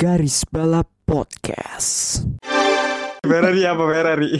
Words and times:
Garis 0.00 0.48
Balap 0.48 0.88
Podcast. 1.04 2.24
Ferrari 3.20 3.68
apa 3.68 3.84
Ferrari? 3.84 4.32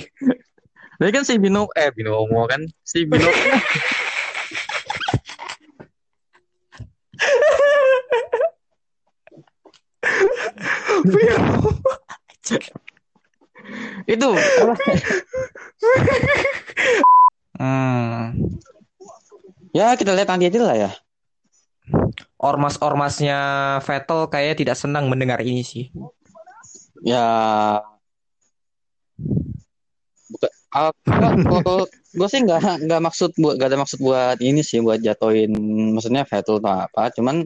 Ini 0.97 1.13
kan 1.13 1.21
si 1.21 1.37
Bino 1.37 1.69
eh 1.77 1.93
Binomo 1.93 2.49
kan 2.49 2.65
si 2.81 3.05
Bino 3.05 3.29
itu 14.09 14.29
apa? 14.33 14.75
hmm. 17.61 18.21
Ya 19.77 19.93
kita 19.93 20.17
lihat 20.17 20.33
nanti 20.33 20.49
aja 20.49 20.61
lah 20.65 20.89
ya. 20.89 20.91
Ormas-ormasnya 22.41 23.39
Vettel 23.85 24.25
kayaknya 24.33 24.57
tidak 24.57 24.77
senang 24.81 25.13
mendengar 25.13 25.45
ini 25.45 25.61
sih. 25.61 25.93
Ya 27.05 27.29
bukan 30.31 30.51
ah, 30.73 30.93
kalau 31.51 31.85
gue 31.91 32.29
sih 32.31 32.41
nggak 32.47 32.87
nggak 32.87 33.03
maksud 33.03 33.31
buat 33.37 33.55
nggak 33.59 33.69
ada 33.75 33.79
maksud 33.83 33.99
buat 33.99 34.39
ini 34.39 34.63
sih 34.63 34.79
buat 34.79 35.03
jatoin 35.03 35.51
maksudnya 35.95 36.23
Vettel 36.23 36.63
atau 36.63 36.87
apa 36.87 37.11
cuman 37.13 37.45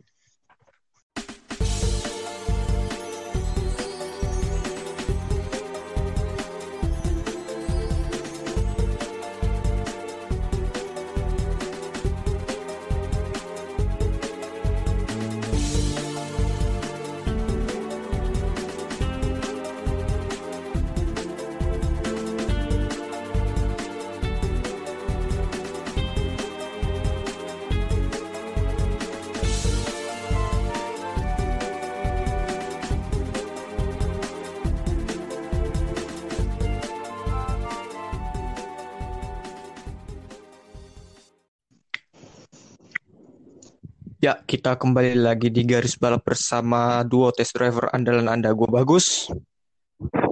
kita 44.65 44.81
kembali 44.81 45.21
lagi 45.21 45.53
di 45.53 45.61
garis 45.69 46.01
balap 46.01 46.25
bersama 46.25 47.05
duo 47.05 47.29
test 47.37 47.53
driver 47.53 47.93
andalan 47.93 48.33
Anda, 48.33 48.49
gue 48.57 48.65
bagus. 48.65 49.29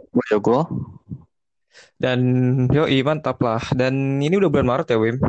gue 0.08 0.24
jago 0.32 0.64
Dan 2.00 2.20
yo 2.72 2.88
mantap 3.04 3.36
lah. 3.44 3.60
Dan 3.76 4.24
ini 4.24 4.32
udah 4.32 4.48
bulan 4.48 4.64
Maret 4.64 4.88
ya, 4.88 4.96
Wim? 4.96 5.20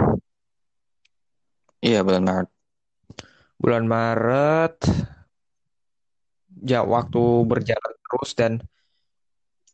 iya 1.84 2.00
bulan 2.00 2.24
Maret 2.24 2.50
Bulan 3.60 3.84
Maret. 3.92 4.76
Ya, 6.64 6.88
waktu 6.88 7.44
berjalan 7.44 7.94
terus 8.08 8.32
dan 8.40 8.64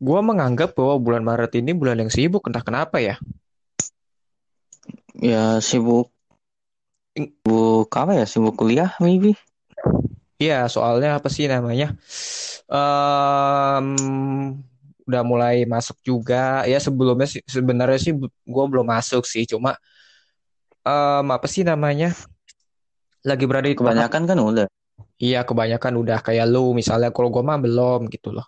gue 0.01 0.19
menganggap 0.25 0.73
bahwa 0.73 0.97
bulan 0.97 1.21
Maret 1.21 1.53
ini 1.53 1.77
bulan 1.77 2.01
yang 2.01 2.09
sibuk, 2.09 2.49
entah 2.49 2.65
kenapa 2.65 2.97
ya. 2.97 3.21
ya 5.21 5.61
sibuk 5.61 6.09
sibuk 7.13 7.89
apa 7.93 8.11
ya 8.15 8.25
sibuk 8.29 8.55
kuliah 8.59 8.91
maybe 9.03 9.33
Iya, 10.39 10.71
soalnya 10.71 11.19
apa 11.19 11.27
sih 11.27 11.51
namanya? 11.51 11.99
Em, 12.71 13.87
udah 15.03 15.21
mulai 15.27 15.67
masuk 15.67 15.99
juga. 15.99 16.63
Ya 16.63 16.79
sebelumnya 16.79 17.27
sih 17.27 17.43
sebenarnya 17.43 17.99
sih 17.99 18.15
gue 18.23 18.65
belum 18.71 18.87
masuk 18.87 19.27
sih, 19.27 19.43
cuma 19.43 19.75
em, 20.87 21.27
apa 21.27 21.43
sih 21.43 21.67
namanya? 21.67 22.15
Lagi 23.27 23.43
berada 23.43 23.67
di 23.67 23.75
kebanyakan 23.75 24.23
kan 24.31 24.39
udah 24.39 24.65
Iya, 25.19 25.43
kebanyakan 25.43 25.99
udah 25.99 26.23
kayak 26.23 26.47
lu 26.47 26.71
misalnya. 26.71 27.11
Kalau 27.11 27.27
gue 27.27 27.43
mah 27.43 27.59
belum 27.59 28.07
gitu 28.07 28.31
loh. 28.31 28.47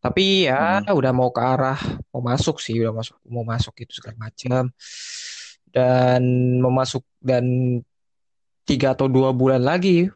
Tapi 0.00 0.48
ya 0.48 0.80
udah 0.88 1.12
mau 1.12 1.28
ke 1.28 1.44
arah 1.44 1.76
mau 2.08 2.24
masuk 2.24 2.56
sih, 2.64 2.80
udah 2.80 2.96
masuk 2.96 3.20
mau 3.28 3.44
masuk 3.44 3.76
gitu 3.84 4.00
segala 4.00 4.16
macam. 4.16 4.72
Dan 5.78 6.22
mau 6.58 6.74
masuk 6.74 7.06
dan 7.22 7.44
tiga 8.66 8.98
atau 8.98 9.06
dua 9.06 9.30
bulan 9.30 9.62
lagi, 9.62 10.10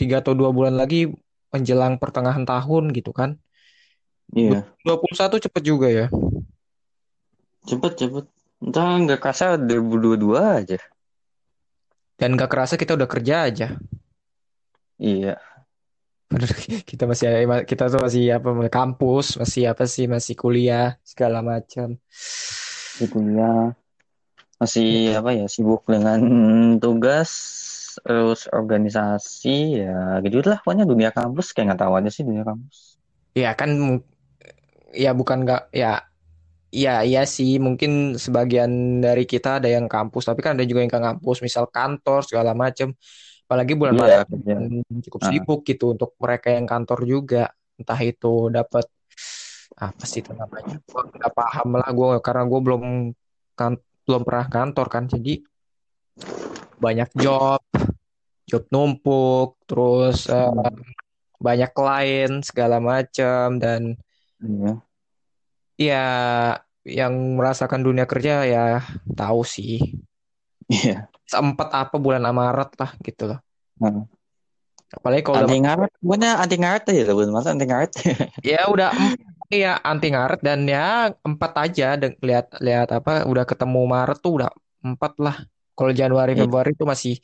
tiga 0.00 0.24
atau 0.24 0.32
dua 0.32 0.48
bulan 0.48 0.74
lagi 0.80 1.12
menjelang 1.52 2.00
pertengahan 2.00 2.48
tahun 2.48 2.90
gitu 2.96 3.12
kan. 3.12 3.36
iya 4.32 4.64
21 4.82 5.36
cepet 5.44 5.62
juga 5.62 5.86
ya. 5.92 6.06
cepet 7.68 7.92
cepet 8.00 8.24
entah 8.64 8.96
nggak 9.04 9.20
kerasa 9.20 9.60
2022 9.60 10.40
aja 10.40 10.80
Dan 12.14 12.38
gak 12.38 12.50
kerasa 12.50 12.74
kita 12.80 12.94
udah 12.94 13.08
kerja 13.10 13.34
aja. 13.50 13.68
iya 14.96 15.36
kita 16.90 17.04
masih 17.06 17.26
kita 17.68 17.90
tuh 17.92 18.00
masih 18.02 18.34
apa 18.34 18.48
kampus, 18.72 19.38
masih 19.38 19.70
apa 19.70 19.84
sih 19.86 20.06
masih 20.10 20.34
kuliah 20.34 20.98
segala 21.06 21.44
macam. 21.44 21.94
di 22.98 23.06
kuliah 23.10 23.74
masih 24.64 25.14
apa 25.20 25.30
ya 25.36 25.46
sibuk 25.46 25.84
dengan 25.84 26.20
tugas 26.80 27.30
terus 27.94 28.50
organisasi 28.50 29.84
ya 29.86 30.18
gitu 30.24 30.42
lah. 30.42 30.58
Pokoknya 30.64 30.88
dunia 30.88 31.14
kampus 31.14 31.54
kayak 31.54 31.74
nggak 31.74 31.80
tahu 31.86 31.92
aja 32.00 32.10
sih 32.10 32.26
dunia 32.26 32.42
kampus. 32.42 32.98
Ya 33.36 33.54
kan 33.54 34.00
ya 34.90 35.14
bukan 35.14 35.46
nggak 35.46 35.70
ya 35.70 36.02
ya 36.74 37.06
iya 37.06 37.22
sih. 37.28 37.62
Mungkin 37.62 38.18
sebagian 38.18 38.98
dari 38.98 39.28
kita 39.28 39.62
ada 39.62 39.70
yang 39.70 39.86
kampus 39.86 40.26
tapi 40.26 40.42
kan 40.42 40.58
ada 40.58 40.66
juga 40.66 40.82
yang 40.82 40.90
ke 40.90 40.98
kampus. 40.98 41.38
Misal 41.44 41.70
kantor 41.70 42.26
segala 42.26 42.50
macam 42.56 42.90
apalagi 43.44 43.76
bulan 43.76 43.94
Iya, 43.94 44.24
Maret 44.24 44.28
kan 44.42 44.62
cukup 45.04 45.20
Ah. 45.20 45.28
sibuk 45.30 45.60
gitu 45.68 45.84
untuk 45.94 46.16
mereka 46.18 46.48
yang 46.50 46.66
kantor 46.66 47.04
juga. 47.06 47.44
Entah 47.78 48.00
itu 48.02 48.50
dapat 48.50 48.86
apa 49.74 50.04
sih 50.06 50.22
itu 50.22 50.30
namanya? 50.34 50.78
Gue 50.86 51.02
nggak 51.14 51.34
paham 51.34 51.78
lah 51.78 51.90
gue 51.90 52.10
karena 52.22 52.42
gue 52.46 52.60
belum 52.62 52.82
kan 53.54 53.78
belum 54.04 54.22
pernah 54.22 54.46
kantor 54.48 54.86
kan 54.92 55.04
jadi 55.08 55.40
banyak 56.78 57.10
job 57.16 57.60
job 58.44 58.64
numpuk 58.68 59.56
terus 59.64 60.28
Hmm. 60.28 60.84
banyak 61.40 61.70
klien 61.76 62.40
segala 62.40 62.80
macam 62.80 63.58
dan 63.60 63.96
iya. 64.40 64.72
Ya 65.74 66.06
yang 66.86 67.34
merasakan 67.34 67.82
dunia 67.82 68.06
kerja 68.06 68.46
ya 68.46 68.84
tahu 69.18 69.42
sih. 69.42 69.98
Iya. 70.70 71.10
Sempat 71.26 71.74
apa 71.74 71.98
bulan 71.98 72.22
Maret 72.22 72.70
lah 72.78 72.90
gitu 73.02 73.34
loh. 73.34 73.40
Hmm. 73.82 74.06
apalagi 74.94 75.26
kalau 75.26 75.42
udah 75.42 75.50
anti 75.50 75.58
ngaret 75.58 75.92
pokoknya 75.98 76.30
anti 76.38 76.56
ngaret 76.62 76.84
aja 76.86 77.02
masa 77.34 77.50
anti 77.50 77.66
ngaret? 77.66 77.92
Ya 78.46 78.70
udah 78.70 78.94
ya 79.50 79.76
anti 79.80 80.08
ngaret 80.10 80.40
dan 80.40 80.64
ya 80.64 81.12
empat 81.20 81.52
aja 81.60 81.96
dan 81.96 82.16
lihat 82.20 82.52
lihat 82.58 82.88
apa 82.90 83.28
udah 83.28 83.44
ketemu 83.44 83.80
Maret 83.84 84.18
tuh 84.20 84.40
udah 84.40 84.50
empat 84.80 85.12
lah 85.20 85.36
kalau 85.74 85.90
Januari 85.90 86.32
Iya. 86.34 86.46
Februari 86.46 86.72
tuh 86.74 86.86
masih 86.86 87.18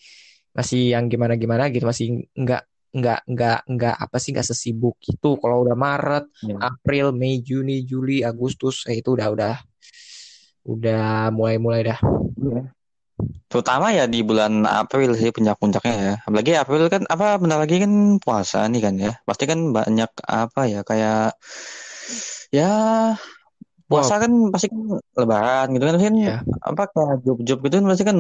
masih 0.51 0.93
yang 0.93 1.07
gimana 1.07 1.39
gimana 1.39 1.71
gitu 1.71 1.87
masih 1.87 2.27
nggak 2.35 2.63
nggak 2.91 3.21
nggak 3.23 3.59
nggak 3.71 3.97
apa 4.03 4.17
sih 4.19 4.35
nggak 4.35 4.49
sesibuk 4.51 4.99
itu 5.07 5.31
kalau 5.39 5.63
udah 5.63 5.79
Maret 5.79 6.27
Iya. 6.43 6.57
April 6.59 7.07
Mei 7.15 7.39
Juni 7.39 7.87
Juli 7.87 8.27
Agustus 8.27 8.83
eh, 8.91 8.99
itu 8.99 9.15
udah 9.15 9.29
udah 9.31 9.55
udah 10.67 11.31
mulai 11.33 11.57
mulai 11.57 11.81
dah 11.87 11.99
Iya. 12.37 12.73
Terutama 13.53 13.93
ya 13.93 14.09
di 14.09 14.25
bulan 14.25 14.65
April 14.65 15.13
sih 15.13 15.29
puncak-puncaknya 15.29 15.93
ya. 15.93 16.15
Apalagi 16.25 16.57
April 16.57 16.89
kan 16.89 17.05
apa 17.05 17.37
bentar 17.37 17.61
lagi 17.61 17.77
kan 17.77 18.17
puasa 18.17 18.65
nih 18.65 18.81
kan 18.81 18.95
ya. 18.97 19.13
Pasti 19.29 19.45
kan 19.45 19.77
banyak 19.77 20.09
apa 20.25 20.61
ya 20.65 20.81
kayak 20.81 21.37
ya 22.51 22.71
puasa 23.91 24.23
kan 24.23 24.31
pasti 24.55 24.71
kan 24.71 24.81
lebaran 25.19 25.67
gitu 25.75 25.85
kan 25.87 25.97
kan 25.99 26.15
Iya. 26.15 26.37
apa 26.63 26.83
kayak 26.95 27.17
job-job 27.27 27.59
gitu 27.67 27.75
kan 27.83 27.87
pasti 27.91 28.05
kan 28.07 28.19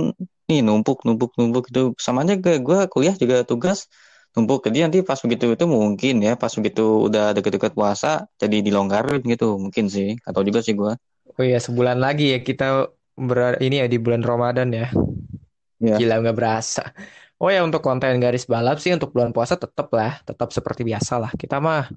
nih 0.51 0.61
numpuk 0.67 1.07
numpuk 1.07 1.31
numpuk 1.39 1.71
gitu 1.71 1.95
sama 1.95 2.27
aja 2.27 2.35
kayak 2.43 2.61
gue 2.67 2.79
kuliah 2.91 3.15
juga 3.15 3.47
tugas 3.47 3.87
numpuk 4.35 4.67
jadi 4.67 4.91
nanti 4.91 5.03
pas 5.07 5.19
begitu 5.23 5.55
itu 5.55 5.65
mungkin 5.71 6.23
ya 6.27 6.35
pas 6.35 6.51
begitu 6.51 7.07
udah 7.07 7.35
deket-deket 7.39 7.73
puasa 7.75 8.27
jadi 8.39 8.63
dilonggarin 8.67 9.23
gitu 9.27 9.59
mungkin 9.63 9.87
sih 9.87 10.19
atau 10.27 10.43
juga 10.43 10.63
sih 10.63 10.75
gue 10.75 10.95
Oh 11.39 11.47
iya 11.47 11.63
sebulan 11.63 12.03
lagi 12.03 12.35
ya 12.35 12.39
kita 12.43 12.91
ber 13.15 13.63
ini 13.63 13.81
ya 13.81 13.87
di 13.87 14.03
bulan 14.03 14.27
Ramadan 14.27 14.69
ya. 14.75 14.91
Iya. 15.79 15.97
Gila 15.97 16.15
nggak 16.27 16.37
berasa. 16.37 16.83
Oh 17.41 17.49
ya 17.49 17.65
untuk 17.65 17.81
konten 17.81 18.21
garis 18.21 18.45
balap 18.45 18.83
sih 18.83 18.93
untuk 18.93 19.15
bulan 19.15 19.33
puasa 19.33 19.57
tetap 19.57 19.89
lah, 19.95 20.21
tetap 20.27 20.53
seperti 20.53 20.85
biasa 20.85 21.17
lah. 21.17 21.33
Kita 21.33 21.57
mah 21.63 21.89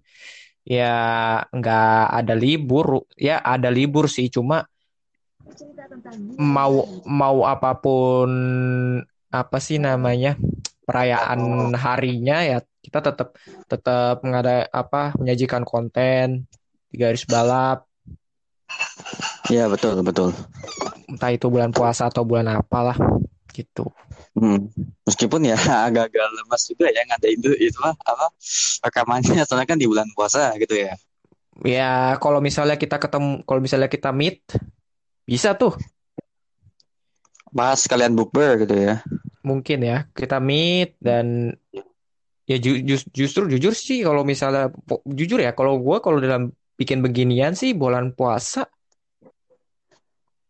ya 0.63 0.95
nggak 1.51 2.03
ada 2.11 2.33
libur, 2.33 3.03
ya 3.19 3.39
ada 3.43 3.67
libur 3.67 4.07
sih 4.07 4.31
cuma 4.31 4.67
mau 6.39 6.87
mau 7.03 7.43
apa 7.43 7.75
pun 7.77 8.31
apa 9.27 9.57
sih 9.59 9.77
namanya 9.77 10.39
perayaan 10.87 11.71
harinya 11.75 12.43
ya 12.43 12.59
Kita 12.83 12.99
tetap 12.99 13.39
tetap 13.71 14.19
mengada 14.27 14.67
apa 14.67 15.15
menyajikan 15.15 15.63
konten 15.63 16.43
di 16.91 16.99
garis 16.99 17.23
balap, 17.23 17.87
Iya 19.51 19.67
betul 19.67 19.99
betul. 20.03 20.31
entah 21.07 21.31
itu 21.31 21.45
bulan 21.51 21.71
puasa 21.75 22.07
atau 22.11 22.23
bulan 22.23 22.47
apalah 22.59 22.95
gitu. 23.51 23.91
Hmm. 24.33 24.65
Meskipun 25.05 25.45
ya 25.45 25.57
agak-agak 25.87 26.25
lemas 26.33 26.61
juga 26.65 26.89
ya 26.89 27.01
ngadain 27.05 27.37
itu 27.37 27.51
itu 27.69 27.79
apa 27.85 28.33
rekamannya 28.81 29.41
soalnya 29.47 29.67
kan 29.69 29.77
di 29.77 29.85
bulan 29.85 30.09
puasa 30.17 30.53
gitu 30.57 30.73
ya. 30.73 30.97
Ya 31.61 32.17
kalau 32.17 32.41
misalnya 32.41 32.75
kita 32.81 32.97
ketemu, 32.97 33.45
kalau 33.45 33.61
misalnya 33.61 33.85
kita 33.85 34.09
meet, 34.09 34.41
bisa 35.29 35.53
tuh 35.57 35.77
Pas 37.53 37.79
kalian 37.91 38.17
bukber 38.17 38.65
gitu 38.65 38.75
ya. 38.75 38.95
mungkin 39.43 39.79
ya 39.83 40.07
kita 40.15 40.39
meet 40.39 40.95
dan 41.03 41.51
ya 42.47 42.57
ju- 42.59 42.83
jus- 42.83 43.07
justru 43.11 43.47
jujur 43.51 43.73
sih 43.75 44.03
kalau 44.03 44.23
misalnya 44.27 44.71
jujur 45.07 45.39
ya 45.39 45.51
kalau 45.55 45.79
gue 45.79 45.97
kalau 46.03 46.17
dalam 46.19 46.51
bikin 46.79 46.99
beginian 47.05 47.53
sih 47.55 47.71
bulan 47.75 48.11
puasa 48.17 48.67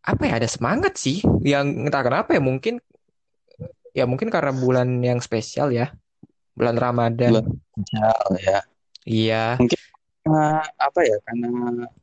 apa 0.03 0.23
ya 0.27 0.33
ada 0.41 0.49
semangat 0.49 0.93
sih 0.99 1.23
yang 1.47 1.87
entah 1.87 2.03
kenapa 2.03 2.35
ya 2.35 2.41
mungkin 2.43 2.75
ya 3.97 4.03
mungkin 4.09 4.29
karena 4.33 4.51
bulan 4.53 4.89
yang 5.09 5.19
spesial 5.21 5.69
ya 5.73 5.93
bulan 6.57 6.77
Ramadan 6.77 7.31
Bulan 7.31 7.45
spesial 7.73 8.25
ya. 8.41 8.59
iya 9.05 9.35
Karena 10.23 10.63
apa 10.79 10.99
ya? 11.03 11.17
Karena 11.27 11.49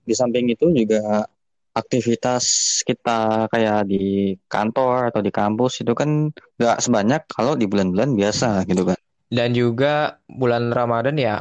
di 0.04 0.12
samping 0.12 0.46
itu 0.52 0.68
juga 0.76 1.24
aktivitas 1.72 2.44
kita 2.84 3.48
kayak 3.48 3.88
di 3.88 4.34
kantor 4.50 5.08
atau 5.08 5.20
di 5.24 5.32
kampus 5.32 5.80
itu 5.80 5.92
kan 5.96 6.28
nggak 6.60 6.76
sebanyak 6.84 7.22
kalau 7.30 7.54
di 7.56 7.64
bulan-bulan 7.70 8.12
biasa 8.18 8.66
gitu 8.68 8.82
kan. 8.90 8.98
dan 9.30 9.50
juga 9.54 10.18
bulan 10.26 10.74
Ramadan 10.74 11.16
ya 11.18 11.34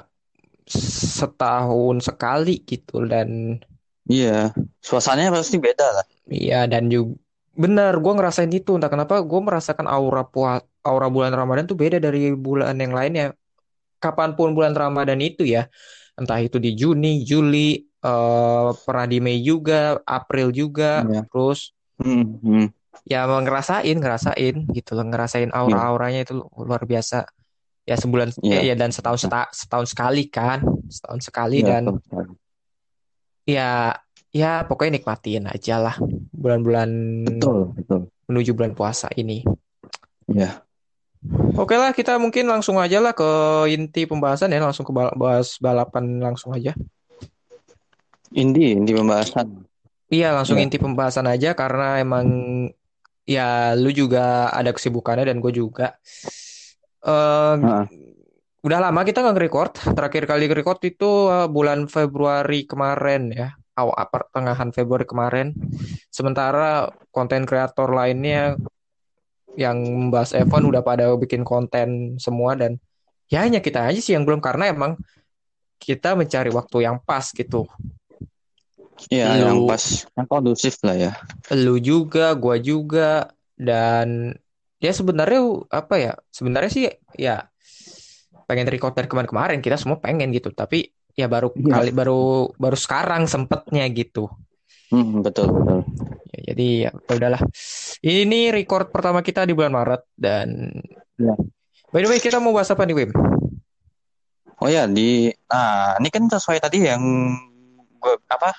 setahun 0.70 2.06
sekali 2.06 2.62
gitu 2.70 3.06
dan 3.10 3.58
Iya, 4.10 4.58
suasananya 4.82 5.30
pasti 5.38 5.62
beda 5.62 5.86
lah. 6.02 6.06
Iya 6.30 6.66
dan 6.72 6.90
juga 6.94 7.14
benar 7.60 8.00
gue 8.00 8.14
ngerasain 8.16 8.48
itu 8.56 8.80
entah 8.80 8.88
kenapa 8.88 9.20
gue 9.20 9.42
merasakan 9.44 9.84
aura 9.84 10.24
puas 10.24 10.64
aura 10.80 11.12
bulan 11.12 11.36
Ramadan 11.36 11.68
tuh 11.68 11.76
beda 11.76 12.00
dari 12.00 12.32
bulan 12.32 12.72
yang 12.80 12.96
lainnya 12.96 13.36
kapan 14.00 14.32
pun 14.40 14.56
bulan 14.56 14.72
Ramadan 14.72 15.20
itu 15.20 15.44
ya 15.44 15.68
entah 16.16 16.40
itu 16.40 16.56
di 16.56 16.72
Juni 16.72 17.28
Juli 17.28 17.76
eh 18.00 18.70
pernah 18.88 19.04
di 19.04 19.20
Mei 19.20 19.44
juga 19.44 20.00
April 20.08 20.56
juga 20.56 21.04
Iya. 21.04 21.28
terus 21.28 21.76
Hmm, 22.00 22.40
hmm. 22.40 22.66
ya 23.04 23.28
ngerasain 23.28 23.92
ngerasain 24.00 24.56
gitu 24.72 24.96
loh 24.96 25.04
ngerasain 25.04 25.52
aura-auranya 25.52 26.24
itu 26.24 26.40
luar 26.56 26.88
biasa 26.88 27.28
ya 27.84 28.00
sebulan 28.00 28.32
Iya. 28.40 28.72
ya 28.72 28.76
dan 28.80 28.96
setahun 28.96 29.28
seta- 29.28 29.52
setahun 29.52 29.92
sekali 29.92 30.32
kan 30.32 30.64
setahun 30.88 31.28
sekali 31.28 31.60
Iya, 31.60 31.68
dan 31.76 31.84
betul 31.92 32.40
ya 33.44 34.00
ya 34.32 34.64
pokoknya 34.64 35.02
nikmatin 35.02 35.50
aja 35.50 35.76
lah 35.76 35.96
bulan-bulan 36.40 36.90
Betul, 37.28 37.76
betul. 37.76 38.02
menuju 38.32 38.56
bulan 38.56 38.72
puasa 38.72 39.12
ini. 39.20 39.44
Iya. 40.32 40.64
Oke 41.60 41.76
lah, 41.76 41.92
kita 41.92 42.16
mungkin 42.16 42.48
langsung 42.48 42.80
aja 42.80 43.04
lah 43.04 43.12
ke 43.12 43.28
inti 43.68 44.08
pembahasan 44.08 44.56
ya, 44.56 44.64
langsung 44.64 44.88
ke 44.88 44.96
bal- 44.96 45.12
bahas 45.20 45.60
balapan 45.60 46.24
langsung 46.24 46.56
aja. 46.56 46.72
Inti, 48.32 48.80
inti 48.80 48.96
pembahasan. 48.96 49.68
Iya, 50.08 50.32
langsung 50.32 50.58
Iya. 50.58 50.66
inti 50.72 50.78
pembahasan 50.80 51.28
aja 51.28 51.52
karena 51.54 52.00
emang 52.00 52.26
ya 53.28 53.78
lu 53.78 53.92
juga 53.94 54.50
ada 54.50 54.72
kesibukannya 54.74 55.28
dan 55.28 55.38
gue 55.44 55.54
juga. 55.54 56.00
Heeh. 57.00 57.86
udah 58.60 58.80
lama 58.84 59.08
kita 59.08 59.24
nggak 59.24 59.36
nge-record. 59.40 59.72
Terakhir 59.96 60.24
kali 60.28 60.52
nge-record 60.52 60.80
itu 60.84 61.32
eh, 61.32 61.48
bulan 61.48 61.88
Februari 61.88 62.68
kemarin 62.68 63.32
ya, 63.32 63.56
awal 63.80 63.96
pertengahan 64.12 64.70
Februari 64.76 65.08
kemarin. 65.08 65.56
Sementara 66.12 66.92
konten 67.16 67.48
kreator 67.48 67.90
lainnya 67.90 68.60
yang 69.56 69.80
membahas 69.82 70.36
F1 70.36 70.62
udah 70.68 70.84
pada 70.86 71.10
bikin 71.16 71.48
konten 71.48 72.20
semua 72.22 72.56
dan 72.56 72.78
ya 73.32 73.44
hanya 73.44 73.64
kita 73.64 73.88
aja 73.88 74.00
sih 74.00 74.14
yang 74.14 74.24
belum 74.28 74.40
karena 74.44 74.72
emang 74.72 75.00
kita 75.80 76.14
mencari 76.14 76.52
waktu 76.52 76.86
yang 76.86 77.00
pas 77.02 77.32
gitu. 77.32 77.66
Iya, 79.08 79.48
yang 79.48 79.64
pas, 79.64 80.04
yang 80.12 80.28
kondusif 80.28 80.76
lah 80.84 80.96
ya. 81.00 81.12
Lu 81.56 81.80
juga, 81.80 82.36
gua 82.36 82.60
juga 82.60 83.32
dan 83.56 84.36
ya 84.84 84.92
sebenarnya 84.92 85.40
apa 85.72 85.96
ya? 85.96 86.14
Sebenarnya 86.36 86.72
sih 86.72 86.84
ya 87.16 87.48
pengen 88.44 88.68
record 88.68 88.92
dari 88.92 89.08
kemarin-kemarin 89.08 89.64
kita 89.64 89.80
semua 89.80 90.04
pengen 90.04 90.36
gitu, 90.36 90.52
tapi 90.52 90.92
ya 91.20 91.28
baru 91.28 91.52
Iya. 91.52 91.74
kali 91.76 91.92
baru 91.92 92.56
baru 92.56 92.78
sekarang 92.80 93.28
sempetnya 93.28 93.84
gitu. 93.92 94.32
Hmm, 94.90 95.20
betul, 95.22 95.52
betul. 95.52 95.80
Ya, 96.32 96.40
jadi 96.54 96.68
ya 96.88 96.92
ya 96.96 97.14
udahlah. 97.20 97.42
Ini 98.00 98.56
record 98.56 98.90
pertama 98.90 99.20
kita 99.20 99.44
di 99.44 99.52
bulan 99.52 99.76
Maret 99.76 100.02
dan 100.16 100.72
Ya. 101.20 101.36
by 101.92 102.00
the 102.00 102.08
way 102.08 102.24
kita 102.24 102.40
mau 102.40 102.56
bahas 102.56 102.72
apa 102.72 102.88
nih 102.88 102.96
Wim? 102.96 103.12
Oh 104.60 104.68
ya, 104.72 104.88
di 104.88 105.32
nah, 105.48 106.00
ini 106.00 106.08
kan 106.08 106.24
sesuai 106.28 106.60
tadi 106.64 106.84
yang 106.88 107.04
gua 108.00 108.16
apa? 108.28 108.56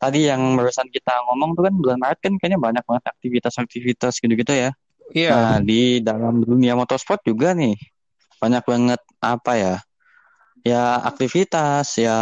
Tadi 0.00 0.28
yang 0.28 0.56
barusan 0.56 0.88
kita 0.88 1.12
ngomong 1.28 1.52
tuh 1.56 1.68
kan 1.68 1.74
bulan 1.76 1.98
Maret 2.00 2.18
kan 2.24 2.32
kayaknya 2.40 2.56
banyak 2.60 2.84
banget 2.88 3.04
aktivitas-aktivitas 3.16 4.16
gitu-gitu 4.20 4.52
ya. 4.52 4.70
Iya. 5.12 5.32
Nah, 5.34 5.58
di 5.60 6.00
dalam 6.00 6.40
dunia 6.40 6.72
motorsport 6.72 7.20
juga 7.26 7.52
nih 7.52 7.76
banyak 8.40 8.64
banget 8.64 9.00
apa 9.20 9.52
ya? 9.60 9.74
Ya 10.60 11.00
aktivitas 11.10 11.86
ya 11.96 12.12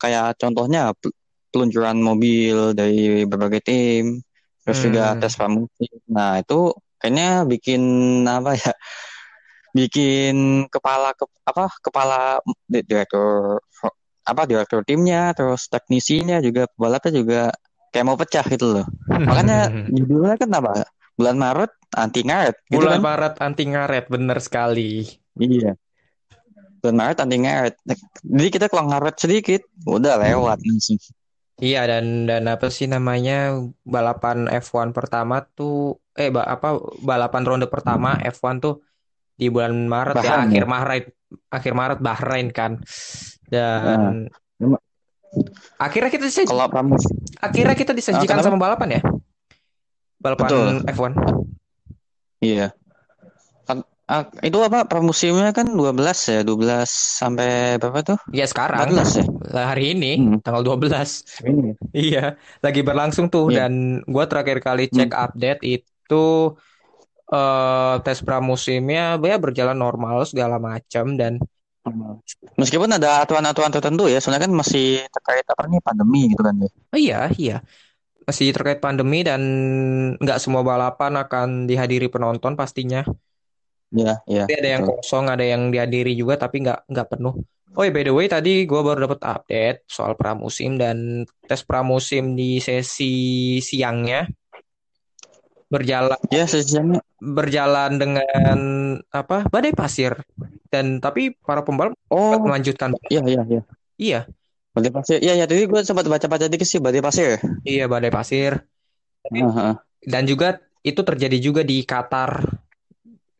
kayak 0.00 0.36
contohnya 0.40 0.92
pel- 1.00 1.16
peluncuran 1.52 1.96
mobil 2.04 2.76
dari 2.76 3.24
berbagai 3.24 3.62
tim, 3.64 4.04
terus 4.64 4.78
juga 4.84 5.16
Hmm. 5.16 5.20
tes 5.20 5.32
pramusim. 5.38 5.94
Nah, 6.12 6.30
itu 6.42 6.54
kayaknya 7.00 7.48
bikin 7.48 7.82
apa 8.28 8.50
ya? 8.60 8.72
Bikin 9.78 10.34
kepala 10.72 11.12
ke, 11.16 11.24
apa? 11.48 11.64
Kepala 11.84 12.40
di- 12.68 12.84
direktur 12.84 13.60
apa 14.28 14.42
direktur 14.44 14.80
timnya, 14.84 15.32
terus 15.32 15.68
teknisinya 15.72 16.36
juga 16.44 16.68
pebalapnya 16.76 17.12
juga 17.20 17.40
kayak 17.92 18.06
mau 18.08 18.18
pecah 18.20 18.44
gitu 18.44 18.66
loh. 18.76 18.86
Makanya 19.28 19.72
judulnya 19.96 20.36
kan 20.36 20.50
apa? 20.52 20.72
Bulan 21.18 21.36
Maret 21.40 21.70
anti 21.96 22.20
ngaret 22.28 22.56
gitu 22.68 22.84
Bulan 22.84 22.92
kan? 22.92 23.02
Maret 23.06 23.34
anti 23.46 23.62
ngaret, 23.72 24.04
bener 24.14 24.38
sekali. 24.46 24.80
Iya. 25.40 25.76
Bulan 26.78 26.96
Maret 26.96 27.18
anti 27.18 27.36
ngaret. 27.36 27.74
Jadi 28.22 28.48
kita 28.48 28.66
kalau 28.66 28.86
ngaret 28.86 29.16
sedikit, 29.16 29.60
udah 29.82 30.14
lewat 30.16 30.62
langsung. 30.62 30.98
Iya 31.58 31.82
dan 31.84 32.24
dan 32.24 32.46
apa 32.46 32.70
sih 32.70 32.86
namanya 32.86 33.50
balapan 33.82 34.46
F1 34.46 34.94
pertama 34.94 35.42
tuh 35.42 35.98
eh 36.14 36.30
ba- 36.30 36.46
apa 36.46 36.78
balapan 37.02 37.42
ronde 37.42 37.66
pertama 37.66 38.14
F1 38.14 38.62
tuh 38.62 38.78
di 39.34 39.50
bulan 39.50 39.90
Maret 39.90 40.14
ya 40.14 40.22
Bahrain 40.22 40.46
akhir 40.46 40.62
ya? 40.62 40.68
Maret 40.70 41.04
akhir 41.50 41.72
Maret 41.74 41.98
Bahrain 41.98 42.48
kan 42.50 42.72
dan 43.44 44.30
Cuma- 44.54 44.78
akhirnya 45.76 46.10
kita 46.10 46.30
disaj- 46.30 46.46
Kalau 46.46 46.70
pramus, 46.70 47.02
akhirnya 47.36 47.74
kita 47.74 47.90
disajikan 47.90 48.22
Ah, 48.22 48.38
kenapa? 48.38 48.46
sama 48.46 48.58
balapan 48.62 48.88
ya 48.94 49.00
balapan 50.16 50.46
Betul. 50.46 50.74
F1 50.86 51.12
iya. 52.38 52.70
Ah, 54.08 54.24
itu 54.40 54.56
apa 54.64 54.88
pramusimnya 54.88 55.52
kan 55.52 55.68
12 55.68 56.16
ya, 56.32 56.40
12 56.40 56.88
sampai 57.20 57.76
berapa 57.76 58.00
tuh? 58.00 58.18
ya 58.32 58.48
sekarang 58.48 58.88
14 58.88 59.20
ya? 59.20 59.24
hari 59.68 59.92
ini 59.92 60.12
Hmm. 60.16 60.38
tanggal 60.40 60.64
12 60.64 61.28
Ini. 61.44 61.76
Iya, 61.92 62.40
lagi 62.64 62.80
berlangsung 62.80 63.28
tuh 63.28 63.52
Iya. 63.52 63.68
dan 63.68 64.00
gua 64.08 64.24
terakhir 64.24 64.64
kali 64.64 64.88
cek 64.88 65.12
update 65.12 65.60
itu 65.60 66.24
eh 67.28 67.94
tes 68.00 68.18
pramusimnya 68.24 69.20
ya 69.20 69.36
berjalan 69.36 69.76
normal 69.76 70.24
segala 70.24 70.56
macam 70.56 71.20
dan 71.20 71.36
Meskipun 72.60 72.90
ada 72.92 73.24
aturan-aturan 73.24 73.72
tertentu 73.72 74.12
ya, 74.12 74.20
soalnya 74.20 74.44
kan 74.44 74.52
masih 74.52 75.00
terkait 75.08 75.44
apa 75.48 75.64
nih 75.68 75.80
pandemi 75.80 76.28
gitu 76.32 76.42
kan 76.44 76.54
ya. 76.60 76.68
oh 76.68 76.98
iya 77.00 77.20
iya 77.40 77.56
masih 78.28 78.52
terkait 78.52 78.80
pandemi 78.84 79.24
dan 79.24 79.40
nggak 80.20 80.36
semua 80.36 80.60
balapan 80.60 81.16
akan 81.16 81.64
dihadiri 81.64 82.12
penonton 82.12 82.56
pastinya. 82.60 83.04
Iya, 83.88 84.20
iya. 84.28 84.44
Tapi 84.44 84.52
ada 84.60 84.68
yang 84.68 84.82
betul. 84.84 84.96
kosong, 85.00 85.24
ada 85.32 85.44
yang 85.44 85.62
dihadiri 85.72 86.12
juga 86.12 86.34
tapi 86.36 86.60
nggak 86.64 86.78
nggak 86.88 87.08
penuh. 87.08 87.34
Oh 87.76 87.84
ya 87.84 87.92
by 87.92 88.02
the 88.02 88.12
way 88.12 88.26
tadi 88.26 88.64
gua 88.64 88.80
baru 88.82 89.06
dapat 89.06 89.20
update 89.22 89.78
soal 89.86 90.16
pramusim 90.18 90.80
dan 90.80 91.28
tes 91.46 91.60
pramusim 91.62 92.32
di 92.34 92.58
sesi 92.58 93.14
siangnya 93.60 94.26
berjalan 95.68 96.16
Ya, 96.32 96.48
sesinya 96.48 96.96
berjalan 97.20 98.00
dengan 98.00 98.58
apa 99.12 99.44
badai 99.52 99.76
pasir 99.76 100.16
dan 100.72 100.98
tapi 100.98 101.36
para 101.44 101.60
pembalap 101.60 101.92
Oh, 102.08 102.40
melanjutkan 102.40 102.96
iya 103.12 103.20
iya 103.28 103.42
iya. 103.44 103.62
iya 104.00 104.20
Badai 104.72 104.92
pasir. 104.94 105.18
Iya, 105.18 105.32
iya, 105.42 105.44
tadi 105.48 105.66
gue 105.66 105.80
sempat 105.82 106.06
baca-baca 106.06 106.46
dikit 106.46 106.68
sih 106.68 106.78
badai 106.80 107.02
pasir. 107.02 107.36
iya 107.68 107.84
badai 107.84 108.12
pasir 108.14 108.64
Heeh. 109.28 109.74
dan 110.08 110.22
juga 110.24 110.62
itu 110.86 111.00
terjadi 111.04 111.36
juga 111.42 111.60
di 111.66 111.84
Qatar 111.84 112.48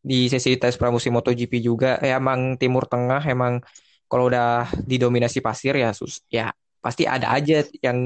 di 0.08 0.32
sesi 0.32 0.56
tes 0.56 0.80
pramusim 0.80 1.12
MotoGP 1.12 1.60
juga. 1.60 2.00
Ya 2.00 2.16
emang 2.16 2.56
Timur 2.56 2.88
Tengah 2.88 3.20
emang 3.28 3.60
kalau 4.08 4.32
udah 4.32 4.72
didominasi 4.88 5.44
pasir 5.44 5.76
ya 5.76 5.92
sus 5.92 6.24
ya 6.32 6.48
pasti 6.80 7.04
ada 7.04 7.36
aja 7.36 7.60
yang 7.84 7.98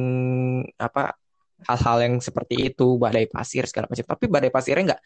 apa 0.75 1.15
hal-hal 1.63 1.99
yang 2.03 2.15
seperti 2.19 2.75
itu 2.75 2.99
badai 2.99 3.31
pasir 3.31 3.71
segala 3.71 3.87
macam. 3.87 4.03
Tapi 4.03 4.25
badai 4.27 4.51
pasirnya 4.51 4.85
nggak 4.91 5.03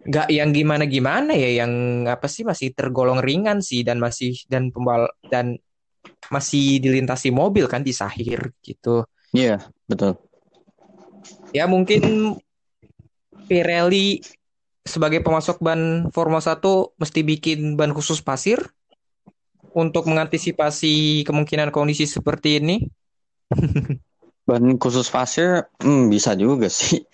nggak 0.00 0.28
yang 0.32 0.50
gimana 0.50 0.84
gimana 0.88 1.32
ya 1.36 1.62
yang 1.62 2.02
apa 2.08 2.24
sih 2.24 2.42
masih 2.42 2.72
tergolong 2.72 3.20
ringan 3.20 3.60
sih 3.60 3.84
dan 3.84 4.00
masih 4.00 4.34
dan 4.48 4.72
pembal 4.72 5.12
dan 5.28 5.60
masih 6.32 6.80
dilintasi 6.80 7.30
mobil 7.30 7.70
kan 7.70 7.84
di 7.84 7.92
Sahir 7.94 8.50
gitu. 8.64 9.04
Iya, 9.30 9.62
betul. 9.86 10.18
ya 11.54 11.68
mungkin 11.68 12.34
Pirelli 13.46 14.22
sebagai 14.90 15.22
pemasok 15.22 15.62
ban 15.62 16.10
Formula 16.10 16.42
1 16.42 16.98
mesti 16.98 17.20
bikin 17.22 17.78
ban 17.78 17.94
khusus 17.94 18.18
pasir 18.18 18.58
untuk 19.70 20.10
mengantisipasi 20.10 21.22
kemungkinan 21.22 21.70
kondisi 21.70 22.10
seperti 22.10 22.58
ini 22.58 22.76
Ban 24.50 24.66
khusus 24.82 25.06
pasir, 25.06 25.70
hmm, 25.78 26.10
bisa 26.10 26.34
juga 26.34 26.66
sih. 26.66 27.06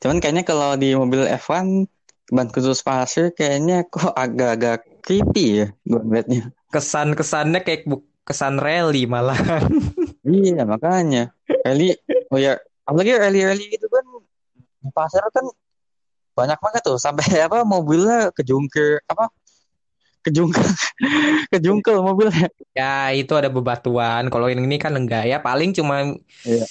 Cuman 0.00 0.24
kayaknya 0.24 0.44
kalau 0.48 0.72
di 0.78 0.96
mobil 0.96 1.26
F1 1.26 1.84
ban 2.32 2.48
khusus 2.48 2.80
pasir 2.80 3.32
kayaknya 3.36 3.84
kok 3.88 4.12
agak-agak 4.12 4.84
creepy 5.00 5.64
ya 5.64 5.66
ngeliatnya. 5.88 6.52
kesan-kesannya 6.68 7.64
kayak 7.64 7.88
kesan 8.24 8.60
rally 8.60 9.08
malah 9.08 9.36
Iya, 10.28 10.68
makanya. 10.68 11.32
Rally, 11.64 11.96
oh 12.28 12.36
ya, 12.36 12.60
apalagi 12.84 13.16
rally-rally 13.16 13.72
gitu 13.72 13.88
kan 13.88 14.04
di 14.84 14.90
pasir 14.92 15.24
kan 15.32 15.48
banyak 16.38 16.58
banget 16.62 16.82
tuh 16.86 16.98
sampai 17.02 17.26
apa 17.50 17.66
mobilnya 17.66 18.30
kejungkir 18.30 19.02
apa 19.10 19.26
kejungkel 20.22 20.62
kejungkel 21.52 21.98
mobilnya. 22.04 22.46
Ya 22.76 23.10
itu 23.10 23.32
ada 23.34 23.50
bebatuan. 23.50 24.30
Kalau 24.30 24.46
yang 24.46 24.62
ini 24.62 24.78
kan 24.78 24.94
enggak 24.94 25.26
ya. 25.26 25.38
Paling 25.42 25.74
cuma 25.74 26.14
Iya. 26.46 26.66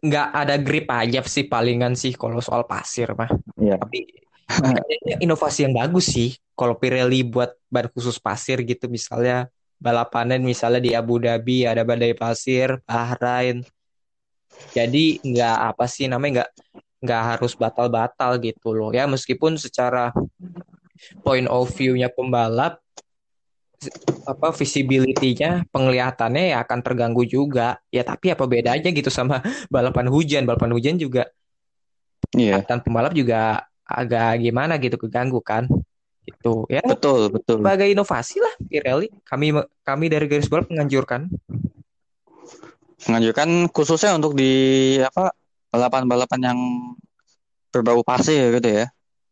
nggak 0.00 0.28
ada 0.32 0.54
grip 0.56 0.86
aja 0.88 1.20
sih 1.28 1.44
palingan 1.44 1.92
sih 1.92 2.14
kalau 2.16 2.38
soal 2.40 2.64
pasir 2.64 3.10
mah. 3.16 3.30
Iya. 3.58 3.76
Tapi 3.80 4.06
inovasi 5.22 5.66
yang 5.66 5.74
bagus 5.74 6.12
sih. 6.14 6.30
Kalau 6.54 6.76
Pirelli 6.76 7.24
buat 7.24 7.56
ban 7.72 7.88
khusus 7.88 8.20
pasir 8.20 8.60
gitu 8.68 8.84
misalnya 8.90 9.48
balapannya 9.80 10.36
misalnya 10.36 10.80
di 10.84 10.92
Abu 10.92 11.16
Dhabi 11.16 11.64
ada 11.64 11.82
badai 11.88 12.12
pasir, 12.12 12.76
Bahrain. 12.84 13.64
Jadi 14.76 15.24
nggak 15.24 15.56
apa 15.72 15.84
sih 15.88 16.04
namanya 16.04 16.44
nggak 16.44 16.50
nggak 17.00 17.22
harus 17.36 17.52
batal-batal 17.56 18.36
gitu 18.40 18.76
loh. 18.76 18.92
Ya 18.92 19.08
meskipun 19.08 19.56
secara 19.56 20.12
point 21.24 21.48
of 21.48 21.72
view-nya 21.72 22.12
pembalap 22.12 22.80
apa 24.28 24.52
visibility-nya 24.52 25.64
penglihatannya 25.72 26.52
ya 26.52 26.60
akan 26.62 26.78
terganggu 26.84 27.24
juga. 27.24 27.80
Ya 27.88 28.04
tapi 28.04 28.32
apa 28.32 28.44
bedanya 28.44 28.92
gitu 28.92 29.08
sama 29.08 29.40
balapan 29.74 30.12
hujan? 30.12 30.44
Balapan 30.44 30.76
hujan 30.76 31.00
juga 31.00 31.28
Iya, 32.36 32.62
dan 32.62 32.78
pembalap 32.78 33.10
juga 33.10 33.66
agak 33.82 34.38
gimana 34.38 34.78
gitu 34.78 34.94
keganggu 35.00 35.42
kan? 35.42 35.66
Gitu 36.22 36.68
ya. 36.70 36.84
Betul, 36.86 37.32
betul. 37.34 37.58
sebagai 37.58 37.90
inovasi 37.90 38.38
lah 38.38 38.54
Pirelli. 38.70 39.10
Kami 39.26 39.56
kami 39.82 40.04
dari 40.06 40.30
garis 40.30 40.46
balap 40.46 40.70
menganjurkan. 40.70 41.26
Menganjurkan 43.08 43.66
khususnya 43.72 44.14
untuk 44.14 44.36
di 44.38 44.52
apa 45.00 45.34
balapan-balapan 45.72 46.40
yang 46.52 46.58
berbau 47.70 48.02
pasir 48.02 48.50
gitu 48.58 48.68
ya. 48.82 48.86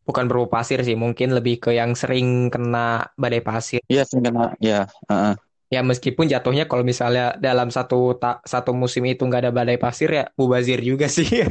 bukan 0.08 0.24
berupa 0.24 0.64
pasir 0.64 0.80
sih 0.86 0.96
mungkin 0.96 1.36
lebih 1.36 1.60
ke 1.60 1.70
yang 1.76 1.92
sering 1.92 2.48
kena 2.48 3.12
badai 3.20 3.44
pasir 3.44 3.80
Iya, 3.92 4.02
sih 4.08 4.18
kena. 4.24 4.56
Ya, 4.56 4.88
heeh. 5.12 5.34
ya 5.68 5.80
meskipun 5.84 6.24
jatuhnya 6.32 6.64
kalau 6.64 6.80
misalnya 6.80 7.36
dalam 7.36 7.68
satu 7.68 8.16
ta- 8.16 8.40
satu 8.40 8.72
musim 8.72 9.04
itu 9.04 9.20
nggak 9.28 9.42
ada 9.48 9.52
badai 9.52 9.76
pasir 9.76 10.08
ya 10.08 10.24
mubazir 10.40 10.80
juga 10.80 11.06
sih 11.12 11.28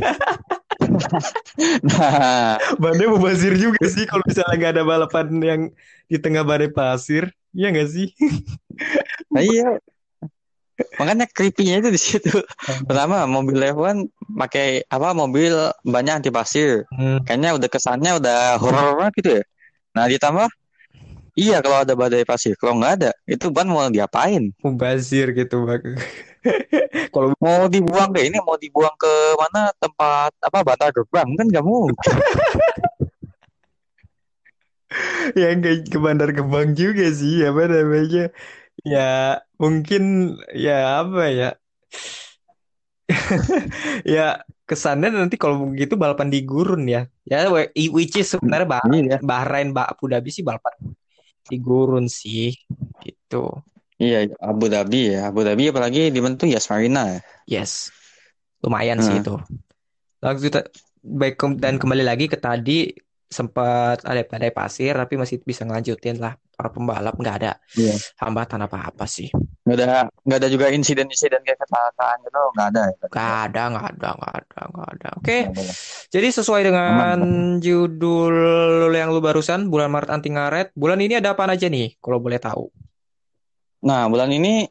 Nah, 1.85 2.57
badai 2.83 3.07
mubazir 3.09 3.53
juga 3.57 3.81
sih 3.89 4.05
kalau 4.05 4.21
misalnya 4.29 4.55
nggak 4.59 4.73
ada 4.77 4.83
balapan 4.85 5.27
yang 5.41 5.61
di 6.09 6.17
tengah 6.21 6.43
badai 6.45 6.69
pasir 6.71 7.29
Iya 7.57 7.73
nggak 7.73 7.89
sih 7.89 8.07
nah 9.33 9.41
iya. 9.43 9.81
Makanya 11.01 11.25
creepy-nya 11.25 11.81
itu 11.81 11.89
di 11.89 12.01
situ. 12.01 12.37
Pertama, 12.85 13.25
mobil 13.25 13.57
F1 13.57 14.05
pakai 14.37 14.85
apa 14.85 15.13
mobil 15.17 15.53
banyak 15.81 16.21
anti 16.21 16.29
pasir. 16.29 16.85
Hmm. 16.93 17.25
Kayaknya 17.25 17.49
udah 17.57 17.69
kesannya 17.69 18.11
udah 18.21 18.39
horor 18.61 18.97
banget 19.01 19.13
gitu 19.21 19.29
ya. 19.41 19.43
Nah, 19.97 20.05
ditambah 20.05 20.47
iya 21.33 21.57
kalau 21.65 21.81
ada 21.81 21.93
badai 21.97 22.25
pasir. 22.25 22.53
Kalau 22.61 22.77
nggak 22.77 22.93
ada, 23.01 23.11
itu 23.25 23.49
ban 23.49 23.65
mau 23.65 23.89
diapain? 23.89 24.53
mubazir 24.61 25.33
gitu 25.33 25.65
Bang. 25.65 25.81
kalau 27.13 27.33
Mau 27.41 27.65
dibuang 27.65 28.13
ke 28.13 28.21
ini, 28.29 28.37
mau 28.41 28.57
dibuang 28.57 28.93
ke 28.97 29.13
mana 29.37 29.73
tempat 29.81 30.31
apa 30.41 30.59
batar 30.61 30.89
gerbang 30.93 31.27
kan 31.33 31.45
nggak 31.49 31.65
mungkin. 31.65 31.97
yang 35.35 35.59
kayak 35.59 35.91
ke 35.91 35.97
Bandar 35.99 36.31
Kembang 36.31 36.73
juga 36.73 37.11
sih 37.11 37.43
apa 37.43 37.67
namanya 37.67 38.31
ya 38.87 39.11
mungkin 39.59 40.03
ya 40.55 41.03
apa 41.03 41.23
ya 41.29 41.49
ya 44.15 44.27
kesannya 44.67 45.09
nanti 45.15 45.39
kalau 45.39 45.71
begitu 45.71 45.95
balapan 45.95 46.27
di 46.27 46.43
gurun 46.43 46.83
ya 46.87 47.07
ya 47.23 47.47
which 47.91 48.19
is 48.19 48.27
sebenarnya 48.27 48.67
bah 48.67 48.83
Iya, 48.87 49.17
Bahrain 49.23 49.71
Mbak 49.71 49.87
Abu 49.95 50.05
Dhabi 50.11 50.29
sih 50.31 50.43
balapan 50.43 50.75
di 51.47 51.55
gurun 51.59 52.11
sih 52.11 52.51
gitu 52.99 53.63
iya 53.97 54.27
Abu 54.43 54.67
Dhabi 54.67 55.15
ya. 55.15 55.31
Abu 55.31 55.47
Dhabi 55.47 55.71
apalagi 55.71 56.11
di 56.11 56.19
tuh 56.35 56.47
Yas 56.51 56.67
Marina 56.67 57.15
ya. 57.15 57.19
yes 57.47 57.87
lumayan 58.59 58.99
sih 58.99 59.15
Hmm. 59.15 59.21
itu 59.23 59.35
langsung 60.19 60.45
kita- 60.51 60.69
baik 61.07 61.39
dan 61.55 61.79
kembali 61.79 62.03
lagi 62.03 62.27
ke 62.27 62.35
tadi 62.35 62.91
sempat 63.27 64.01
ada 64.01 64.23
badai 64.23 64.49
pasir 64.49 64.91
tapi 64.91 65.15
masih 65.15 65.37
bisa 65.39 65.61
ngelanjutin 65.61 66.15
lah 66.15 66.35
para 66.51 66.71
pembalap 66.71 67.11
nggak 67.13 67.35
ada 67.37 67.53
Iya. 67.75 67.93
hambatan 68.17 68.63
apa-apa 68.63 69.03
sih 69.03 69.27
Nggak 69.63 69.77
ada 69.77 69.87
nggak 70.23 70.37
ada 70.39 70.47
juga 70.47 70.65
insiden-insiden 70.71 71.43
kayak 71.43 71.59
kecelakaan 71.59 72.17
gitu 72.23 72.39
nggak 72.55 72.67
ada 72.71 72.81
ya. 72.87 72.95
nggak 73.03 73.11
ada 73.43 73.61
nggak 73.67 73.85
ada 73.91 74.09
nggak 74.15 74.33
ada 74.33 74.59
nggak 74.65 74.89
ada 74.89 75.07
oke 75.15 75.37
Nggak 75.43 75.59
ada. 75.59 75.73
jadi 76.07 76.27
sesuai 76.33 76.61
dengan 76.63 77.17
judul 77.59 78.35
yang 78.89 79.11
lu 79.11 79.19
barusan 79.19 79.67
bulan 79.67 79.91
Maret 79.91 80.09
anti 80.09 80.29
ngaret 80.29 80.67
bulan 80.73 80.97
ini 80.97 81.19
ada 81.19 81.35
apa 81.35 81.45
aja 81.45 81.67
nih 81.67 81.99
kalau 81.99 82.17
boleh 82.17 82.39
tahu 82.39 82.71
Nah, 83.77 84.09
bulan 84.09 84.33
ini 84.33 84.65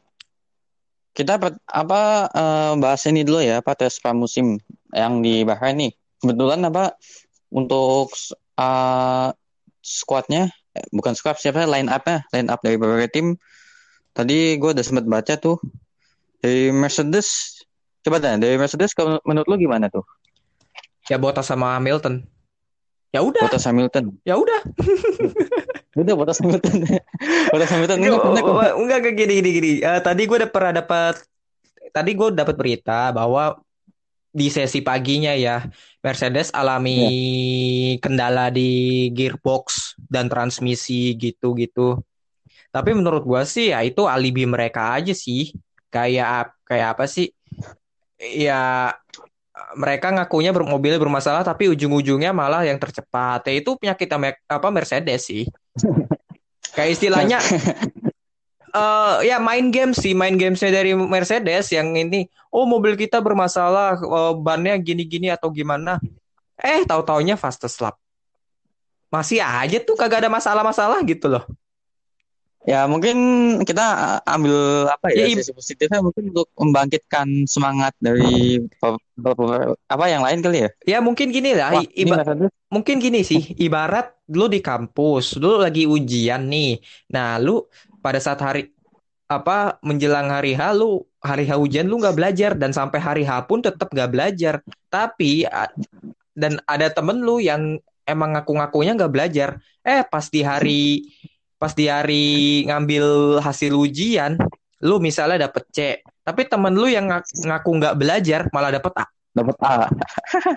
kita 1.13 1.39
apa 1.65 2.01
eh, 2.29 2.73
bahas 2.77 3.01
ini 3.07 3.23
dulu 3.23 3.39
ya, 3.39 3.63
apa 3.63 3.73
tes 3.73 3.97
pramusim 3.97 4.59
yang 4.91 5.23
di 5.23 5.41
Bahrain 5.41 5.73
nih. 5.73 5.91
Kebetulan 6.19 6.61
apa 6.61 6.93
untuk 7.49 8.11
eh, 8.57 9.29
squadnya, 9.79 10.49
eh, 10.75 10.85
bukan 10.91 11.13
squad 11.13 11.37
siapa 11.39 11.63
line 11.69 11.87
up-nya, 11.87 12.25
line 12.33 12.49
up 12.49 12.59
dari 12.65 12.75
beberapa 12.75 13.07
tim. 13.09 13.37
Tadi 14.11 14.57
gue 14.57 14.69
udah 14.73 14.85
sempat 14.85 15.05
baca 15.05 15.33
tuh 15.37 15.61
dari 16.41 16.73
Mercedes. 16.73 17.61
Coba 18.01 18.17
deh, 18.17 18.35
dari 18.41 18.57
Mercedes 18.57 18.91
kalau 18.97 19.21
menurut 19.23 19.47
lu 19.47 19.55
gimana 19.61 19.87
tuh? 19.87 20.01
ya 21.07 21.15
Bottas 21.15 21.47
sama 21.47 21.79
Hamilton 21.79 22.23
ya 23.15 23.23
udah 23.23 23.47
Bottas 23.47 23.63
Hamilton. 23.63 24.11
ya 24.27 24.35
udah 24.35 24.61
Udah 25.97 26.13
Bottas 26.13 26.37
Hamilton. 26.37 26.85
Bottas 27.51 27.73
Hamilton 27.73 27.97
enggak, 27.97 28.21
enggak, 28.21 28.43
enggak. 28.45 28.73
enggak 28.77 28.97
enggak 29.01 29.13
gini 29.17 29.33
gini 29.41 29.49
gini 29.49 29.71
Eh, 29.81 29.99
tadi 30.05 30.29
gue 30.29 30.37
udah 30.37 30.51
pernah 30.51 30.71
dapat 30.83 31.15
tadi 31.89 32.11
gue 32.13 32.27
dapat 32.37 32.53
berita 32.53 33.09
bahwa 33.09 33.57
di 34.29 34.53
sesi 34.53 34.85
paginya 34.85 35.33
ya 35.33 35.65
Mercedes 36.07 36.47
alami 36.55 37.03
kendala 37.99 38.47
di 38.47 39.11
gearbox 39.11 39.99
dan 40.07 40.31
transmisi 40.31 41.11
gitu-gitu. 41.19 41.99
Tapi 42.71 42.95
menurut 42.95 43.27
gua 43.27 43.43
sih 43.43 43.75
ya 43.75 43.83
itu 43.83 44.07
alibi 44.07 44.47
mereka 44.47 44.95
aja 44.95 45.11
sih. 45.11 45.51
Kayak 45.91 46.55
kayak 46.63 46.95
apa 46.95 47.05
sih? 47.11 47.27
Ya 48.17 48.95
mereka 49.75 50.13
ngakunya 50.15 50.55
ber- 50.55 50.69
mobilnya 50.69 51.01
bermasalah 51.01 51.43
tapi 51.43 51.67
ujung-ujungnya 51.67 52.31
malah 52.31 52.63
yang 52.63 52.79
tercepat. 52.79 53.43
Ya 53.51 53.53
itu 53.59 53.75
penyakit 53.75 54.07
apa 54.47 54.67
Mercedes 54.71 55.27
sih. 55.27 55.43
Kayak 56.77 56.93
istilahnya 56.93 57.37
eh 58.73 59.15
ya 59.29 59.37
main 59.39 59.69
game 59.71 59.91
sih, 59.95 60.11
main 60.17 60.35
gamesnya 60.35 60.71
dari 60.71 60.91
Mercedes 60.95 61.71
yang 61.71 61.93
ini. 61.95 62.27
Oh 62.51 62.65
mobil 62.67 62.95
kita 62.99 63.19
bermasalah, 63.21 63.99
eh, 63.99 64.33
bannya 64.39 64.75
gini-gini 64.81 65.31
atau 65.31 65.51
gimana? 65.51 66.01
Eh 66.59 66.83
tahu-taunya 66.87 67.37
fastest 67.37 67.79
lap. 67.83 67.95
Masih 69.07 69.39
aja 69.39 69.77
tuh 69.79 69.95
kagak 69.95 70.27
ada 70.27 70.31
masalah-masalah 70.31 70.99
gitu 71.07 71.31
loh. 71.31 71.43
Ya 72.67 72.83
mungkin 72.83 73.15
kita 73.63 74.19
ambil 74.27 74.91
apa 74.91 75.07
ya 75.15 75.23
Ya, 75.31 75.39
sisi 75.39 75.55
positifnya 75.55 76.03
mungkin 76.03 76.35
untuk 76.35 76.51
membangkitkan 76.59 77.47
semangat 77.47 77.95
dari 78.03 78.59
apa 79.87 80.05
yang 80.11 80.19
lain 80.27 80.43
kali 80.43 80.67
ya. 80.67 80.69
Ya 80.83 80.97
mungkin 80.99 81.31
gini 81.31 81.55
lah, 81.55 81.79
Wah, 81.79 81.87
iba- 81.95 82.19
mungkin 82.67 82.99
gini 82.99 83.23
sih, 83.23 83.55
ibarat 83.55 84.11
lu 84.35 84.51
di 84.51 84.59
kampus, 84.59 85.39
lu 85.39 85.63
lagi 85.63 85.87
ujian 85.87 86.43
nih. 86.51 86.83
Nah, 87.07 87.39
lu 87.39 87.63
pada 88.07 88.23
saat 88.23 88.39
hari 88.39 88.71
apa 89.27 89.75
menjelang 89.83 90.31
hari 90.31 90.55
H 90.55 90.71
lu 90.71 91.03
hari 91.19 91.43
H 91.43 91.59
ujian 91.59 91.91
lu 91.91 91.99
nggak 91.99 92.15
belajar 92.15 92.55
dan 92.55 92.71
sampai 92.71 93.03
hari 93.03 93.23
H 93.27 93.43
pun 93.43 93.59
tetap 93.59 93.91
nggak 93.91 94.07
belajar. 94.15 94.63
Tapi 94.87 95.43
dan 96.31 96.63
ada 96.63 96.87
temen 96.87 97.19
lu 97.19 97.43
yang 97.43 97.75
emang 98.07 98.39
ngaku-ngakunya 98.39 98.95
nggak 98.95 99.11
belajar. 99.11 99.59
Eh 99.83 100.07
pas 100.07 100.23
di 100.31 100.39
hari 100.39 101.11
pas 101.59 101.75
di 101.75 101.91
hari 101.91 102.63
ngambil 102.71 103.37
hasil 103.43 103.75
ujian, 103.75 104.39
lu 104.79 105.03
misalnya 105.03 105.51
dapet 105.51 105.63
C, 105.75 105.79
tapi 106.23 106.47
temen 106.47 106.71
lu 106.71 106.87
yang 106.87 107.11
ngak- 107.11 107.43
ngaku 107.43 107.69
nggak 107.83 107.95
belajar 107.99 108.41
malah 108.55 108.71
dapet 108.71 108.95
A. 108.95 109.05
dapat 109.35 109.57
A. 109.61 109.85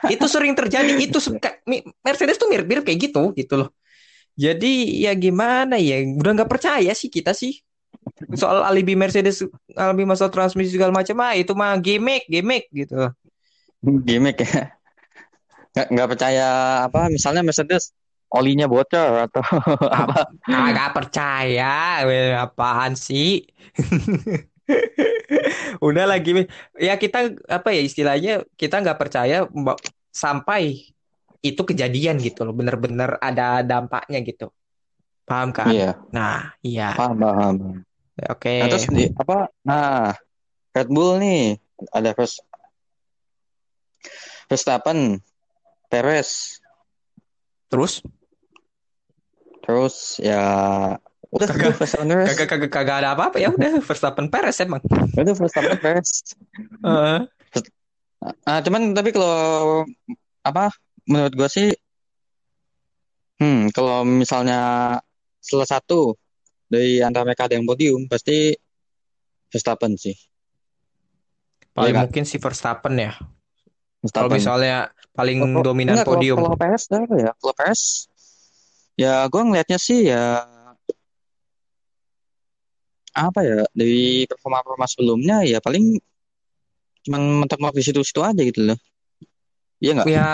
Itu 0.09 0.25
sering 0.31 0.55
terjadi. 0.55 0.95
Itu 0.97 1.19
Mercedes 2.01 2.41
tuh 2.41 2.49
mirip-mirip 2.49 2.87
kayak 2.87 3.11
gitu 3.11 3.35
gitu 3.37 3.67
loh. 3.67 3.69
Jadi 4.41 5.05
ya 5.05 5.13
gimana 5.13 5.77
ya, 5.77 6.01
udah 6.01 6.33
nggak 6.33 6.49
percaya 6.49 6.97
sih 6.97 7.13
kita 7.13 7.37
sih 7.37 7.61
soal 8.33 8.65
alibi 8.65 8.97
Mercedes, 8.97 9.45
alibi 9.77 10.09
masalah 10.09 10.33
transmisi 10.33 10.77
segala 10.77 10.97
macam 10.97 11.21
ah 11.21 11.37
itu 11.37 11.53
mah 11.53 11.77
gimmick, 11.77 12.25
gimmick 12.25 12.73
gitu. 12.73 13.13
Gimik 13.85 14.41
ya. 14.45 14.73
Nggak, 15.77 15.87
nggak 15.93 16.09
percaya 16.17 16.47
apa 16.89 17.13
misalnya 17.13 17.45
Mercedes 17.45 17.93
olinya 18.31 18.71
bocor 18.71 19.29
atau 19.29 19.45
apa. 20.03 20.33
Agak 20.49 20.91
percaya, 20.97 22.07
apaan 22.41 22.97
sih? 22.97 23.45
Udah 25.87 26.07
lagi, 26.07 26.47
ya 26.79 26.95
kita 26.95 27.35
apa 27.51 27.75
ya 27.75 27.83
istilahnya 27.83 28.47
kita 28.55 28.79
nggak 28.79 29.01
percaya 29.01 29.51
sampai 30.15 30.95
itu 31.41 31.63
kejadian 31.65 32.21
gitu 32.21 32.45
loh, 32.45 32.53
bener-bener 32.53 33.17
ada 33.21 33.65
dampaknya 33.65 34.21
gitu, 34.21 34.53
paham 35.25 35.51
kan? 35.57 35.73
Iya, 35.73 35.91
Nah, 36.13 36.53
iya, 36.61 36.93
paham, 36.95 37.17
paham. 37.17 37.55
oke. 38.21 38.55
Nah, 38.61 38.67
terus 38.69 38.87
di 38.93 39.05
apa? 39.17 39.49
Nah, 39.65 40.13
Red 40.77 40.89
Bull 40.93 41.17
nih 41.17 41.57
ada 41.91 42.13
Vers 42.13 42.39
Verstappen, 44.51 45.23
Perez, 45.89 46.61
Terus 47.71 48.03
terus 49.63 50.19
ya 50.19 50.43
udah 51.31 51.47
Kagak- 51.47 51.79
kagak 52.27 52.47
kagak 52.51 52.71
kagak 52.75 52.97
ada 53.05 53.09
apa-apa 53.15 53.39
ya 53.39 53.55
udah 53.55 53.79
Verstappen 53.79 54.27
Perez 54.27 54.59
emang. 54.59 54.83
Udah 55.15 55.35
Verstappen 55.39 55.79
Perez. 55.79 56.35
Heeh. 56.83 57.19
Ah, 58.43 58.59
cuman 58.61 58.91
tapi 58.93 59.15
kalau 59.15 59.87
apa 60.43 60.75
menurut 61.09 61.33
gua 61.37 61.49
sih 61.49 61.71
hmm 63.41 63.73
kalau 63.73 64.05
misalnya 64.05 64.61
salah 65.41 65.69
satu 65.69 66.17
dari 66.69 67.01
antara 67.01 67.25
mereka 67.25 67.49
ada 67.49 67.57
yang 67.57 67.67
podium 67.67 68.07
pasti 68.07 68.55
Verstappen 69.51 69.99
sih. 69.99 70.15
paling 71.75 71.91
Iya, 71.91 72.03
mungkin 72.07 72.23
si 72.23 72.39
Verstappen 72.39 72.95
ya. 72.95 73.19
Kalau 74.15 74.31
misalnya 74.31 74.95
paling 75.11 75.43
Kalau- 75.43 75.65
dominan 75.67 75.99
enggak, 75.99 76.07
podium. 76.07 76.39
Kalau 76.39 76.55
apa 76.55 76.67
ya? 77.19 77.33
Kalau 77.35 77.55
Perez 77.59 77.83
ya 78.95 79.13
gua 79.27 79.43
ngelihatnya 79.49 79.79
sih 79.81 80.13
ya 80.13 80.45
apa 83.11 83.41
ya 83.43 83.67
dari 83.75 84.23
performa-performa 84.31 84.87
sebelumnya 84.87 85.43
ya 85.43 85.59
paling 85.59 85.99
cuman 87.03 87.43
mentok-mentok 87.43 87.81
di 87.81 87.85
situ-situ 87.91 88.21
aja 88.23 88.39
gitu 88.45 88.71
loh. 88.71 88.79
Iya 89.81 89.91
nggak? 89.97 90.07
Ya 90.13 90.31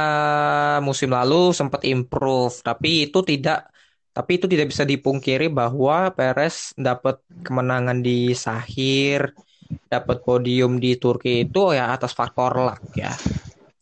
musim 0.82 1.10
lalu 1.14 1.54
sempat 1.54 1.86
improve, 1.86 2.54
tapi 2.66 3.06
itu 3.06 3.22
tidak 3.22 3.70
tapi 4.10 4.40
itu 4.40 4.48
tidak 4.48 4.72
bisa 4.72 4.82
dipungkiri 4.82 5.46
bahwa 5.52 6.10
Perez 6.10 6.72
dapat 6.74 7.20
kemenangan 7.44 8.00
di 8.00 8.32
Sahir, 8.32 9.30
dapat 9.86 10.24
podium 10.24 10.80
di 10.82 10.96
Turki 10.98 11.46
itu 11.46 11.76
ya 11.76 11.94
atas 11.94 12.16
faktor 12.16 12.58
luck 12.58 12.80
ya. 12.96 13.12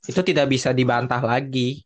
Itu 0.04 0.20
tidak 0.20 0.52
bisa 0.52 0.74
dibantah 0.76 1.22
lagi. 1.24 1.80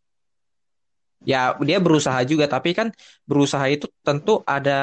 Ya 1.29 1.53
dia 1.61 1.79
berusaha 1.79 2.19
juga, 2.25 2.49
tapi 2.49 2.73
kan 2.73 2.89
berusaha 3.29 3.69
itu 3.69 3.87
tentu 4.01 4.41
ada 4.49 4.81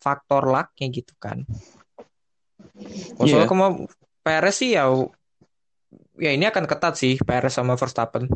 faktor 0.00 0.48
lucknya 0.48 0.86
gitu 0.88 1.12
kan. 1.20 1.44
Soalnya 3.20 3.44
Iya. 3.44 3.50
kema- 3.50 3.86
Perez 4.20 4.56
sih 4.56 4.72
ya 4.76 4.88
ya 6.20 6.30
ini 6.36 6.44
akan 6.46 6.64
ketat 6.68 6.94
sih 7.00 7.16
Perez 7.18 7.56
sama 7.56 7.74
Verstappen. 7.80 8.28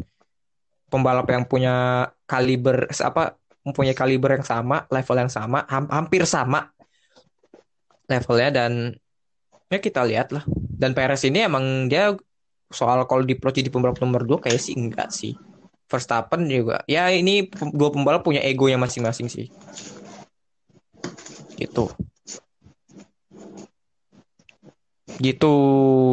Pembalap 0.88 1.28
yang 1.28 1.44
punya 1.44 2.08
kaliber 2.24 2.88
apa 2.88 3.36
mempunyai 3.64 3.96
kaliber 3.96 4.40
yang 4.40 4.46
sama, 4.46 4.84
level 4.92 5.16
yang 5.16 5.32
sama, 5.32 5.64
ham- 5.68 5.90
hampir 5.92 6.24
sama 6.28 6.72
levelnya 8.04 8.50
dan 8.52 8.72
ya 9.72 9.78
kita 9.80 10.04
lihat 10.04 10.32
lah. 10.32 10.44
Dan 10.52 10.92
Perez 10.92 11.24
ini 11.24 11.44
emang 11.44 11.88
dia 11.88 12.12
soal 12.72 13.04
kalau 13.06 13.22
di 13.24 13.36
jadi 13.36 13.70
pembalap 13.70 14.00
nomor 14.02 14.26
2 14.26 14.38
kayak 14.40 14.60
sih 14.60 14.74
enggak 14.76 15.08
sih. 15.12 15.36
Verstappen 15.84 16.48
juga. 16.48 16.80
Ya 16.88 17.12
ini 17.12 17.46
dua 17.76 17.92
pembalap 17.92 18.24
punya 18.24 18.40
ego 18.40 18.66
yang 18.66 18.80
masing-masing 18.80 19.28
sih. 19.28 19.46
Gitu. 21.54 21.86
Gitu, 25.22 25.54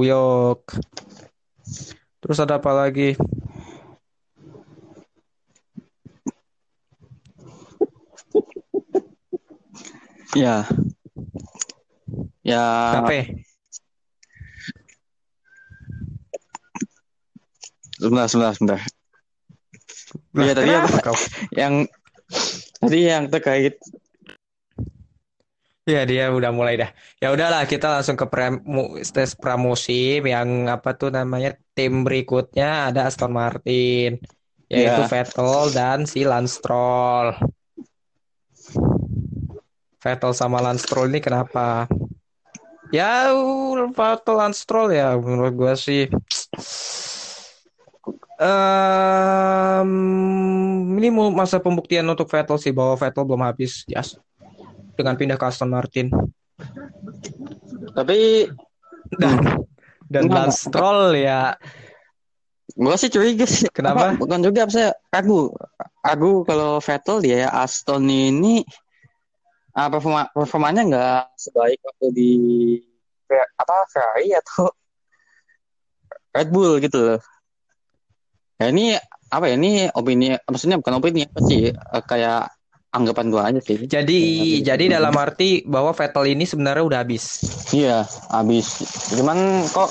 yok. 0.05 0.61
Terus 2.21 2.37
ada 2.37 2.61
apa 2.61 2.71
lagi? 2.73 3.17
Ya. 10.37 10.63
Ya. 12.45 12.63
Apa? 13.03 13.11
Sebentar, 18.01 18.25
sebentar, 18.31 18.53
sebentar. 18.57 18.79
Iya, 20.33 20.53
tadi 20.55 20.71
apa? 20.73 20.87
kau? 21.03 21.17
Yang 21.53 21.73
tadi 22.81 22.99
yang 23.05 23.23
terkait 23.29 23.75
Ya 25.91 26.07
dia 26.07 26.31
udah 26.31 26.55
mulai 26.55 26.79
dah. 26.79 26.89
Ya 27.19 27.35
udahlah 27.35 27.67
kita 27.67 27.99
langsung 27.99 28.15
ke 28.15 28.23
premu, 28.23 28.95
tes 29.03 29.35
pramusim 29.35 30.23
yang 30.23 30.71
apa 30.71 30.95
tuh 30.95 31.11
namanya 31.11 31.59
tim 31.75 32.07
berikutnya 32.07 32.87
ada 32.87 33.11
Aston 33.11 33.35
Martin 33.35 34.23
yaitu 34.71 35.03
Ya. 35.03 35.07
Vettel 35.11 35.67
dan 35.75 36.07
si 36.07 36.23
Lance 36.23 36.63
Stroll. 36.63 37.35
Vettel 39.99 40.31
sama 40.31 40.63
Lance 40.63 40.87
Stroll 40.87 41.11
ini 41.11 41.19
kenapa? 41.19 41.91
Ya 42.95 43.35
Vettel 43.91 44.35
Lance 44.39 44.63
Stroll 44.63 44.95
ya 44.95 45.19
menurut 45.19 45.53
gua 45.59 45.73
sih 45.75 46.07
em, 48.41 49.91
ini 50.97 51.07
masa 51.11 51.59
pembuktian 51.59 52.07
untuk 52.07 52.31
Vettel 52.31 52.57
sih 52.57 52.71
bahwa 52.71 52.95
Vettel 52.95 53.27
belum 53.27 53.43
habis 53.43 53.83
ya 53.85 54.01
dengan 54.95 55.15
pindah 55.17 55.37
ke 55.39 55.45
Aston 55.45 55.71
Martin 55.71 56.11
tapi 57.93 58.47
dan 59.19 59.39
dan? 60.11 60.27
Lance 60.27 60.67
Stroll 60.67 61.15
ya 61.17 61.55
gua 62.75 62.95
sih 62.95 63.11
curiga 63.11 63.43
sih. 63.43 63.67
Kenapa? 63.71 64.15
Apa, 64.15 64.19
bukan 64.19 64.39
juga 64.43 64.63
saya 64.71 64.95
ragu. 65.11 65.51
Ragu 66.01 66.47
kalau 66.47 66.79
Vettel 66.79 67.17
dia 67.19 67.51
Aston 67.51 68.07
ini 68.07 68.63
ah, 69.75 69.87
performa 69.91 70.27
performanya 70.31 70.81
nggak 70.87 71.23
sebaik 71.35 71.79
waktu 71.83 72.07
di 72.15 72.31
apa 73.31 73.75
Ferrari 73.91 74.35
atau 74.35 74.71
Red 76.35 76.49
Bull 76.51 76.79
gitu 76.83 76.99
loh. 76.99 77.19
Ya 78.59 78.71
ini 78.71 78.95
apa 79.31 79.47
ya 79.47 79.55
ini 79.55 79.87
opini 79.95 80.35
maksudnya 80.43 80.75
bukan 80.79 80.99
opini 80.99 81.23
apa 81.23 81.39
sih 81.47 81.71
eh, 81.71 82.03
kayak 82.03 82.51
anggapan 82.91 83.25
gua 83.31 83.43
aja 83.49 83.59
sih. 83.63 83.79
jadi 83.87 84.19
jadi 84.61 84.99
dalam 84.99 85.15
arti 85.15 85.63
bahwa 85.63 85.95
Vettel 85.95 86.35
ini 86.35 86.43
sebenarnya 86.43 86.83
udah 86.83 86.99
habis 87.03 87.39
Iya, 87.71 88.03
habis. 88.27 88.83
Cuman 89.15 89.63
kok 89.71 89.87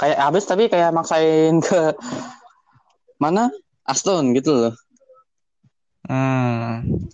kayak 0.00 0.18
habis 0.18 0.44
tapi 0.48 0.72
kayak 0.72 0.96
maksain 0.96 1.60
ke 1.60 1.92
mana? 3.20 3.52
Aston 3.84 4.32
gitu 4.32 4.50
loh. 4.56 4.74
hmm. 6.08 7.04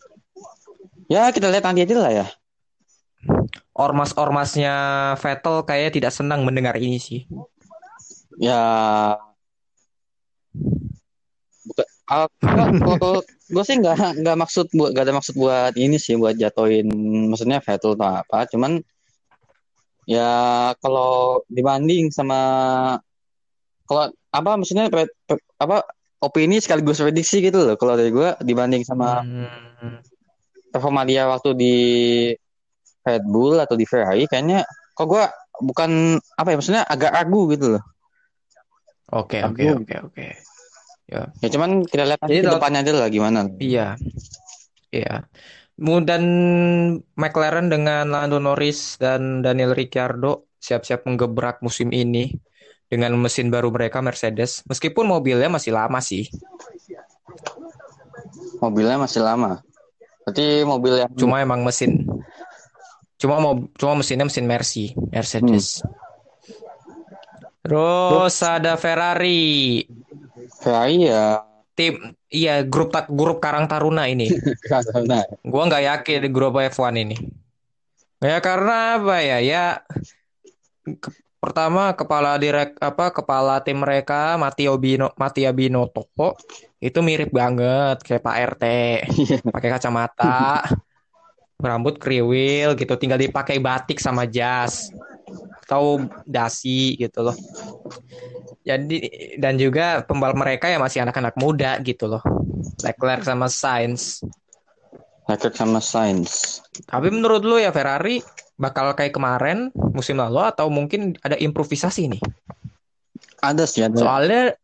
Ya 1.08 1.32
kita 1.34 1.48
lihat 1.48 1.64
nanti 1.66 1.82
aja 1.82 1.96
lah 1.98 2.12
ya. 2.12 2.26
ormas-ormasnya 3.78 4.74
Vettel 5.22 5.62
kayaknya 5.62 5.90
tidak 5.94 6.12
senang 6.14 6.42
mendengar 6.46 6.74
ini 6.78 6.98
sih 6.98 7.24
Ya 8.38 8.58
gue 13.48 13.64
sih 13.64 13.76
nggak 13.80 14.24
nggak 14.24 14.36
maksud 14.40 14.66
buat 14.72 14.90
nggak 14.96 15.04
ada 15.04 15.14
maksud 15.16 15.34
buat 15.36 15.72
ini 15.76 15.96
sih 16.00 16.16
buat 16.16 16.36
jatuhin 16.36 16.88
maksudnya 17.28 17.60
Vettel 17.60 17.96
atau 17.96 18.08
apa 18.24 18.48
cuman 18.48 18.80
ya 20.08 20.72
kalau 20.80 21.44
dibanding 21.52 22.08
sama 22.08 22.40
kalau 23.84 24.08
apa 24.32 24.50
maksudnya 24.56 24.88
pre- 24.88 25.12
pre- 25.28 25.44
apa 25.60 25.84
opini 26.24 26.60
sekaligus 26.60 27.00
prediksi 27.00 27.44
gitu 27.44 27.60
loh 27.60 27.76
kalau 27.76 27.96
dari 27.96 28.12
gue 28.12 28.36
dibanding 28.40 28.84
sama 28.88 29.20
Hmm. 29.78 30.00
performa 30.72 31.06
dia 31.06 31.28
waktu 31.28 31.54
di 31.54 31.76
Red 33.04 33.24
Bull 33.24 33.56
atau 33.60 33.76
di 33.76 33.86
Ferrari 33.88 34.28
kayaknya 34.28 34.64
kok 34.92 35.06
gue 35.08 35.24
bukan 35.64 36.18
apa 36.36 36.48
ya 36.52 36.56
maksudnya 36.56 36.82
agak 36.84 37.14
ragu 37.14 37.48
gitu 37.52 37.76
loh 37.76 37.84
Oke, 39.08 39.40
oke, 39.40 39.64
oke, 39.72 39.94
oke. 40.04 40.26
Ya 41.08 41.48
cuman 41.48 41.88
kita 41.88 42.04
lihat 42.04 42.20
nanti 42.20 42.36
Jadi 42.36 42.40
ke 42.40 42.46
kalau- 42.46 42.56
depannya 42.60 42.80
aja 42.84 42.92
lah 42.92 43.08
gimana 43.08 43.38
Iya. 43.56 43.88
Iya. 44.88 45.14
Dan 45.78 46.22
McLaren 47.14 47.70
dengan 47.70 48.10
Lando 48.10 48.36
Norris 48.36 48.98
dan 48.98 49.40
Daniel 49.40 49.72
Ricciardo 49.72 50.50
siap-siap 50.58 51.06
menggebrak 51.06 51.62
musim 51.62 51.88
ini 51.94 52.34
dengan 52.88 53.14
mesin 53.16 53.48
baru 53.48 53.70
mereka 53.70 54.02
Mercedes. 54.02 54.66
Meskipun 54.66 55.06
mobilnya 55.06 55.48
masih 55.48 55.72
lama 55.72 56.02
sih. 56.02 56.26
mobilnya 58.58 58.98
masih 58.98 59.22
lama 59.22 59.62
berarti 60.26 60.66
mobil 60.66 60.98
yang 60.98 61.12
Cuma 61.14 61.38
emang 61.38 61.62
mesin 61.62 62.04
cuma 63.14 63.38
mau 63.38 63.54
cuma 63.74 63.98
mesinnya 63.98 64.26
mesin 64.26 64.46
Mercy, 64.46 64.84
Mercedes. 65.10 65.82
Terus 67.62 68.36
ada 68.40 68.74
Ferrari. 68.74 69.82
Ya 70.66 71.44
Tim 71.78 72.18
iya 72.26 72.66
grup 72.66 72.90
tak 72.90 73.06
grup 73.06 73.38
Karang 73.38 73.70
Taruna 73.70 74.10
ini. 74.10 74.26
nah, 75.10 75.22
Gua 75.46 75.62
nggak 75.70 75.84
yakin 75.86 76.18
di 76.26 76.30
grup 76.34 76.58
F1 76.58 76.94
ini. 76.98 77.14
Ya 78.18 78.42
karena 78.42 78.98
apa 78.98 79.16
ya? 79.22 79.38
Ya 79.38 79.64
ke- 80.82 81.14
pertama 81.38 81.94
kepala 81.94 82.34
direk 82.34 82.74
apa 82.82 83.14
kepala 83.14 83.62
tim 83.62 83.78
mereka 83.78 84.34
Matteo 84.34 84.74
Bino 84.74 85.14
Mattia 85.14 85.54
Binotto 85.54 86.02
itu 86.82 86.98
mirip 86.98 87.30
banget 87.30 88.02
kayak 88.02 88.22
Pak 88.26 88.36
RT. 88.58 88.64
Pakai 89.54 89.70
kacamata, 89.70 90.66
rambut 91.62 92.02
kriwil 92.02 92.74
gitu, 92.74 92.94
tinggal 92.98 93.18
dipakai 93.22 93.62
batik 93.62 94.02
sama 94.02 94.26
jas 94.26 94.90
atau 95.68 96.00
dasi 96.24 96.96
gitu 96.96 97.28
loh. 97.28 97.36
Jadi 98.64 99.04
dan 99.36 99.60
juga 99.60 100.00
pembalap 100.00 100.40
mereka 100.40 100.72
ya 100.72 100.80
masih 100.80 101.04
anak-anak 101.04 101.36
muda 101.36 101.76
gitu 101.84 102.08
loh. 102.08 102.24
Leclerc 102.80 103.28
sama 103.28 103.52
Sainz. 103.52 104.24
Leclerc 105.28 105.60
sama 105.60 105.76
Sainz 105.84 106.64
Tapi 106.88 107.12
menurut 107.12 107.44
lu 107.44 107.60
ya 107.60 107.68
Ferrari 107.68 108.24
bakal 108.56 108.96
kayak 108.96 109.12
kemarin 109.12 109.68
musim 109.92 110.16
lalu 110.16 110.40
atau 110.40 110.72
mungkin 110.72 111.12
ada 111.20 111.36
improvisasi 111.36 112.16
nih? 112.16 112.22
ada 113.44 113.68
sih 113.68 113.84
ada 113.84 114.00
Soalnya 114.00 114.56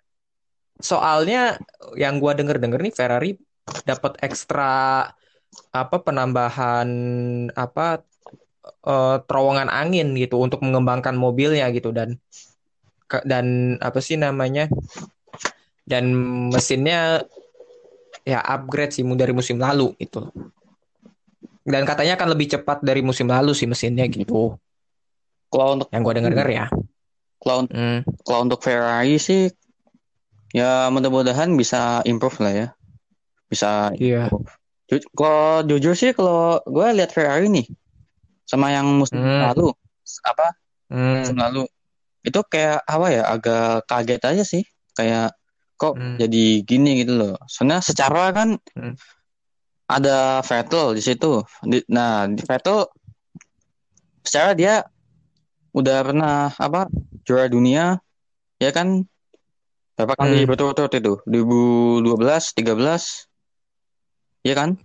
soalnya 0.81 1.61
yang 2.01 2.17
gua 2.17 2.33
denger-denger 2.33 2.81
nih 2.81 2.95
Ferrari 2.97 3.31
dapat 3.85 4.17
ekstra 4.25 5.05
apa 5.71 5.97
penambahan 6.01 6.89
apa 7.53 8.03
eh, 8.65 9.17
terowongan 9.29 9.69
angin 9.69 10.17
gitu 10.17 10.41
untuk 10.41 10.65
mengembangkan 10.65 11.15
mobilnya 11.15 11.69
gitu 11.71 11.93
dan 11.93 12.17
dan 13.29 13.77
apa 13.79 14.01
sih 14.01 14.17
namanya? 14.17 14.67
Dan 15.85 16.09
mesinnya 16.49 17.23
ya 18.25 18.41
upgrade 18.41 18.97
sih 18.97 19.05
dari 19.05 19.37
musim 19.37 19.61
lalu 19.61 19.93
gitu. 20.01 20.33
Dan 21.65 21.85
katanya 21.89 22.17
akan 22.21 22.37
lebih 22.37 22.57
cepat 22.57 22.81
dari 22.85 23.01
musim 23.01 23.29
lalu 23.29 23.53
sih 23.57 23.69
mesinnya 23.69 24.05
gitu. 24.09 24.57
kalau 25.49 25.79
untuk 25.79 25.87
Yang 25.95 26.03
gua 26.03 26.15
denger-denger 26.19 26.49
ya. 26.51 26.67
kalau 27.39 27.59
untuk 27.63 27.77
Hmm. 27.77 27.99
kalau 28.27 28.41
untuk 28.51 28.61
Ferrari 28.65 29.21
sih 29.23 29.53
ya 30.51 30.91
mudah-mudahan 30.91 31.55
bisa 31.55 32.03
improve 32.09 32.43
lah 32.43 32.53
ya 32.53 32.67
bisa 33.47 33.95
Iya. 33.95 34.33
Ju- 34.91 35.07
kalau 35.15 35.63
jujur 35.63 35.95
sih 35.95 36.11
kalau 36.11 36.59
gue 36.67 36.87
lihat 36.97 37.15
Ferrari 37.15 37.47
nih 37.47 37.67
sama 38.45 38.71
yang 38.71 38.87
musim 38.87 39.21
Hmm. 39.21 39.51
lalu 39.51 39.73
apa 40.23 40.47
Hmm. 40.93 41.21
musim 41.21 41.37
lalu 41.37 41.63
itu 42.25 42.41
kayak 42.45 42.81
apa 42.85 43.07
ya 43.09 43.23
agak 43.29 43.85
kaget 43.85 44.23
aja 44.25 44.45
sih 44.45 44.65
kayak 44.93 45.33
kok 45.75 45.97
Hmm. 45.97 46.17
jadi 46.17 46.45
gini 46.63 47.03
gitu 47.05 47.19
loh 47.19 47.35
soalnya 47.49 47.81
secara 47.81 48.31
kan 48.31 48.57
Hmm. 48.77 48.95
ada 49.85 50.41
Vettel 50.41 50.97
di 50.97 51.03
situ 51.05 51.45
Di- 51.61 51.85
nah 51.89 52.25
di 52.25 52.41
Vettel 52.41 52.89
secara 54.25 54.57
dia 54.57 54.85
udah 55.75 55.99
pernah 56.01 56.49
apa 56.55 56.89
juara 57.27 57.51
dunia 57.51 57.99
ya 58.57 58.71
kan 58.71 59.05
berapa 59.95 60.15
kali 60.17 60.43
Hmm. 60.43 60.49
berturut-turut 60.49 60.93
itu 60.95 61.13
2012 61.27 62.55
13 62.57 63.29
ya 64.43 64.55
kan 64.55 64.79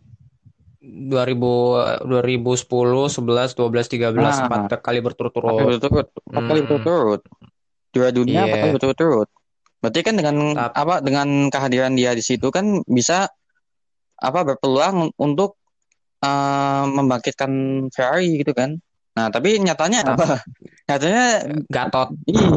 2000 0.80 2.08
2010, 2.08 3.12
11, 3.12 3.52
12, 3.52 3.86
13 3.86 4.16
Nah. 4.16 4.48
empat 4.48 4.60
kali 4.60 4.66
Empat 4.66 4.80
kali 4.82 5.00
berturut-turut. 5.02 5.52
berturut-turut 5.54 6.08
empat 6.26 6.44
kali 6.46 6.60
Hmm. 6.60 6.68
berturut-turut 6.70 7.22
juara 7.90 8.12
dunia 8.12 8.40
empat 8.42 8.50
Iya. 8.50 8.62
kali 8.62 8.72
berturut-turut 8.74 9.30
berarti 9.80 10.00
kan 10.02 10.16
dengan 10.16 10.36
Tap- 10.54 10.76
apa 10.78 10.96
dengan 11.00 11.28
kehadiran 11.48 11.94
dia 11.94 12.12
di 12.12 12.20
situ 12.20 12.48
kan 12.48 12.66
bisa 12.86 13.28
apa 14.16 14.40
berpeluang 14.46 15.12
untuk 15.16 15.56
eh, 16.20 16.84
membangkitkan 16.86 17.52
Ferrari 17.90 18.40
gitu 18.40 18.52
kan 18.52 18.76
nah 19.16 19.28
tapi 19.28 19.56
nyatanya 19.56 20.04
Tap- 20.06 20.16
apa 20.16 20.28
nyatanya 20.88 21.24
Gatot. 21.68 22.10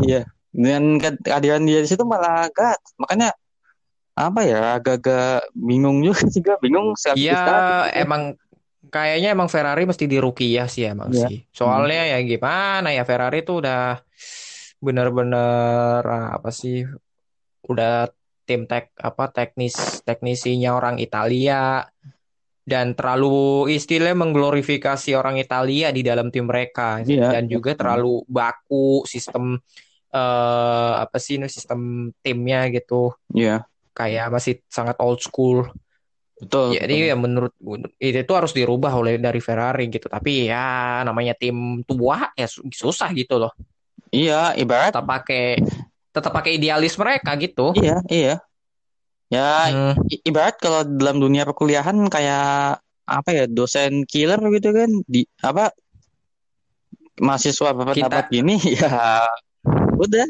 iya 0.02 0.26
dengan 0.50 0.98
ke- 0.98 1.18
kehadiran 1.20 1.62
dia 1.62 1.78
di 1.78 1.86
situ 1.86 2.02
malah 2.02 2.46
gat 2.50 2.78
makanya 2.96 3.30
apa 4.12 4.40
ya 4.44 4.76
agak-agak 4.76 5.48
bingung 5.56 6.04
juga 6.04 6.22
sih 6.28 6.44
gue 6.44 6.56
bingung 6.60 6.92
sekali 6.94 7.32
Ya 7.32 7.88
emang 7.96 8.36
kayaknya 8.92 9.32
emang 9.32 9.48
Ferrari 9.48 9.88
mesti 9.88 10.04
di 10.04 10.20
ya 10.52 10.68
sih 10.68 10.84
emang 10.84 11.08
Iya. 11.08 11.32
sih. 11.32 11.38
Soalnya 11.48 12.12
ya 12.12 12.18
gimana 12.20 12.92
ya 12.92 13.08
Ferrari 13.08 13.40
tuh 13.40 13.64
udah 13.64 14.04
bener-bener 14.82 16.02
apa 16.04 16.50
sih 16.50 16.84
udah 17.64 18.10
tim 18.42 18.66
tek 18.66 18.90
apa 18.98 19.30
teknis 19.30 20.02
teknisinya 20.02 20.74
orang 20.74 20.98
Italia 20.98 21.86
dan 22.66 22.94
terlalu 22.94 23.70
istilahnya 23.70 24.18
mengglorifikasi 24.18 25.14
orang 25.14 25.38
Italia 25.38 25.94
di 25.94 26.02
dalam 26.02 26.28
tim 26.28 26.50
mereka 26.50 27.00
Iya. 27.00 27.30
dan 27.38 27.46
juga 27.46 27.72
terlalu 27.78 28.26
baku 28.26 29.06
sistem 29.06 29.56
eh 30.12 30.92
apa 31.00 31.16
sih 31.16 31.40
ini 31.40 31.48
sistem 31.48 32.12
timnya 32.20 32.68
gitu 32.68 33.16
iya 33.32 33.64
kayak 33.92 34.32
masih 34.32 34.60
sangat 34.68 34.96
old 35.00 35.20
school. 35.20 35.68
Betul 36.42 36.74
jadi 36.74 37.14
ya 37.14 37.16
menurut 37.16 37.54
itu 38.02 38.18
itu 38.18 38.32
harus 38.34 38.50
dirubah 38.50 38.92
oleh 38.98 39.20
dari 39.22 39.38
Ferrari 39.38 39.86
gitu. 39.86 40.10
Tapi 40.10 40.50
ya 40.50 41.00
namanya 41.06 41.38
tim 41.38 41.86
tua 41.86 42.34
ya 42.34 42.50
su- 42.50 42.66
susah 42.66 43.14
gitu 43.14 43.38
loh. 43.38 43.52
Iya 44.12 44.52
ibarat 44.58 44.92
tetap 44.92 45.06
pakai 45.06 45.44
tetap 46.12 46.32
pakai 46.34 46.58
idealis 46.58 46.98
mereka 46.98 47.30
gitu. 47.38 47.72
Iya 47.78 47.96
iya. 48.10 48.34
Ya 49.32 49.72
Hmm, 49.72 49.96
ibarat 50.28 50.60
kalau 50.60 50.84
dalam 50.84 51.16
dunia 51.16 51.48
perkuliahan 51.48 51.96
kayak 52.12 52.84
apa 53.08 53.30
ya 53.32 53.44
dosen 53.48 54.04
killer 54.04 54.36
gitu 54.52 54.76
kan 54.76 54.90
di 55.08 55.24
apa 55.40 55.72
mahasiswa 57.20 57.70
berpendapat 57.72 58.28
gini 58.28 58.56
ya 58.76 59.24
udah 59.96 60.26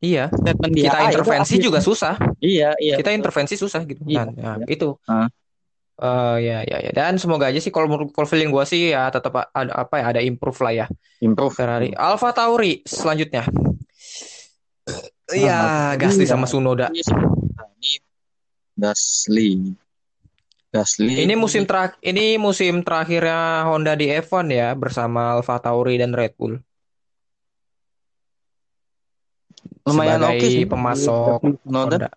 iya. 0.00 0.24
Statement 0.32 0.72
dia 0.72 0.84
kita 0.88 0.96
A, 0.96 1.00
itu 1.00 1.08
intervensi 1.16 1.54
juga 1.60 1.78
susah. 1.84 2.14
Iya 2.40 2.76
iya. 2.80 2.96
Kita 2.98 3.12
intervensi 3.12 3.54
susah 3.56 3.80
gitu. 3.84 4.02
Iya, 4.04 4.24
kan 4.24 4.28
ya, 4.34 4.52
iya. 4.60 4.66
itu 4.68 4.88
Ah. 5.06 5.28
Eh, 6.00 6.36
ya 6.48 6.58
ya 6.64 6.78
ya. 6.80 6.90
Dan 6.96 7.20
semoga 7.20 7.52
aja 7.52 7.60
sih 7.60 7.68
kalau 7.68 7.84
menurut 7.84 8.08
kalau 8.16 8.24
feeling 8.24 8.48
gue 8.48 8.64
sih 8.64 8.96
ya 8.96 9.12
tetap 9.12 9.52
ada 9.52 9.84
apa 9.84 10.00
ya 10.00 10.04
ada 10.16 10.20
improve 10.24 10.56
lah 10.64 10.72
ya. 10.72 10.86
Improve. 11.20 11.52
Ferrari. 11.52 11.92
Alfa 11.92 12.32
Tauri 12.32 12.80
selanjutnya. 12.88 13.44
Iya, 15.28 15.94
Gasly 16.00 16.24
iya. 16.24 16.32
sama 16.32 16.48
Sunoda. 16.48 16.88
Gasly. 18.80 19.76
Gasly. 20.72 21.28
Ini 21.28 21.34
musim 21.36 21.68
terakhir 21.68 22.00
ini 22.00 22.40
musim 22.40 22.80
terakhirnya 22.80 23.68
Honda 23.68 23.92
di 23.92 24.08
F1 24.08 24.48
ya 24.48 24.72
bersama 24.72 25.36
Alfa 25.36 25.60
Tauri 25.60 26.00
dan 26.00 26.16
Red 26.16 26.32
Bull. 26.40 26.56
Lumayan 29.86 30.22
oke 30.24 30.46
sih 30.46 30.66
pemasok 30.66 31.40
Noda. 31.66 32.10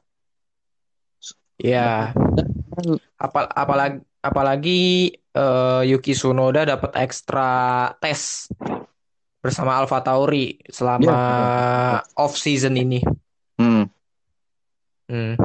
Ya, 1.62 2.12
apal 3.16 3.46
apalagi 3.54 4.02
apalagi 4.24 4.82
eh, 5.16 5.82
Yuki 5.88 6.18
Tsunoda 6.18 6.66
dapat 6.66 6.92
ekstra 6.98 7.52
tes 8.02 8.50
bersama 9.44 9.76
Alfa 9.76 10.00
Tauri 10.00 10.60
selama 10.72 11.14
off 12.16 12.40
season 12.40 12.80
ini. 12.80 13.04
hmm. 13.60 13.86
Hmm. 15.12 15.36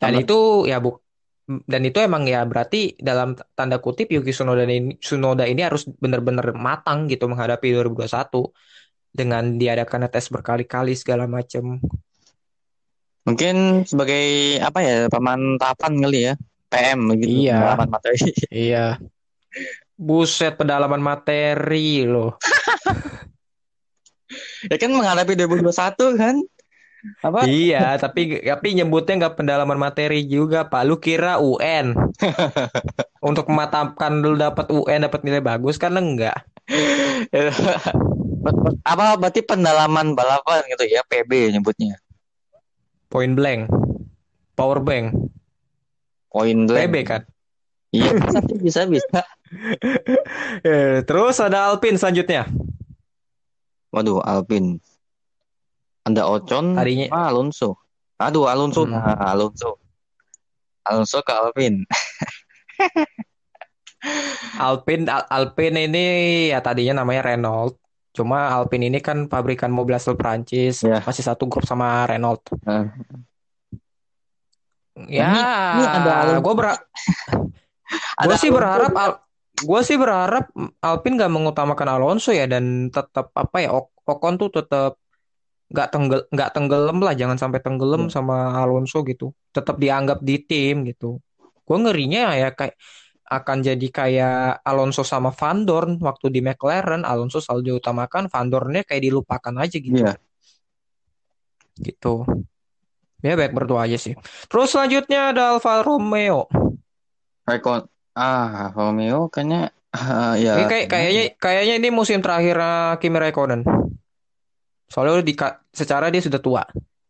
Dan 0.00 0.12
Apa? 0.18 0.24
itu 0.24 0.38
ya 0.66 0.80
bu 0.80 0.98
dan 1.44 1.84
itu 1.84 2.00
emang 2.00 2.24
ya 2.24 2.40
berarti 2.48 2.96
dalam 2.96 3.36
tanda 3.52 3.76
kutip 3.76 4.08
Yuki 4.08 4.32
Tsunoda 4.32 4.64
ini 4.64 4.96
Tsunoda 4.96 5.44
ini 5.44 5.60
harus 5.60 5.84
benar-benar 5.84 6.56
matang 6.56 7.04
gitu 7.12 7.28
menghadapi 7.28 7.76
2021 7.84 8.48
dengan 9.14 9.54
diadakannya 9.54 10.10
tes 10.10 10.26
berkali-kali 10.26 10.98
segala 10.98 11.30
macam. 11.30 11.78
Mungkin 13.24 13.86
sebagai 13.88 14.58
apa 14.60 14.84
ya 14.84 14.96
pemantapan 15.08 15.92
kali 16.02 16.18
ya 16.28 16.34
PM 16.68 17.08
gitu 17.22 17.48
Iya. 17.48 17.56
pengalaman 17.62 17.90
materi. 17.94 18.18
Iya. 18.50 18.86
Buset 19.94 20.58
pedalaman 20.58 20.98
materi 20.98 22.02
loh. 22.04 22.34
ya 24.70 24.76
kan 24.76 24.90
menghadapi 24.90 25.38
2021 25.38 26.18
kan 26.18 26.36
apa 27.20 27.44
Iya, 27.44 28.00
tapi 28.00 28.40
tapi 28.40 28.68
nyebutnya 28.74 29.28
nggak 29.28 29.36
pendalaman 29.36 29.76
materi 29.76 30.24
juga, 30.24 30.64
Pak. 30.66 30.82
Lu 30.88 30.96
kira 30.96 31.36
UN 31.36 31.92
untuk 33.28 33.44
mematapkan 33.52 34.24
lu 34.24 34.34
dapat 34.40 34.72
UN 34.72 35.04
dapat 35.04 35.20
nilai 35.22 35.44
bagus 35.44 35.76
kan 35.76 35.92
enggak? 35.94 36.34
apa 38.84 39.16
berarti 39.16 39.40
pendalaman 39.44 40.12
balapan 40.12 40.64
gitu 40.68 40.84
ya 40.88 41.04
PB 41.04 41.52
nyebutnya? 41.52 41.96
Point 43.08 43.36
blank, 43.36 43.68
power 44.54 44.80
bank, 44.80 45.12
point 46.28 46.64
blank. 46.66 46.88
PB 46.90 46.94
kan. 47.04 47.22
iya. 47.92 48.10
Bisa 48.64 48.88
bisa. 48.88 48.88
Bisa 48.88 49.20
Eh, 50.66 51.04
Terus 51.06 51.38
ada 51.38 51.70
Alpine 51.70 51.94
selanjutnya. 51.94 52.48
waduh 53.88 54.18
Alpin. 54.18 54.82
Ada 56.02 56.26
Ocon 56.26 56.74
Tadinya- 56.74 57.06
sama 57.06 57.30
Alonso. 57.30 57.70
Aduh 58.18 58.50
Alonso. 58.50 58.82
Hmm. 58.82 58.98
nah 58.98 59.14
Alonso. 59.30 59.78
Alonso 60.82 61.22
ke 61.22 61.32
Alpin 61.32 61.86
Alpine 64.56 65.04
Al- 65.08 65.28
Alpine 65.28 65.86
ini 65.86 66.04
ya 66.50 66.60
tadinya 66.60 67.02
namanya 67.02 67.32
Renault. 67.32 67.78
Cuma 68.14 68.46
Alpine 68.54 68.86
ini 68.88 69.02
kan 69.02 69.26
pabrikan 69.26 69.74
mobil 69.74 69.98
asal 69.98 70.14
Prancis, 70.14 70.86
Ya. 70.86 71.02
masih 71.02 71.26
satu 71.26 71.50
grup 71.50 71.66
sama 71.66 72.06
Renault. 72.06 72.46
Nah. 72.62 72.94
Ya, 75.10 75.26
Ini- 75.26 75.42
ini 75.74 75.84
ada 75.90 76.38
gue 76.38 76.54
ber 76.54 76.78
gue 78.22 78.36
sih 78.38 78.50
berharap 78.54 78.94
Al- 78.94 79.20
gue 79.54 79.80
sih 79.82 79.98
berharap 79.98 80.54
Alpine 80.78 81.18
gak 81.18 81.32
mengutamakan 81.34 81.98
Alonso 81.98 82.30
ya 82.30 82.46
dan 82.46 82.94
tetap 82.94 83.34
apa 83.34 83.56
ya 83.58 83.74
Ocon 84.06 84.38
tuh 84.38 84.54
tetap 84.54 84.94
nggak 85.64 85.88
tenggel 85.90 86.20
nggak 86.30 86.50
tenggelam 86.54 87.02
lah 87.02 87.16
jangan 87.18 87.34
sampai 87.34 87.58
tenggelam 87.58 88.06
Hmm. 88.06 88.12
sama 88.12 88.54
Alonso 88.54 89.02
gitu 89.02 89.34
tetap 89.50 89.82
dianggap 89.82 90.22
di 90.22 90.38
tim 90.38 90.86
gitu 90.86 91.18
gue 91.40 91.76
ngerinya 91.80 92.30
ya 92.38 92.54
kayak 92.54 92.78
akan 93.24 93.58
jadi 93.60 93.86
kayak 93.88 94.60
Alonso 94.60 95.00
sama 95.00 95.32
Van 95.32 95.64
Dorn 95.64 95.96
waktu 95.98 96.28
di 96.28 96.40
McLaren 96.40 97.02
Alonso 97.02 97.40
selalu 97.40 97.72
diutamakan 97.72 98.28
Van 98.28 98.46
Dornnya 98.46 98.84
kayak 98.84 99.02
dilupakan 99.02 99.54
aja 99.58 99.76
gitu 99.80 99.96
Iya. 99.96 100.14
gitu 101.74 102.22
ya 103.18 103.34
baik 103.34 103.56
berdoa 103.56 103.88
aja 103.88 103.96
sih 103.96 104.14
terus 104.46 104.70
selanjutnya 104.70 105.32
ada 105.32 105.56
Alfa 105.56 105.80
Romeo 105.80 106.46
Rekon 107.44 107.88
ah 108.14 108.70
Romeo 108.70 109.26
kayaknya 109.26 109.72
ah, 109.90 110.36
ya 110.44 110.60
Ini 110.60 110.64
kayak 110.68 110.86
kayaknya 110.86 111.22
kayaknya 111.36 111.74
ini 111.78 111.88
musim 111.90 112.20
terakhir 112.20 112.56
eh, 112.56 112.92
Kimi 112.98 113.18
Raikkonen. 113.18 113.62
Soalnya 114.86 115.22
di 115.22 115.34
secara 115.70 116.10
dia 116.10 116.22
sudah 116.22 116.38
tua. 116.38 116.62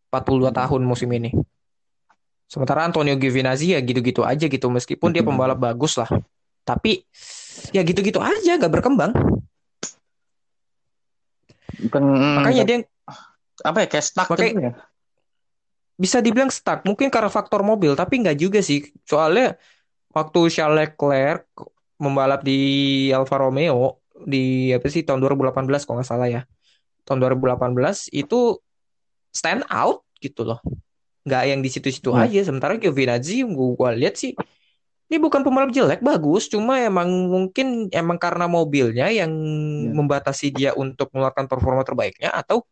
42 0.08 0.48
Hmm. 0.48 0.56
tahun 0.56 0.82
musim 0.86 1.10
ini. 1.12 1.30
Sementara 2.46 2.84
Antonio 2.84 3.16
Giovinazzi 3.16 3.74
ya 3.74 3.80
gitu-gitu 3.80 4.22
aja 4.22 4.46
gitu 4.46 4.68
meskipun 4.68 5.10
dia 5.10 5.24
Hmm. 5.24 5.34
pembalap 5.34 5.58
bagus 5.58 5.96
lah. 5.96 6.08
Tapi 6.62 7.02
ya 7.70 7.82
gitu-gitu 7.82 8.18
aja 8.18 8.56
gak 8.56 8.72
berkembang. 8.72 9.12
bukan 11.74 12.02
Makanya 12.38 12.62
dia 12.64 12.78
apa 13.66 13.82
ya 13.82 13.88
kayak 13.90 14.06
stuck 14.06 14.28
Makanya- 14.30 14.46
gitu 14.46 14.62
ya 14.62 14.72
bisa 15.94 16.18
dibilang 16.18 16.50
stuck 16.50 16.82
mungkin 16.82 17.06
karena 17.06 17.30
faktor 17.30 17.62
mobil 17.62 17.94
tapi 17.94 18.18
nggak 18.18 18.34
juga 18.34 18.58
sih. 18.58 18.82
Soalnya 19.06 19.54
waktu 20.10 20.50
Charles 20.50 20.90
Leclerc 20.90 21.46
membalap 22.02 22.42
di 22.42 22.58
Alfa 23.10 23.38
Romeo 23.38 24.02
di 24.26 24.74
apa 24.74 24.90
sih 24.90 25.06
tahun 25.06 25.22
2018 25.22 25.86
kalau 25.86 26.02
nggak 26.02 26.10
salah 26.10 26.26
ya. 26.26 26.42
Tahun 27.06 27.18
2018 27.22 28.10
itu 28.10 28.58
stand 29.30 29.62
out 29.70 30.02
gitu 30.18 30.42
loh. 30.42 30.58
Nggak 31.24 31.42
yang 31.48 31.60
di 31.64 31.70
situ-situ 31.72 32.12
Hmm. 32.12 32.24
aja. 32.28 32.40
Sementara 32.44 32.76
Giovinazzi 32.76 33.44
gua, 33.48 33.72
gua 33.76 33.90
lihat 33.96 34.20
sih 34.20 34.36
ini 35.04 35.20
bukan 35.20 35.44
pembalap 35.44 35.70
jelek, 35.70 36.00
bagus. 36.00 36.48
Cuma 36.48 36.80
emang 36.80 37.08
mungkin 37.28 37.92
emang 37.92 38.16
karena 38.16 38.48
mobilnya 38.48 39.12
yang 39.12 39.30
Ya. 39.30 39.92
membatasi 39.92 40.48
dia 40.52 40.70
untuk 40.72 41.12
mengeluarkan 41.12 41.44
performa 41.44 41.84
terbaiknya 41.84 42.32
atau 42.32 42.64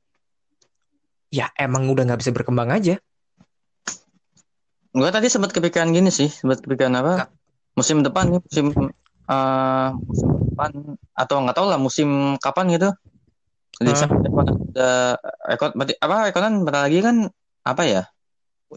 ya 1.32 1.48
emang 1.56 1.88
udah 1.88 2.08
nggak 2.08 2.20
bisa 2.20 2.32
berkembang 2.32 2.72
aja. 2.72 2.96
Gue 4.92 5.08
tadi 5.08 5.32
sempat 5.32 5.56
kepikiran 5.56 5.88
gini 5.92 6.12
sih, 6.12 6.28
sempat 6.28 6.60
kepikiran 6.60 6.92
apa? 7.00 7.32
Musim 7.72 8.04
depan 8.04 8.28
nih, 8.28 8.40
musim 8.44 8.66
eh, 9.32 9.88
musim 10.04 10.28
depan 10.52 10.70
atau 11.16 11.36
nggak 11.40 11.56
tahu 11.56 11.66
lah 11.72 11.80
musim 11.80 12.36
kapan 12.36 12.76
gitu. 12.76 12.88
Jadi 13.80 13.96
sampai 13.96 14.16
Raikkonen 14.20 14.56
udah 14.72 14.96
rekod 15.48 15.70
berarti 15.72 15.94
apa 15.96 16.14
Raikkonen 16.28 16.54
bentar 16.64 16.82
lagi 16.84 16.98
kan 17.00 17.16
apa 17.64 17.82
ya? 17.88 18.02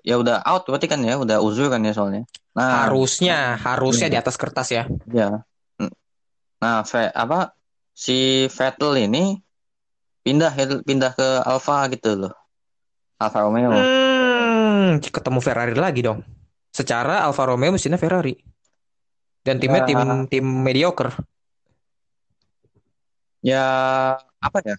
Ya 0.04 0.20
udah 0.20 0.44
out 0.44 0.68
berarti 0.68 0.90
kan 0.90 1.00
ya, 1.06 1.16
udah 1.16 1.40
uzur 1.40 1.72
kan 1.72 1.80
ya 1.86 1.94
soalnya. 1.96 2.28
Nah, 2.58 2.88
harusnya 2.90 3.56
harusnya 3.56 4.08
Iya. 4.10 4.14
di 4.14 4.18
atas 4.20 4.36
kertas 4.36 4.68
ya. 4.74 4.84
ya. 5.12 5.46
Nah, 6.60 6.82
Ve- 6.84 7.14
apa 7.14 7.54
si 7.94 8.48
Vettel 8.50 9.08
ini 9.08 9.40
pindah 10.26 10.52
pindah 10.84 11.12
ke 11.14 11.28
Alfa 11.46 11.86
gitu 11.94 12.28
loh. 12.28 12.34
Alfa 13.22 13.40
Romeo. 13.46 13.72
Hmm, 13.72 15.00
ketemu 15.00 15.40
Ferrari 15.40 15.76
lagi 15.78 16.02
dong. 16.04 16.20
Secara 16.74 17.24
Alfa 17.24 17.48
Romeo 17.48 17.72
mesinnya 17.72 18.02
Ferrari. 18.02 18.36
Dan 19.46 19.62
timnya 19.62 19.86
Ya. 19.86 19.88
tim 19.88 20.00
tim 20.28 20.46
mediocre. 20.66 21.14
Ya 23.46 23.66
apa 24.42 24.58
ya? 24.66 24.76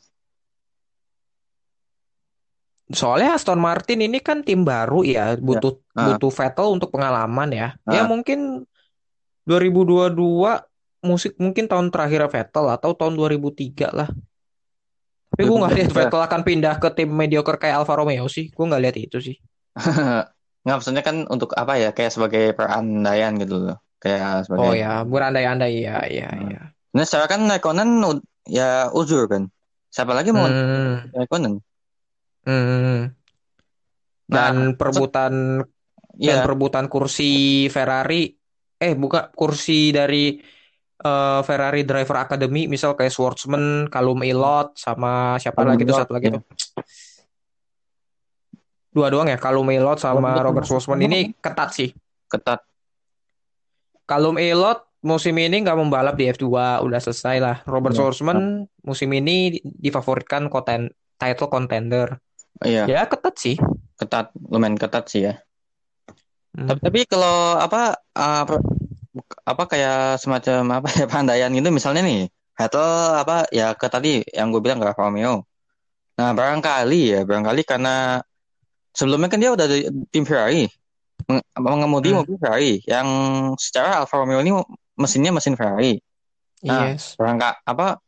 Soalnya 2.87 3.35
Aston 3.35 3.59
Martin 3.59 3.99
ini 3.99 4.23
kan 4.23 4.47
tim 4.47 4.63
baru 4.63 5.03
ya, 5.03 5.35
butuh 5.35 5.83
Ah. 5.93 6.15
butuh 6.15 6.31
Vettel 6.31 6.71
untuk 6.71 6.95
pengalaman 6.95 7.51
ya. 7.51 7.69
Ya 7.91 8.03
Ah. 8.03 8.07
mungkin 8.07 8.63
2022 9.47 10.63
musik 11.03 11.35
mungkin 11.39 11.67
tahun 11.67 11.91
terakhir 11.91 12.27
Vettel 12.31 12.67
atau 12.71 12.95
tahun 12.95 13.15
2003 13.15 13.91
lah. 13.91 14.11
Tapi 15.31 15.43
gue 15.43 15.57
nggak 15.59 15.73
lihat 15.75 15.89
2003. 15.91 15.99
Vettel 15.99 16.23
akan 16.23 16.41
pindah 16.43 16.75
ke 16.79 16.89
tim 16.95 17.11
mediocre 17.11 17.59
kayak 17.59 17.83
Alfa 17.83 17.95
Romeo 17.99 18.27
sih. 18.31 18.51
Gue 18.51 18.65
nggak 18.67 18.83
lihat 18.83 18.97
itu 18.97 19.19
sih. 19.21 19.37
Nggak 20.67 20.83
maksudnya 20.83 21.03
kan 21.07 21.17
untuk 21.31 21.55
apa 21.55 21.79
ya? 21.79 21.95
Kayak 21.95 22.11
sebagai 22.11 22.51
perandaian 22.51 23.39
gitu 23.39 23.71
loh. 23.71 23.79
Kayak 24.03 24.51
sebagai 24.51 24.67
Oh 24.67 24.75
ya, 24.75 25.07
berandai-andai 25.07 25.79
ya, 25.79 26.03
ya, 26.11 26.27
Hmm. 26.27 26.51
ya. 26.51 26.63
Nah, 26.91 27.05
secara 27.07 27.31
kan 27.31 27.47
Raikkonen 27.47 28.03
ya 28.51 28.91
uzur 28.91 29.31
kan. 29.31 29.47
Siapa 29.95 30.11
lagi 30.11 30.35
mau 30.35 30.43
Hmm. 30.43 31.07
Raikkonen? 31.15 31.63
Hmm. 32.47 33.11
Dan 34.27 34.55
Nah, 34.73 34.79
perebutan 34.79 35.33
dan 35.61 36.17
Iya, 36.17 36.49
perebutan 36.49 36.89
kursi 36.89 37.67
Ferrari 37.69 38.33
eh 38.77 38.93
bukan 38.97 39.37
kursi 39.37 39.93
dari 39.93 40.33
eh, 40.97 41.41
Ferrari 41.45 41.85
Driver 41.85 42.25
Academy 42.25 42.65
misal 42.65 42.97
kayak 42.97 43.13
Schwartzman, 43.13 43.93
Callum 43.93 44.25
Ilott 44.25 44.81
sama 44.81 45.37
siapa 45.37 45.61
lagi 45.61 45.85
Ilott, 45.85 46.01
satu 46.09 46.13
lagi 46.17 46.33
ya. 46.33 46.41
tuh. 46.41 46.43
Dua 48.97 49.13
doang 49.13 49.29
ya, 49.29 49.37
Callum 49.37 49.69
Ilott 49.69 50.01
sama 50.01 50.41
Robert 50.41 50.65
Schwartzman 50.65 51.05
ini 51.05 51.37
ketat 51.37 51.77
sih. 51.77 51.93
ketat. 52.33 52.65
Callum 54.09 54.41
Ilott 54.41 54.89
musim 55.05 55.37
ini 55.37 55.61
nggak 55.61 55.79
membalap 55.79 56.17
di 56.17 56.33
F2, 56.33 56.81
udah 56.81 57.01
selesai 57.05 57.37
lah. 57.39 57.57
Robert 57.69 57.93
Iya. 57.93 58.09
Schwartzman 58.09 58.65
musim 58.81 59.13
ini 59.13 59.61
difavoritkan 59.63 60.49
konten 60.49 60.89
title 61.21 61.53
contender. 61.53 62.17
Iya, 62.65 62.89
Ya 62.89 63.03
ketat 63.05 63.35
sih. 63.37 63.57
ketat, 63.97 64.33
lumayan 64.49 64.77
ketat 64.77 65.05
sih 65.09 65.25
ya. 65.25 65.41
Hmm. 66.53 66.69
Tapi, 66.73 66.81
tapi 66.81 67.01
kalau 67.05 67.57
apa 67.57 68.01
apa 68.17 68.57
apa 69.45 69.63
kayak 69.69 70.21
semacam 70.21 70.81
apa 70.81 70.89
ya 70.93 71.05
perandaian 71.11 71.53
gitu 71.53 71.69
misalnya 71.69 72.01
nih 72.01 72.29
Vettel 72.57 72.89
apa 73.21 73.45
ya 73.53 73.77
ke 73.77 73.85
tadi 73.89 74.25
yang 74.33 74.49
gue 74.49 74.61
bilang 74.61 74.81
ke 74.81 74.89
Romeo. 74.93 75.45
Nah 76.17 76.33
barangkali 76.33 77.01
ya 77.13 77.21
barangkali 77.29 77.63
karena 77.69 78.25
sebelumnya 78.93 79.29
kan 79.29 79.37
dia 79.37 79.53
udah 79.53 79.67
di 79.69 79.85
tim 80.09 80.25
Ferrari 80.25 80.65
meng- 81.29 81.45
mengemudi 81.61 82.13
Hmm. 82.13 82.25
mobil 82.25 82.41
Ferrari 82.41 82.81
yang 82.89 83.09
secara 83.61 84.01
Alfa 84.01 84.17
Romeo 84.17 84.41
ini 84.41 84.57
mesinnya 84.97 85.33
mesin 85.33 85.53
Ferrari. 85.53 86.01
Nah, 86.65 86.97
Yes. 86.97 87.21
Barangka 87.21 87.61
apa 87.63 88.01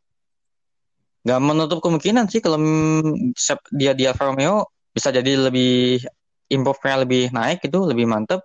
nggak 1.29 1.39
menutup 1.45 1.77
kemungkinan 1.85 2.25
sih 2.25 2.41
kalau 2.41 2.57
dia 3.69 3.93
di 3.93 4.09
Alfa 4.09 4.33
Romeo 4.33 4.65
bisa 4.89 5.13
jadi 5.13 5.37
lebih 5.37 6.01
improve-nya 6.49 7.05
lebih 7.05 7.29
naik 7.29 7.61
gitu 7.61 7.85
lebih 7.85 8.09
mantep 8.09 8.41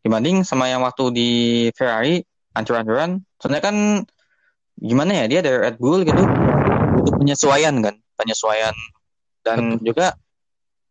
dibanding 0.00 0.40
sama 0.40 0.72
yang 0.72 0.80
waktu 0.80 1.12
di 1.12 1.30
Ferrari 1.76 2.22
hancur-hancuran. 2.56 3.20
Soalnya 3.36 3.60
kan 3.60 3.76
gimana 4.80 5.12
ya 5.12 5.24
dia 5.28 5.40
dari 5.44 5.60
Red 5.68 5.76
Bull 5.76 6.08
gitu 6.08 6.24
butuh 6.96 7.12
penyesuaian 7.20 7.76
kan, 7.84 8.00
penyesuaian 8.16 8.72
dan 9.44 9.76
juga 9.84 10.16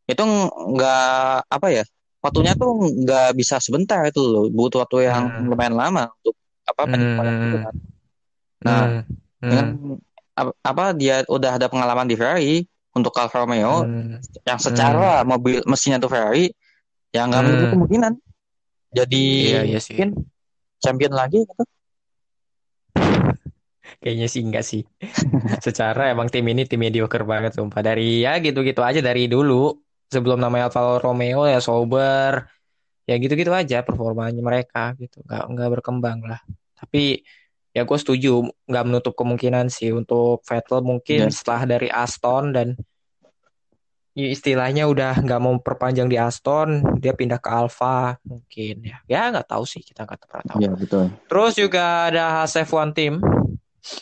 itu 0.06 0.22
nggak 0.22 1.50
apa 1.50 1.68
ya 1.74 1.84
waktunya 2.22 2.54
tuh 2.54 2.78
nggak 2.78 3.34
bisa 3.34 3.58
sebentar 3.58 4.06
itu 4.06 4.22
loh 4.22 4.46
butuh 4.54 4.86
waktu 4.86 5.10
yang 5.10 5.34
Hmm. 5.34 5.50
lumayan 5.50 5.74
lama 5.74 6.14
untuk 6.22 6.38
apa 6.66 6.82
penyesuaian 6.86 7.34
Hmm. 7.34 7.44
gitu 7.50 7.58
kan. 7.58 7.76
Nah, 8.66 8.82
Hmm. 8.86 9.50
dengan 9.50 9.66
ap- 9.66 10.04
apa 10.38 10.92
dia 10.92 11.24
udah 11.32 11.56
ada 11.56 11.72
pengalaman 11.72 12.06
di 12.06 12.20
Ferrari 12.20 12.62
untuk 12.92 13.16
Alfa 13.16 13.44
Romeo 13.44 13.88
Hmm. 13.88 14.20
yang 14.44 14.60
secara 14.60 15.24
mobil 15.24 15.64
mesinnya 15.64 16.00
tuh 16.00 16.12
Ferrari 16.12 16.52
yang 17.16 17.32
nggak 17.32 17.42
Hmm. 17.42 17.50
menutup 17.52 17.70
kemungkinan 17.72 18.14
jadi 18.92 19.24
Iya, 19.24 19.62
iya 19.68 19.80
sih. 19.80 19.96
mungkin 19.96 20.10
champion 20.80 21.14
lagi 21.16 21.44
gitu. 21.44 21.64
Kayaknya 24.04 24.28
sih 24.28 24.42
enggak 24.44 24.64
sih. 24.66 24.82
Secara 25.66 26.12
emang 26.12 26.28
tim 26.30 26.46
ini 26.48 26.68
tim 26.68 26.80
mediocre 26.80 27.24
banget 27.24 27.56
sumpah. 27.56 27.82
Dari 27.82 28.24
ya 28.24 28.38
gitu-gitu 28.40 28.82
aja 28.84 29.00
dari 29.00 29.28
dulu. 29.28 29.72
Sebelum 30.06 30.38
namanya 30.38 30.70
Alfa 30.70 31.02
Romeo 31.02 31.50
ya 31.50 31.60
sober. 31.60 32.46
Ya 33.06 33.16
gitu-gitu 33.22 33.54
aja 33.54 33.86
performanya 33.86 34.42
mereka 34.42 34.94
gitu. 34.98 35.22
Nggak, 35.26 35.44
nggak 35.54 35.70
berkembang 35.80 36.20
lah. 36.26 36.42
Tapi 36.76 37.22
ya 37.76 37.84
gue 37.84 37.98
setuju. 38.00 38.48
Nggak 38.66 38.86
menutup 38.88 39.14
kemungkinan 39.14 39.68
sih 39.68 39.92
untuk 39.92 40.40
Vettel 40.42 40.80
mungkin 40.80 41.28
Iya. 41.28 41.36
setelah 41.36 41.62
dari 41.68 41.92
Aston 41.92 42.50
dan 42.50 42.68
ya 44.16 44.32
istilahnya 44.32 44.88
udah 44.88 45.20
nggak 45.20 45.42
mau 45.44 45.60
perpanjang 45.60 46.08
di 46.08 46.16
Aston. 46.16 46.80
Dia 46.98 47.12
pindah 47.12 47.36
ke 47.38 47.52
Alfa 47.52 48.16
mungkin 48.24 48.76
ya. 48.82 48.98
Ya 49.06 49.28
nggak 49.28 49.52
tahu 49.52 49.68
sih. 49.68 49.84
Kita 49.84 50.08
nggak 50.08 50.24
pernah 50.24 50.46
tahu. 50.48 50.60
Iya 50.64 50.72
betul. 50.72 51.06
Terus 51.28 51.54
juga 51.54 51.84
ada 52.08 52.24
Haas 52.40 52.56
F1 52.56 52.96
Team, 52.96 53.20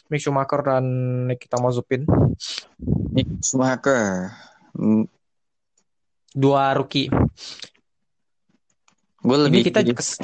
Mick 0.07 0.21
Schumacher 0.21 0.61
dan 0.61 0.85
Nikita 1.25 1.57
Mazepin, 1.57 2.05
Nick 3.09 3.41
Schumacher. 3.41 4.31
Hmm, 4.77 5.09
dua 6.29 6.73
rookie. 6.73 7.09
Gue 9.17 9.33
Ini 9.33 9.43
lebih 9.47 9.61
kita 9.65 9.81
kes- 9.81 10.19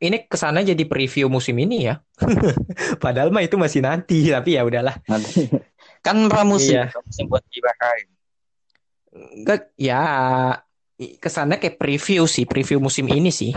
ini 0.00 0.24
ke 0.24 0.36
sana 0.36 0.64
jadi 0.64 0.80
preview 0.84 1.28
musim 1.28 1.54
ini 1.56 1.86
ya. 1.86 2.00
Padahal 3.04 3.28
mah 3.28 3.44
itu 3.44 3.54
masih 3.54 3.84
nanti, 3.84 4.32
tapi 4.32 4.56
ya 4.56 4.64
udahlah. 4.64 4.96
nanti 5.04 5.46
kan 6.06 6.16
pramusim, 6.26 6.80
Iya. 6.80 6.88
pramusim 6.88 7.24
buat 7.28 7.44
di 7.46 7.60
Ferrari. 7.60 8.04
Enggak, 9.10 9.60
ya 9.76 10.00
ke 10.96 11.28
sana 11.28 11.56
kayak 11.56 11.76
preview 11.76 12.24
sih, 12.24 12.44
preview 12.44 12.80
musim 12.80 13.04
ini 13.06 13.28
sih. 13.28 13.52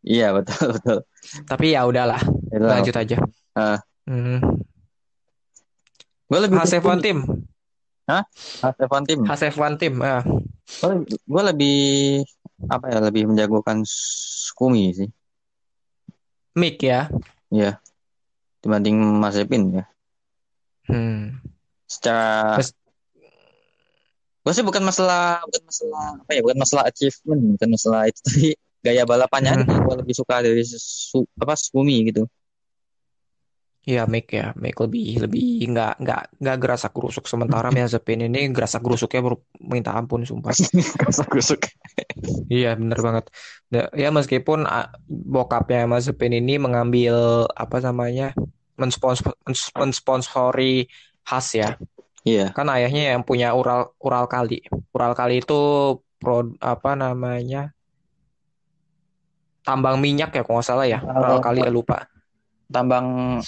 Iya 0.00 0.32
betul 0.32 0.72
betul. 0.78 0.98
Tapi 1.44 1.76
ya 1.76 1.84
udahlah, 1.84 2.22
lanjut 2.48 2.96
aja. 2.96 3.16
Ah. 3.52 3.76
Hmm. 4.08 4.40
Gue 6.24 6.38
lebih 6.40 6.56
Haas 6.56 6.72
F1 6.72 7.00
Team, 7.00 7.18
Haas 8.08 8.76
F1 8.80 9.02
tim. 9.04 9.20
Haas 9.24 9.42
F1 9.44 9.72
Team. 9.76 9.94
ah. 10.00 10.24
Gue 11.24 11.42
lebih 11.44 11.78
apa 12.68 12.88
ya 12.88 12.98
lebih 13.00 13.28
menjagokan 13.28 13.84
Skumi 13.84 14.92
sih. 14.92 15.08
Mick 16.58 16.82
ya. 16.82 17.06
Iya. 17.48 17.78
Dibanding 18.58 18.98
Mazepin 18.98 19.78
ya. 19.78 19.84
Hmm. 20.90 21.38
Secara 21.86 22.58
Mas- 22.58 22.74
gue 24.42 24.52
sih 24.56 24.64
bukan 24.64 24.80
masalah 24.80 25.44
bukan 25.44 25.62
masalah 25.68 26.04
apa 26.24 26.30
ya 26.32 26.40
bukan 26.40 26.56
masalah 26.56 26.84
achievement 26.88 27.40
bukan 27.60 27.68
masalah 27.76 28.08
itu 28.08 28.20
tadi 28.24 28.48
gaya 28.80 29.04
balapannya 29.04 29.52
Hmm. 29.52 29.62
aja 29.68 29.76
gue 29.76 29.94
lebih 30.00 30.14
suka 30.16 30.40
dari 30.40 30.64
su, 30.64 31.28
apa 31.36 31.52
Skumi 31.52 32.08
gitu. 32.08 32.24
Iya, 33.86 34.04
Mick 34.10 34.34
ya, 34.34 34.52
Mick 34.58 34.76
lebih 34.76 35.22
lebih 35.22 35.64
nggak 35.70 36.02
nggak 36.02 36.22
nggak 36.42 36.56
gerasak 36.60 36.92
gerusuk 36.92 37.24
sementara 37.30 37.70
Mazepin 37.70 38.26
ini 38.26 38.50
gerasak 38.52 38.82
gerusuknya 38.84 39.20
baru 39.24 39.36
minta 39.64 39.94
ampun 39.94 40.26
sumpah. 40.26 40.52
Gusuk-gusuk. 41.08 41.72
Iya 42.50 42.74
bener 42.76 42.98
banget. 43.00 43.24
Ya 43.72 44.12
meskipun 44.12 44.68
ah, 44.68 44.92
bokapnya 45.08 45.88
Mazepin 45.88 46.36
ini 46.36 46.60
mengambil 46.60 47.46
apa 47.54 47.80
namanya 47.80 48.36
mensponsor 48.76 49.32
mens- 49.46 49.72
mensponsori 49.72 50.88
Haas 51.24 51.48
ya. 51.56 51.76
Iya. 52.28 52.52
Kan 52.52 52.68
ayahnya 52.68 53.16
yang 53.16 53.22
punya 53.24 53.56
Ural 53.56 53.92
Ural 54.00 54.28
Kali. 54.28 54.64
Ural 54.92 55.12
Kali 55.16 55.40
itu 55.40 55.60
pro 56.18 56.50
apa 56.60 56.92
namanya 56.98 57.72
tambang 59.64 60.00
minyak 60.00 60.32
ya 60.32 60.42
kalau 60.44 60.60
nggak 60.60 60.68
salah 60.68 60.84
ya. 60.88 61.00
Ural 61.04 61.40
Kali 61.40 61.60
ya 61.64 61.70
lupa. 61.72 62.04
Tambang 62.68 63.40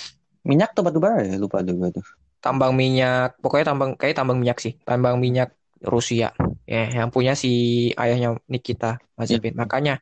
minyak 0.47 0.73
atau 0.73 0.83
batu 0.87 0.99
bara 1.03 1.21
ya 1.25 1.37
lupa 1.37 1.61
gue 1.65 1.91
tuh. 1.93 2.05
Tambang 2.41 2.73
minyak 2.73 3.37
pokoknya 3.41 3.67
tambang 3.75 3.91
kayak 3.97 4.17
tambang 4.17 4.39
minyak 4.41 4.59
sih. 4.59 4.77
Tambang 4.85 5.21
minyak 5.21 5.53
Rusia. 5.85 6.33
Ya 6.65 6.89
yang 6.89 7.13
punya 7.13 7.37
si 7.37 7.53
ayahnya 7.97 8.37
Nikita 8.49 9.01
Mazepin. 9.17 9.57
Makanya 9.57 10.01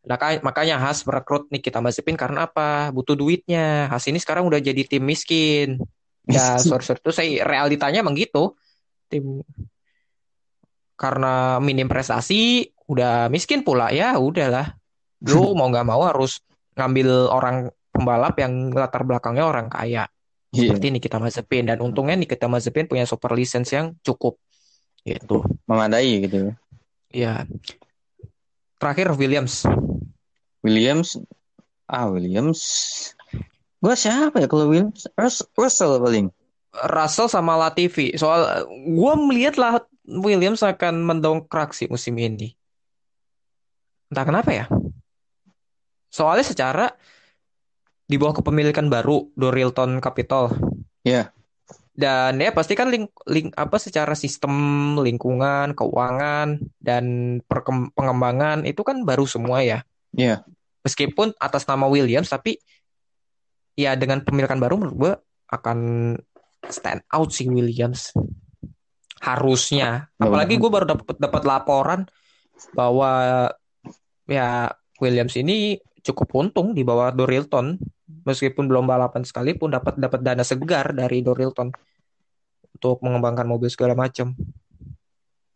Maka- 0.00 0.40
makanya 0.40 0.80
Haas 0.80 1.04
merekrut 1.04 1.52
Nikita 1.52 1.84
Mazepin 1.84 2.16
karena 2.16 2.48
apa? 2.48 2.88
Butuh 2.88 3.12
duitnya. 3.12 3.84
Haas 3.92 4.08
ini 4.08 4.16
sekarang 4.16 4.48
udah 4.48 4.56
jadi 4.56 4.80
tim 4.88 5.04
miskin. 5.04 5.76
Ya, 6.24 6.56
sorry, 6.64 6.80
sorry. 6.80 7.04
Itu 7.04 7.12
saya 7.12 7.28
realitanya 7.44 8.00
emang 8.00 8.16
gitu. 8.16 8.56
Tim 9.12 9.44
karena 10.96 11.56
minim 11.60 11.88
prestasi, 11.88 12.72
udah 12.88 13.28
miskin 13.32 13.60
pula. 13.64 13.92
Ya, 13.92 14.16
udahlah. 14.16 14.76
Lu 15.24 15.52
mau 15.58 15.68
nggak 15.68 15.84
mau 15.88 16.00
harus 16.04 16.40
ngambil 16.76 17.28
orang 17.28 17.56
pembalap 17.90 18.38
yang 18.38 18.70
latar 18.72 19.02
belakangnya 19.04 19.44
orang 19.46 19.66
kaya. 19.68 20.06
Iya. 20.50 20.74
Seperti 20.74 20.86
Nikita 20.90 21.18
Mazepin. 21.22 21.70
Dan 21.70 21.78
untungnya 21.84 22.18
Nikita 22.18 22.50
Mazepin 22.50 22.90
punya 22.90 23.06
super 23.06 23.34
license 23.34 23.70
yang 23.70 23.94
cukup. 24.02 24.38
Gitu. 25.06 25.42
Memadai 25.66 26.26
gitu. 26.26 26.54
Ya. 27.10 27.46
Terakhir 28.80 29.14
Williams. 29.14 29.66
Williams 30.60 31.16
ah 31.90 32.06
Williams 32.06 32.60
gue 33.80 33.94
siapa 33.98 34.38
ya 34.38 34.46
kalau 34.46 34.70
Williams 34.70 35.10
Rus- 35.18 35.48
Russell 35.58 35.98
paling 35.98 36.30
Russell 36.70 37.26
sama 37.26 37.58
Latifi. 37.58 38.14
Soal 38.14 38.62
gue 38.70 39.14
melihat 39.26 39.58
lah 39.58 39.72
Williams 40.06 40.62
akan 40.62 41.02
mendongkrak 41.02 41.74
sih 41.74 41.90
musim 41.90 42.14
ini. 42.20 42.54
Entah 44.12 44.22
kenapa 44.22 44.50
ya. 44.54 44.66
Soalnya 46.12 46.46
secara 46.46 46.86
di 48.10 48.18
bawah 48.18 48.42
kepemilikan 48.42 48.90
baru 48.90 49.30
Dorilton 49.38 50.02
Capital. 50.02 50.50
Iya. 51.06 51.30
Dan 51.94 52.42
ya 52.42 52.50
pasti 52.50 52.74
kan 52.74 52.90
link, 52.90 53.14
link 53.30 53.54
apa 53.54 53.78
secara 53.78 54.18
sistem 54.18 54.50
lingkungan, 54.98 55.78
keuangan 55.78 56.58
dan 56.82 57.38
perkem- 57.46 57.94
pengembangan 57.94 58.66
itu 58.66 58.82
kan 58.82 59.06
baru 59.06 59.30
semua 59.30 59.62
ya. 59.62 59.86
Iya. 60.10 60.42
Meskipun 60.82 61.38
atas 61.38 61.62
nama 61.70 61.86
Williams 61.86 62.26
tapi 62.26 62.58
ya 63.78 63.94
dengan 63.94 64.26
pemilikan 64.26 64.58
baru 64.58 64.74
menurut 64.74 64.96
gue 64.98 65.12
akan 65.54 65.78
stand 66.66 67.06
out 67.14 67.30
sih 67.30 67.46
Williams. 67.46 68.10
Harusnya. 69.22 70.10
Apalagi 70.18 70.58
gue 70.58 70.70
baru 70.72 70.98
dapat 70.98 71.14
dapat 71.20 71.42
laporan 71.46 72.00
bahwa 72.74 73.12
ya 74.26 74.72
Williams 74.98 75.36
ini 75.38 75.78
cukup 76.00 76.32
untung 76.32 76.72
di 76.72 76.80
bawah 76.80 77.12
Dorilton 77.12 77.76
meskipun 78.26 78.66
belum 78.68 78.84
balapan 78.86 79.24
sekalipun 79.24 79.72
dapat 79.72 79.96
dapat 79.96 80.20
dana 80.20 80.44
segar 80.44 80.92
dari 80.92 81.24
Dorilton 81.24 81.72
untuk 82.76 82.96
mengembangkan 83.04 83.46
mobil 83.48 83.68
segala 83.68 83.96
macam. 83.98 84.32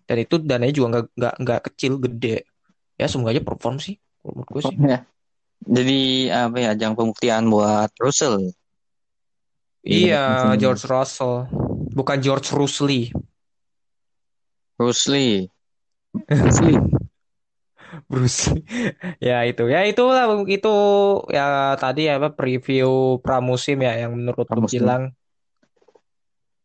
Dan 0.05 0.17
itu 0.21 0.37
dananya 0.37 0.75
juga 0.75 0.87
nggak 0.93 1.07
nggak 1.17 1.35
nggak 1.41 1.61
kecil, 1.73 1.93
gede. 1.97 2.45
Ya 3.01 3.09
semoga 3.09 3.33
aja 3.33 3.43
perform 3.43 3.81
sih 3.81 3.97
menurut 4.25 4.49
gue 4.53 4.63
sih. 4.69 4.77
Ya. 4.81 4.99
Jadi 5.65 6.29
apa 6.29 6.57
ya 6.61 6.69
ajang 6.77 6.93
pembuktian 6.93 7.49
buat 7.49 7.89
Russell 8.01 8.53
Iya. 9.85 10.57
George 10.57 10.89
Russell. 10.89 11.45
Bukan 11.93 12.17
George 12.25 12.49
Rusley. 12.57 13.13
Bruce 14.75 15.07
Lee 15.07 15.47
Bruce 18.15 18.55
ya 19.19 19.43
itu. 19.43 19.67
Ya 19.67 19.83
itulah 19.83 20.31
itu 20.47 20.75
ya 21.35 21.75
tadi 21.75 22.07
ya 22.07 22.23
apa 22.23 22.31
preview 22.31 23.19
pramusim 23.19 23.83
ya 23.83 24.07
yang 24.07 24.15
menurut 24.15 24.47
Pramusim. 24.47 24.79
bilang. 24.79 25.03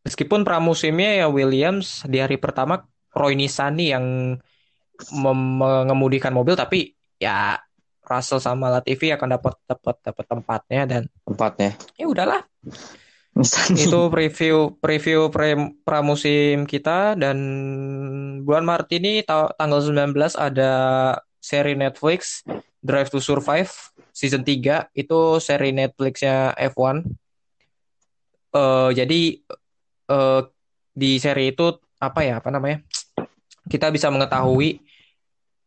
Meskipun 0.06 0.46
pramusimnya 0.46 1.26
ya 1.26 1.28
Williams 1.28 2.06
di 2.06 2.22
hari 2.22 2.38
pertama 2.38 2.86
Roy 3.18 3.34
Nissany 3.34 3.90
yang 3.90 4.38
mengemudikan 5.12 6.32
mobil 6.32 6.54
tapi 6.54 6.94
ya 7.18 7.58
Russell 8.06 8.42
sama 8.42 8.70
Latifi 8.74 9.14
akan 9.14 9.38
dapat 9.38 9.54
dapat 9.70 9.96
dapat 10.02 10.26
tempatnya 10.26 10.82
dan 10.88 11.04
tempatnya 11.24 11.72
ya 11.96 12.06
udahlah 12.10 12.42
Misalnya 13.38 13.86
itu 13.88 14.00
preview 14.12 14.56
preview 14.82 15.32
pre- 15.32 15.78
pramusim 15.86 16.66
kita 16.66 17.16
dan 17.16 17.38
bulan 18.44 18.66
Maret 18.66 18.90
ini 19.00 19.22
ta- 19.24 19.54
tanggal 19.56 19.80
19 19.80 20.36
ada 20.36 20.72
seri 21.40 21.74
Netflix 21.74 22.44
Drive 22.80 23.12
to 23.12 23.20
Survive 23.20 23.72
season 24.14 24.44
3 24.44 24.92
itu 24.96 25.20
seri 25.40 25.72
Netflixnya 25.72 26.56
F1. 26.56 27.08
Eh 28.56 28.90
jadi 28.96 29.22
eh 30.10 30.42
di 30.96 31.12
seri 31.20 31.56
itu 31.56 31.66
apa 32.00 32.20
ya 32.28 32.44
apa 32.44 32.52
namanya? 32.52 32.84
Kita 33.68 33.92
bisa 33.92 34.12
mengetahui 34.12 34.80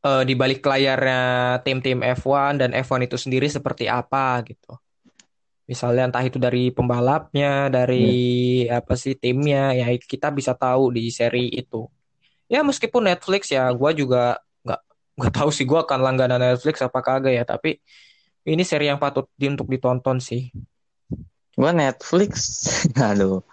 eh, 0.04 0.22
di 0.28 0.34
balik 0.36 0.60
layarnya 0.64 1.20
tim-tim 1.64 2.00
F1 2.02 2.60
dan 2.60 2.70
F1 2.76 3.08
itu 3.08 3.16
sendiri 3.16 3.48
seperti 3.48 3.88
apa 3.88 4.44
gitu. 4.44 4.76
Misalnya 5.62 6.10
entah 6.10 6.24
itu 6.26 6.36
dari 6.42 6.74
pembalapnya, 6.74 7.70
dari 7.70 8.66
apa 8.66 8.98
sih 8.98 9.14
timnya, 9.14 9.72
ya 9.72 9.88
kita 9.94 10.28
bisa 10.34 10.52
tahu 10.58 10.92
di 10.92 11.08
seri 11.08 11.48
itu. 11.48 11.86
Ya 12.50 12.60
meskipun 12.66 13.08
Netflix 13.08 13.48
ya, 13.48 13.70
gua 13.72 13.94
juga 13.94 14.42
nggak 15.18 15.34
tahu 15.34 15.50
sih 15.52 15.64
gua 15.68 15.84
akan 15.84 16.00
langganan 16.00 16.40
Netflix 16.40 16.80
apa 16.80 16.98
kagak 17.04 17.32
ya. 17.36 17.44
Tapi 17.44 17.78
ini 18.48 18.62
seri 18.66 18.90
yang 18.90 18.98
patut 18.98 19.28
di, 19.38 19.46
untuk 19.46 19.68
ditonton 19.68 20.18
sih. 20.18 20.50
Gua 21.54 21.70
Netflix. 21.70 22.32
Aduh. 22.98 23.44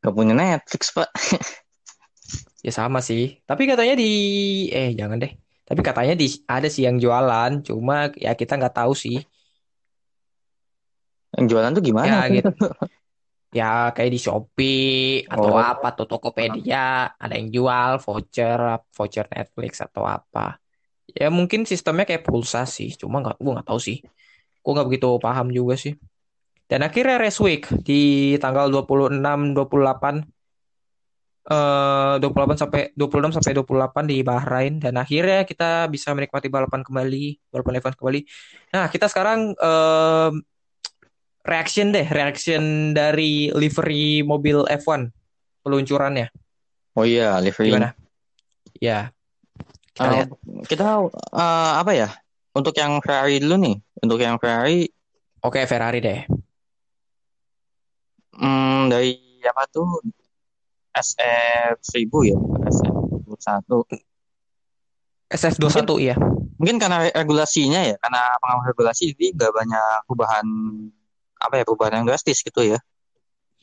Gak 0.00 0.14
punya 0.16 0.32
Netflix, 0.32 0.92
Pak. 0.94 1.10
Ya 2.60 2.76
sama 2.76 3.00
sih. 3.00 3.40
Tapi 3.48 3.64
katanya 3.64 3.96
di 3.96 4.12
eh 4.68 4.92
jangan 4.92 5.16
deh. 5.16 5.32
Tapi 5.64 5.80
katanya 5.80 6.12
di 6.12 6.28
ada 6.44 6.68
sih 6.68 6.84
yang 6.84 7.00
jualan, 7.00 7.64
cuma 7.64 8.12
ya 8.20 8.36
kita 8.36 8.60
nggak 8.60 8.84
tahu 8.84 8.92
sih. 8.92 9.24
Yang 11.40 11.46
jualan 11.56 11.72
tuh 11.72 11.80
gimana? 11.80 12.28
Ya 12.28 12.28
gitu. 12.28 12.52
Ya 13.50 13.90
kayak 13.90 14.14
di 14.14 14.20
Shopee 14.22 15.26
atau 15.26 15.50
Oh. 15.50 15.58
apa 15.58 15.90
atau 15.90 16.06
Tokopedia 16.06 17.10
ada 17.18 17.34
yang 17.34 17.50
jual 17.50 17.98
voucher 17.98 18.78
voucher 18.94 19.26
Netflix 19.26 19.82
atau 19.82 20.06
apa. 20.06 20.54
Ya 21.10 21.26
mungkin 21.34 21.66
sistemnya 21.66 22.06
kayak 22.06 22.22
pulsa 22.22 22.62
sih, 22.62 22.94
cuma 22.94 23.18
nggak 23.18 23.42
gua 23.42 23.58
nggak 23.58 23.68
tahu 23.74 23.80
sih. 23.82 23.98
Gua 24.62 24.78
nggak 24.78 24.86
begitu 24.86 25.08
paham 25.18 25.50
juga 25.50 25.74
sih. 25.74 25.98
Dan 26.70 26.86
akhirnya 26.86 27.18
Race 27.18 27.42
Week 27.42 27.66
di 27.82 28.38
tanggal 28.38 28.70
26 28.70 29.50
28 29.58 30.22
eh 31.50 32.14
28 32.22 32.54
sampai 32.62 32.82
26 32.94 33.34
sampai 33.34 33.52
28 33.56 34.04
di 34.06 34.22
Bahrain 34.22 34.78
dan 34.78 34.94
akhirnya 34.94 35.42
kita 35.42 35.90
bisa 35.90 36.14
menikmati 36.14 36.46
balapan 36.46 36.86
kembali, 36.86 37.50
balapan 37.50 37.80
F1 37.82 37.98
kembali. 37.98 38.20
Nah, 38.70 38.86
kita 38.86 39.10
sekarang 39.10 39.56
em, 39.58 40.34
reaction 41.42 41.90
deh, 41.90 42.04
reaction 42.04 42.92
dari 42.92 43.48
livery 43.50 44.20
mobil 44.22 44.64
F1 44.66 45.08
peluncurannya. 45.60 46.28
Oh 46.94 47.04
iya, 47.04 47.38
livery. 47.38 47.70
Gimana? 47.72 47.90
Ya. 48.76 49.12
Kita 49.94 50.06
Eh, 50.06 50.12
lihat. 50.16 50.28
kita 50.66 50.86
eh, 51.32 51.72
apa 51.80 51.92
ya? 51.92 52.08
Untuk 52.50 52.74
yang 52.74 52.98
Ferrari 52.98 53.38
dulu 53.38 53.56
nih. 53.60 53.76
Untuk 54.00 54.18
yang 54.18 54.36
Ferrari 54.36 54.88
Oke, 55.40 55.64
Ferrari 55.64 56.04
deh. 56.04 56.20
hmm, 58.36 58.92
dari 58.92 59.16
apa 59.40 59.64
tuh? 59.72 59.88
SF 60.90 61.80
1000 61.80 62.28
ya, 62.28 62.36
SF 62.68 62.92
1. 63.24 63.88
SF21 65.30 65.86
iya. 66.02 66.16
Mungkin 66.58 66.76
karena 66.76 67.06
re- 67.06 67.14
regulasinya 67.14 67.80
ya, 67.80 67.96
karena 67.96 68.20
pengaruh 68.36 68.64
regulasi 68.68 69.14
jadi 69.14 69.32
nggak 69.32 69.52
banyak 69.54 69.86
perubahan 70.04 70.46
apa 71.40 71.54
ya 71.56 71.64
perubahan 71.64 72.04
yang 72.04 72.06
drastis 72.06 72.44
gitu 72.44 72.60
ya. 72.62 72.78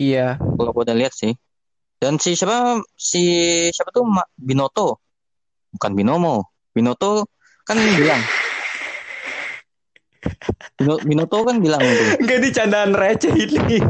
Iya. 0.01 0.41
Kalau 0.41 0.73
gue 0.73 0.83
udah 0.83 0.97
lihat 0.97 1.13
sih. 1.13 1.37
Dan 1.97 2.17
si 2.21 2.37
siapa 2.37 2.81
si 2.93 3.21
siapa 3.73 3.89
tuh 3.89 4.05
Ma- 4.05 4.29
Binoto, 4.37 5.01
bukan 5.73 5.91
Binomo. 5.97 6.53
Binoto 6.73 7.25
kan 7.65 7.77
bilang. 7.77 8.21
Bino- 10.77 11.01
Binoto 11.01 11.37
kan 11.41 11.57
bilang 11.57 11.81
tuh. 11.81 12.21
Enggak 12.21 12.39
di 12.41 12.49
candaan 12.53 12.91
receh 12.93 13.33
ini. 13.33 13.81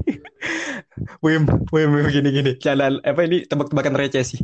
Wim, 1.20 1.44
Wim, 1.72 1.90
Wim 1.96 2.08
gini 2.12 2.30
gini. 2.32 2.52
Candaan 2.60 3.04
apa 3.04 3.28
ini 3.28 3.44
tebak-tebakan 3.44 3.96
receh 4.00 4.24
sih. 4.24 4.40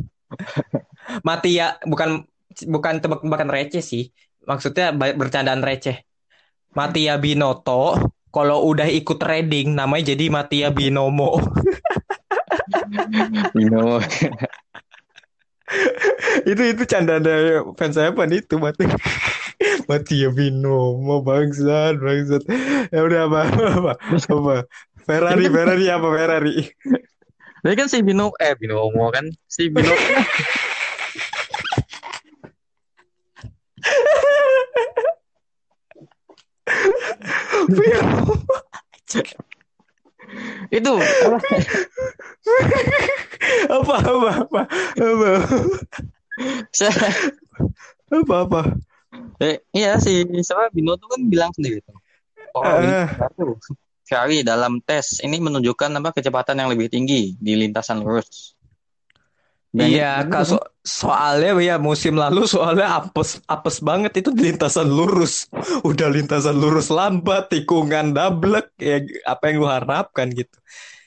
Mati 1.24 1.56
ya, 1.56 1.80
bukan 1.88 2.24
bukan 2.68 3.00
tebak-tebakan 3.00 3.48
receh 3.48 3.80
sih. 3.80 4.12
Maksudnya 4.44 4.92
bercandaan 4.92 5.64
receh. 5.64 6.04
Matia 6.76 7.16
Binoto 7.16 7.96
kalau 8.34 8.66
udah 8.66 8.90
ikut 8.90 9.22
trading 9.22 9.78
namanya 9.78 10.10
jadi 10.10 10.26
Matia 10.26 10.74
Binomo. 10.74 11.38
Bino. 13.54 14.02
itu 16.50 16.62
itu 16.74 16.82
candaan 16.84 17.22
dari 17.22 17.62
fans 17.78 17.94
saya 17.94 18.10
apa 18.10 18.26
itu 18.26 18.58
Mati. 18.58 18.90
Matia 19.88 20.34
Binomo 20.34 21.22
bangsat, 21.22 22.02
bangsat. 22.02 22.42
Ya 22.90 23.06
udah 23.06 23.30
apa 23.30 23.40
apa 23.54 23.92
apa. 24.02 24.54
Ferrari, 25.06 25.46
Ferrari 25.46 25.86
apa 25.86 26.08
Ferrari? 26.10 26.74
Jadi 27.64 27.74
kan 27.78 27.86
si 27.86 28.02
Bino 28.02 28.34
eh 28.42 28.58
Binomo 28.58 29.14
kan 29.14 29.30
si 29.46 29.70
Bino 29.70 29.90
itu 40.72 40.92
apa? 40.98 41.38
apa 43.70 43.94
apa 44.02 44.30
apa 44.42 44.60
apa 44.98 45.30
Saya- 46.74 47.14
apa 48.10 48.34
apa 48.42 48.60
eh, 49.38 49.62
iya 49.70 49.98
si 50.02 50.26
siapa 50.42 50.70
Bino 50.74 50.98
tuh 50.98 51.06
kan 51.10 51.20
bilang 51.30 51.50
sendiri 51.54 51.78
tuh. 51.86 51.94
Oh, 52.54 52.62
Eh. 52.62 53.06
dalam 54.46 54.78
tes 54.82 55.18
ini 55.22 55.38
menunjukkan 55.42 55.90
apa 55.98 56.14
kecepatan 56.14 56.62
yang 56.62 56.70
lebih 56.70 56.86
tinggi 56.90 57.34
di 57.38 57.52
lintasan 57.58 58.02
lurus. 58.02 58.54
Dan 59.74 59.90
iya 59.90 60.22
kak 60.22 60.46
so- 60.46 60.70
soalnya 60.86 61.58
ya 61.58 61.76
musim 61.82 62.14
lalu 62.14 62.46
soalnya 62.46 63.02
apes 63.02 63.42
apes 63.50 63.82
banget. 63.82 64.14
Itu 64.22 64.30
lintasan 64.30 64.86
lurus. 64.86 65.50
Udah 65.88 66.06
lintasan 66.14 66.62
lurus 66.62 66.94
lambat 66.94 67.50
tikungan 67.50 68.14
dablek 68.14 68.70
ya 68.78 69.02
apa 69.26 69.50
yang 69.50 69.58
lu 69.58 69.66
harapkan 69.66 70.30
gitu. 70.30 70.54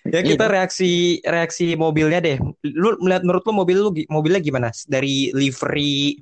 Ya 0.08 0.20
Iya. 0.20 0.36
kita 0.36 0.46
reaksi 0.48 0.92
reaksi 1.24 1.80
mobilnya 1.80 2.20
deh. 2.20 2.36
Lu 2.64 3.00
melihat 3.00 3.24
menurut 3.24 3.44
lu 3.48 3.54
mobil 3.56 3.78
lu 3.80 3.92
mobilnya 4.12 4.44
gimana? 4.44 4.68
Dari 4.84 5.32
livery 5.32 6.20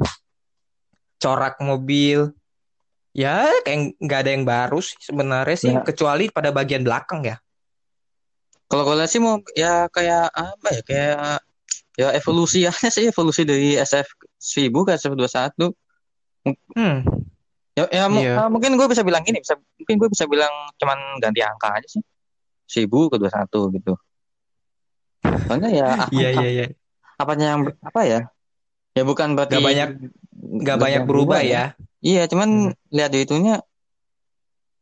corak 1.18 1.58
mobil 1.66 2.30
ya 3.16 3.48
kayak 3.64 3.96
nggak 3.98 4.20
ada 4.22 4.32
yang 4.36 4.46
baru 4.46 4.84
sih 4.84 4.98
sebenarnya 5.02 5.58
sih 5.58 5.72
Ya. 5.74 5.82
kecuali 5.82 6.30
pada 6.30 6.54
bagian 6.54 6.86
belakang 6.86 7.26
ya. 7.26 7.38
Kalau 8.66 8.86
gue 8.86 9.06
sih 9.06 9.22
mau 9.22 9.42
ya 9.56 9.90
kayak 9.90 10.30
apa 10.30 10.68
ya 10.74 10.82
kayak 10.86 11.38
ya 11.96 12.12
evolusi 12.12 12.68
aja 12.68 12.90
sih 12.96 13.10
evolusi 13.10 13.44
dari 13.44 13.76
SF 13.76 14.08
1000 14.36 14.72
ke 14.86 14.92
SF 14.96 15.14
21. 15.16 15.72
hmm 16.76 16.98
Ya, 17.76 17.84
ya 17.92 18.08
mu- 18.08 18.24
Iya. 18.24 18.40
ah, 18.40 18.48
mungkin 18.48 18.80
gue 18.80 18.88
bisa 18.88 19.04
bilang 19.04 19.20
gini, 19.28 19.44
bisa 19.44 19.60
mungkin 19.60 19.96
gue 20.00 20.08
bisa 20.08 20.24
bilang 20.32 20.52
cuman 20.80 20.96
ganti 21.20 21.44
angka 21.44 21.76
aja 21.76 21.88
sih. 21.92 22.04
1000 22.72 23.12
ke 23.12 23.20
21 23.20 23.76
gitu. 23.76 23.94
Soalnya 25.46 25.70
ya 25.76 25.88
apa, 26.08 26.12
iya 26.16 26.30
iya 26.32 26.50
iya 26.50 26.66
apanya 27.20 27.46
yang 27.56 27.62
apa 27.84 28.02
ya? 28.08 28.20
Ya 28.96 29.04
bukan 29.04 29.36
berarti 29.36 29.60
Nggak 29.60 29.68
banyak 29.68 29.90
nggak 30.64 30.78
banyak 30.80 31.02
berubah 31.04 31.42
ya 31.44 31.76
Iya, 32.00 32.30
cuman 32.32 32.72
Hmm. 32.72 32.94
lihat 32.96 33.12
di 33.12 33.26
itunya 33.28 33.60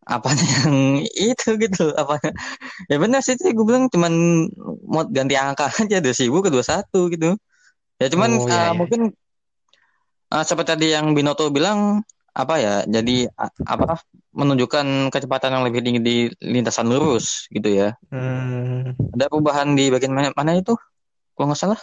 apanya 0.04 0.46
yang 0.64 0.76
itu 1.32 1.50
gitu 1.56 1.96
apa 1.96 2.20
ya 2.92 2.98
benar 3.00 3.24
sih 3.24 3.34
gue 3.40 3.66
bilang 3.66 3.88
cuman 3.88 4.14
mau 4.84 5.04
ganti 5.08 5.36
angka 5.36 5.72
aja 5.82 6.04
dari 6.04 6.12
1000 6.16 6.44
ke 6.44 6.50
21 6.52 7.14
gitu. 7.16 7.30
Ya 8.02 8.08
cuman 8.12 8.32
Oh, 8.36 8.48
iya, 8.48 8.52
uh, 8.52 8.64
iya. 8.68 8.72
mungkin 8.76 9.02
uh, 10.30 10.44
seperti 10.44 10.70
tadi 10.76 10.88
yang 10.92 11.14
Binoto 11.14 11.48
bilang 11.50 12.04
apa 12.34 12.58
ya 12.58 12.76
jadi 12.84 13.30
apa 13.64 14.02
menunjukkan 14.34 15.14
kecepatan 15.14 15.54
yang 15.54 15.64
lebih 15.64 15.86
tinggi 15.86 16.02
di 16.02 16.18
lintasan 16.42 16.90
lurus 16.90 17.46
gitu 17.54 17.70
ya. 17.70 17.94
Hmm. 18.10 18.98
ada 19.14 19.30
perubahan 19.30 19.78
di 19.78 19.94
bagian 19.94 20.10
mana, 20.12 20.34
mana 20.34 20.58
itu? 20.58 20.74
Kalau 21.38 21.54
nggak 21.54 21.62
salah. 21.62 21.82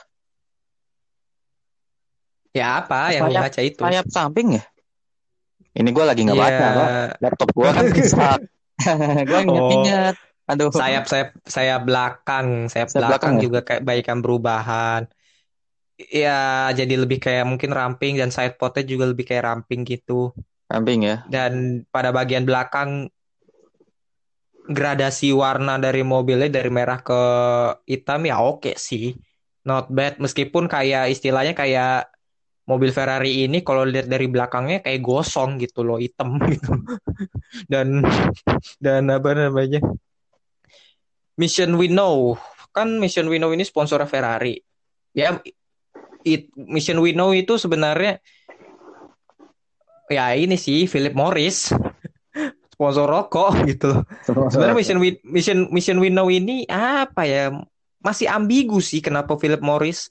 Ya 2.51 2.83
apa 2.83 3.15
yang 3.15 3.31
Sayap- 3.31 3.45
baca 3.47 3.61
itu? 3.63 3.79
sayap 3.79 4.07
samping 4.11 4.59
ya 4.59 4.63
ini 5.77 5.89
gue 5.91 6.05
lagi 6.05 6.21
nggak 6.27 6.39
Iya, 6.39 6.45
baca 6.51 6.67
Pak. 6.75 6.89
laptop 7.23 7.49
gue 7.55 7.69
kan 7.71 7.85
rusak 7.87 8.41
gue 9.29 9.39
Oh. 9.39 9.45
inget-inget 9.47 10.17
aduh 10.51 10.71
sayap 10.75 11.07
sayap 11.07 11.31
sayap 11.47 11.81
belakang, 11.87 12.67
sayap, 12.67 12.91
Sayap 12.91 13.07
belakang 13.07 13.07
belakang 13.07 13.35
ya? 13.39 13.43
juga 13.47 13.59
kayak 13.63 13.83
baikan 13.87 14.19
perubahan. 14.19 15.03
Ya 16.01 16.67
jadi 16.75 16.95
lebih 16.99 17.23
kayak 17.23 17.47
mungkin 17.47 17.71
ramping 17.71 18.19
dan 18.19 18.35
side 18.35 18.59
potnya 18.59 18.83
juga 18.83 19.05
lebih 19.07 19.31
kayak 19.31 19.47
ramping 19.47 19.87
gitu. 19.87 20.35
samping 20.67 21.07
ya 21.07 21.23
Dan 21.31 21.85
pada 21.95 22.11
bagian 22.11 22.43
belakang 22.43 23.07
gradasi 24.67 25.31
warna 25.35 25.79
dari 25.79 26.03
mobilnya 26.03 26.51
dari 26.51 26.71
merah 26.71 26.99
ke 26.99 27.21
hitam 27.87 28.21
ya 28.27 28.43
oke 28.43 28.75
sih. 28.75 29.15
Not 29.63 29.87
bad 29.93 30.19
meskipun 30.19 30.67
kayak 30.67 31.15
istilahnya 31.15 31.55
kayak 31.55 32.10
mobil 32.71 32.95
Ferrari 32.95 33.51
ini 33.51 33.67
kalau 33.67 33.83
lihat 33.83 34.07
dari 34.07 34.31
belakangnya 34.31 34.79
kayak 34.87 35.03
gosong 35.03 35.59
gitu 35.59 35.83
loh, 35.83 35.99
hitam 35.99 36.39
gitu. 36.55 36.71
Dan 37.67 38.07
dan 38.79 39.11
apa 39.11 39.35
namanya? 39.35 39.83
Mission 41.35 41.75
We 41.75 41.91
Know 41.91 42.39
kan 42.71 43.03
Mission 43.03 43.27
We 43.27 43.43
Know 43.43 43.51
ini 43.51 43.67
sponsor 43.67 43.99
Ferrari. 44.07 44.63
Ya 45.11 45.43
it, 46.23 46.55
Mission 46.55 47.03
We 47.03 47.11
Know 47.11 47.35
itu 47.35 47.59
sebenarnya 47.59 48.23
ya 50.11 50.35
ini 50.35 50.55
sih 50.59 50.87
Philip 50.87 51.15
Morris 51.15 51.71
sponsor 52.75 53.07
rokok 53.11 53.67
gitu 53.67 53.91
loh. 53.91 54.03
Sebenarnya 54.25 54.77
Mission 54.79 54.99
We, 55.03 55.19
Mission 55.27 55.59
Mission 55.75 55.99
We 55.99 56.09
Know 56.15 56.31
ini 56.31 56.65
apa 56.71 57.27
ya? 57.27 57.51
Masih 58.01 58.33
ambigu 58.33 58.81
sih 58.81 59.05
kenapa 59.05 59.37
Philip 59.37 59.61
Morris 59.61 60.09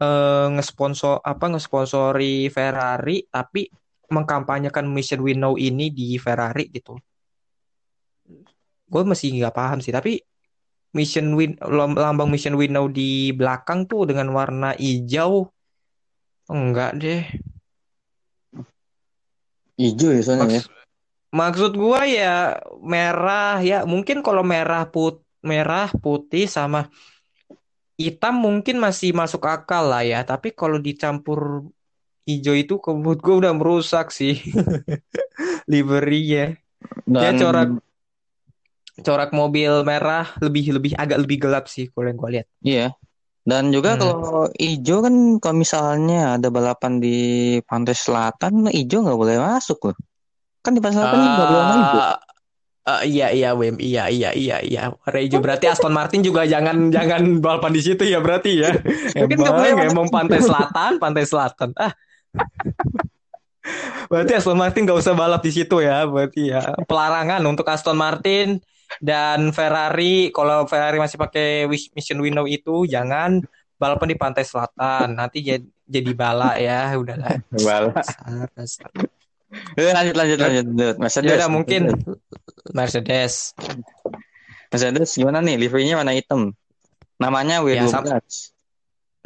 eh, 0.00 0.46
ngesponsor 0.56 1.24
apa 1.24 1.44
ngesponsori 1.56 2.48
Ferrari 2.52 3.24
tapi 3.28 3.68
mengkampanyekan 4.06 4.86
Mission 4.86 5.20
We 5.22 5.34
Know 5.34 5.58
ini 5.58 5.90
di 5.90 6.14
Ferrari 6.16 6.70
gitu. 6.70 6.94
Gue 8.86 9.02
masih 9.02 9.34
nggak 9.34 9.54
paham 9.54 9.82
sih 9.82 9.90
tapi 9.90 10.22
Mission 10.94 11.34
Win 11.36 11.58
lambang 11.60 12.30
Mission 12.30 12.54
We 12.56 12.70
Know 12.70 12.88
di 12.88 13.34
belakang 13.34 13.84
tuh 13.84 14.08
dengan 14.08 14.32
warna 14.32 14.72
hijau 14.78 15.50
enggak 16.46 16.92
deh. 17.02 17.22
Hijau 19.76 20.10
ya 20.14 20.22
soalnya 20.24 20.46
ya. 20.56 20.62
Maks- 20.62 20.72
maksud 21.34 21.72
gua 21.76 22.08
ya 22.08 22.56
merah 22.80 23.60
ya 23.60 23.84
mungkin 23.84 24.24
kalau 24.24 24.40
merah 24.40 24.88
put 24.88 25.20
merah 25.44 25.92
putih 25.92 26.48
sama 26.48 26.88
hitam 28.04 28.34
mungkin 28.46 28.76
masih 28.84 29.10
masuk 29.20 29.42
akal 29.48 29.82
lah 29.92 30.02
ya 30.04 30.18
tapi 30.30 30.48
kalau 30.60 30.78
dicampur 30.86 31.40
hijau 32.28 32.54
itu 32.62 32.74
menurut 32.98 33.20
gua 33.24 33.34
udah 33.42 33.52
merusak 33.58 34.06
sih 34.18 34.34
liverinya 35.72 36.54
ya 37.20 37.30
Dan 37.30 37.36
corak 37.38 37.68
corak 39.06 39.30
mobil 39.40 39.72
merah 39.90 40.26
lebih 40.44 40.64
lebih 40.76 40.92
agak 41.02 41.18
lebih 41.22 41.38
gelap 41.44 41.64
sih 41.74 41.84
kalau 41.92 42.06
yang 42.10 42.18
gua 42.20 42.30
lihat 42.34 42.46
iya. 42.64 42.86
Dan 43.50 43.64
juga 43.74 43.96
Hmm. 43.96 44.00
kalau 44.00 44.50
hijau 44.60 44.98
kan 45.06 45.14
kalau 45.42 45.56
misalnya 45.64 46.36
ada 46.36 46.48
balapan 46.56 46.92
di 47.04 47.08
pantai 47.68 47.96
selatan, 48.04 48.52
hijau 48.76 48.98
nggak 49.04 49.20
boleh 49.22 49.36
masuk 49.40 49.78
loh. 49.90 49.96
Kan 50.64 50.72
di 50.76 50.80
pantai 50.84 50.98
selatan 51.00 51.18
nggak 51.34 51.48
boleh 51.50 51.60
warna 51.62 51.76
ah, 52.86 53.02
iya 53.02 53.34
iya 53.34 53.50
Wem 53.52 53.76
iya 53.82 54.06
iya 54.06 54.30
iya 54.32 54.62
iya. 54.62 54.82
Hijau 55.04 55.42
berarti 55.42 55.66
Aston 55.66 55.90
Martin 55.92 56.22
juga 56.22 56.46
jangan 56.46 56.88
jangan 56.94 57.42
balapan 57.42 57.74
di 57.74 57.82
situ 57.82 58.06
ya 58.06 58.22
berarti 58.22 58.62
ya. 58.62 58.70
Mungkin 59.18 59.42
emang 59.42 59.90
emang 59.90 60.08
pantai 60.08 60.40
selatan 60.40 61.02
pantai 61.02 61.24
selatan. 61.26 61.74
Ah. 61.74 61.92
Berarti 64.06 64.32
Aston 64.38 64.54
Martin 64.54 64.86
nggak 64.86 65.02
usah 65.02 65.18
balap 65.18 65.42
di 65.42 65.50
situ 65.50 65.82
ya 65.82 66.06
berarti 66.06 66.54
ya. 66.54 66.62
Pelarangan 66.86 67.42
untuk 67.42 67.66
Aston 67.66 67.98
Martin 67.98 68.62
dan 69.02 69.50
Ferrari 69.50 70.30
kalau 70.30 70.64
Ferrari 70.70 71.02
masih 71.02 71.18
pakai 71.18 71.66
Wish- 71.66 71.90
Mission 71.90 72.22
Window 72.22 72.46
itu 72.46 72.86
jangan 72.86 73.42
balapan 73.76 74.14
di 74.14 74.16
pantai 74.16 74.46
selatan. 74.46 75.18
Nanti 75.18 75.42
jadi 75.42 75.66
jadi 75.86 76.12
bala 76.18 76.58
ya 76.58 76.94
udahlah. 76.98 77.38
Bala. 77.50 77.90
Dasar, 77.94 78.46
dasar. 78.54 78.90
Eh, 79.78 79.92
lanjut 79.94 80.14
lanjut 80.18 80.38
lanjut. 80.42 80.66
lanjut. 80.66 80.94
ya 80.96 80.98
Mercedes. 80.98 81.38
udah 81.38 81.50
mungkin 81.50 81.82
Mercedes 82.74 83.54
Mercedes 84.70 85.10
gimana 85.14 85.38
nih? 85.40 85.56
Liverynya 85.56 85.96
warna 86.02 86.12
hitam. 86.12 86.52
Namanya 87.16 87.62
Ya, 87.64 87.86
W12. 87.86 87.88
sama. 87.88 88.18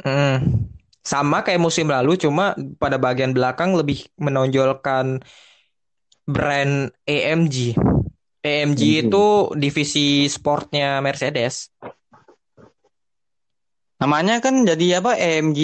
Hmm. 0.01 0.69
Sama 1.01 1.41
kayak 1.41 1.59
musim 1.61 1.89
lalu, 1.89 2.13
cuma 2.15 2.53
pada 2.77 3.01
bagian 3.01 3.33
belakang 3.33 3.73
lebih 3.73 4.05
menonjolkan 4.21 5.25
brand 6.29 6.93
AMG. 7.09 7.73
AMG 8.41 8.81
AMG. 8.81 8.81
itu 9.09 9.25
divisi 9.57 10.29
sportnya 10.29 11.01
Mercedes. 11.01 11.73
Namanya 14.01 14.41
kan 14.41 14.65
jadi 14.65 15.01
apa? 15.01 15.13
AMG 15.13 15.59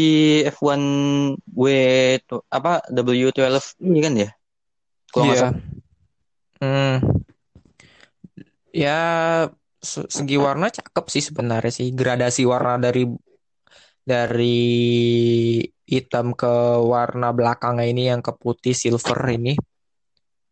F1 0.53 0.81
W 1.57 1.65
apa 2.53 2.85
W12 2.93 3.41
ini 3.81 3.99
kan 4.01 4.13
ya? 4.13 4.29
Kalau 5.11 5.23
nggak 5.25 5.37
Iya. 5.37 5.43
salah. 5.49 5.57
Hmm. 6.57 6.95
Ya, 8.73 8.99
se- 9.81 10.09
segi 10.09 10.37
warna 10.37 10.67
cakep 10.69 11.05
sih 11.09 11.23
sebenarnya 11.23 11.71
sih. 11.73 11.87
Gradasi 11.93 12.43
warna 12.45 12.77
dari 12.77 13.07
dari 14.03 14.59
hitam 15.83 16.31
ke 16.31 16.53
warna 16.83 17.31
belakangnya 17.35 17.85
ini 17.87 18.03
yang 18.11 18.21
ke 18.23 18.31
putih 18.35 18.75
silver 18.75 19.19
ini. 19.31 19.55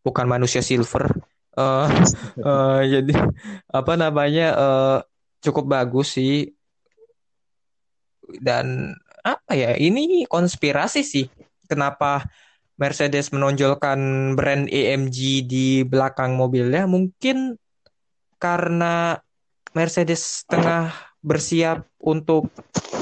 Bukan 0.02 0.26
manusia 0.26 0.62
silver. 0.62 1.10
Eh 1.56 1.88
eh, 2.48 2.80
jadi 2.98 3.14
apa 3.70 3.92
namanya 3.96 4.46
eh 4.54 4.98
cukup 5.40 5.64
bagus 5.70 6.16
sih 6.18 6.50
dan 8.42 8.92
apa 9.22 9.52
ya 9.54 9.74
ini 9.78 10.26
konspirasi 10.26 11.02
sih 11.02 11.26
kenapa 11.66 12.26
Mercedes 12.76 13.32
menonjolkan 13.32 13.98
brand 14.36 14.68
AMG 14.68 15.48
di 15.48 15.80
belakang 15.82 16.36
mobilnya 16.36 16.84
mungkin 16.84 17.56
karena 18.36 19.16
Mercedes 19.72 20.44
tengah 20.44 20.92
bersiap 21.24 21.88
untuk 22.00 22.52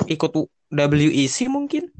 ikut 0.06 0.32
WEC 0.70 1.50
mungkin 1.50 1.90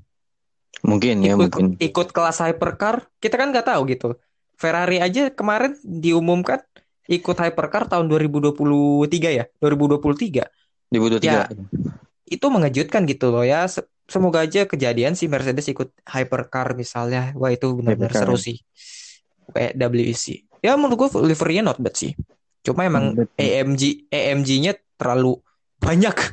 Mungkin 0.84 1.24
ya, 1.24 1.32
ikut 1.34 1.50
mungkin. 1.50 1.66
ikut 1.80 2.08
kelas 2.12 2.44
hypercar 2.44 3.08
kita 3.18 3.34
kan 3.40 3.50
nggak 3.50 3.66
tahu 3.72 3.88
gitu 3.90 4.08
Ferrari 4.54 5.02
aja 5.02 5.32
kemarin 5.34 5.74
diumumkan 5.82 6.62
ikut 7.10 7.36
hypercar 7.36 7.90
tahun 7.90 8.06
2023 8.06 8.54
ya 9.34 9.44
2023 9.60 10.46
Di 10.94 10.98
23. 11.00 11.26
Ya. 11.26 11.48
itu 12.30 12.46
mengejutkan 12.48 13.02
gitu 13.04 13.34
loh 13.34 13.42
ya 13.42 13.66
semoga 14.04 14.44
aja 14.44 14.68
kejadian 14.68 15.16
si 15.16 15.28
Mercedes 15.28 15.68
ikut 15.68 15.92
hypercar 16.08 16.76
misalnya. 16.76 17.32
Wah 17.36 17.52
itu 17.52 17.76
benar-benar 17.76 18.12
seru 18.12 18.36
sih. 18.38 18.60
Kayak 19.52 19.76
WEC 19.92 20.44
ya 20.64 20.80
menurut 20.80 20.96
gue 20.96 21.08
liverynya 21.28 21.68
not 21.68 21.76
bad 21.76 21.92
sih. 21.92 22.16
Cuma 22.64 22.88
emang. 22.88 23.28
AMG 23.36 24.08
AMG-nya 24.08 24.80
terlalu 24.96 25.36
banyak. 25.76 26.16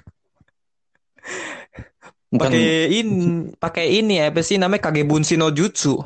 Pakai 2.32 2.88
ini 2.95 3.51
pakai 3.59 3.99
ini 3.99 4.24
ya 4.24 4.32
apa 4.32 4.39
sih 4.39 4.55
namanya? 4.55 4.88
Kagebunshi 4.88 5.36
no 5.36 5.51
Jutsu. 5.51 5.99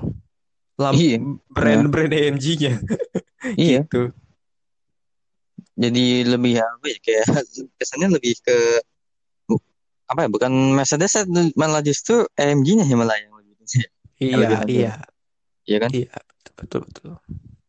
Iya. 0.75 1.21
brand-brand 1.53 2.11
AMG-nya 2.11 2.81
iya. 3.61 3.85
gitu. 3.85 4.11
Jadi 5.77 6.25
lebih 6.25 6.59
apa 6.59 6.85
ya 6.89 6.97
kayak 6.99 7.45
kesannya 7.79 8.17
lebih 8.17 8.35
ke 8.41 8.57
apa 10.05 10.19
ya? 10.21 10.29
Bukan 10.29 10.51
Mercedes 10.73 11.13
malah 11.53 11.81
justru 11.81 12.25
AMG-nya 12.33 12.85
yang 12.85 12.99
malah 12.99 13.17
yang 13.17 13.33
lebih 13.33 13.53
iya 14.15 14.35
lebih 14.37 14.57
bagus. 14.57 14.69
iya 14.71 14.93
Iya 15.65 15.77
kan? 15.81 15.89
iya 15.91 16.11
betul 16.55 16.81
betul 16.85 17.09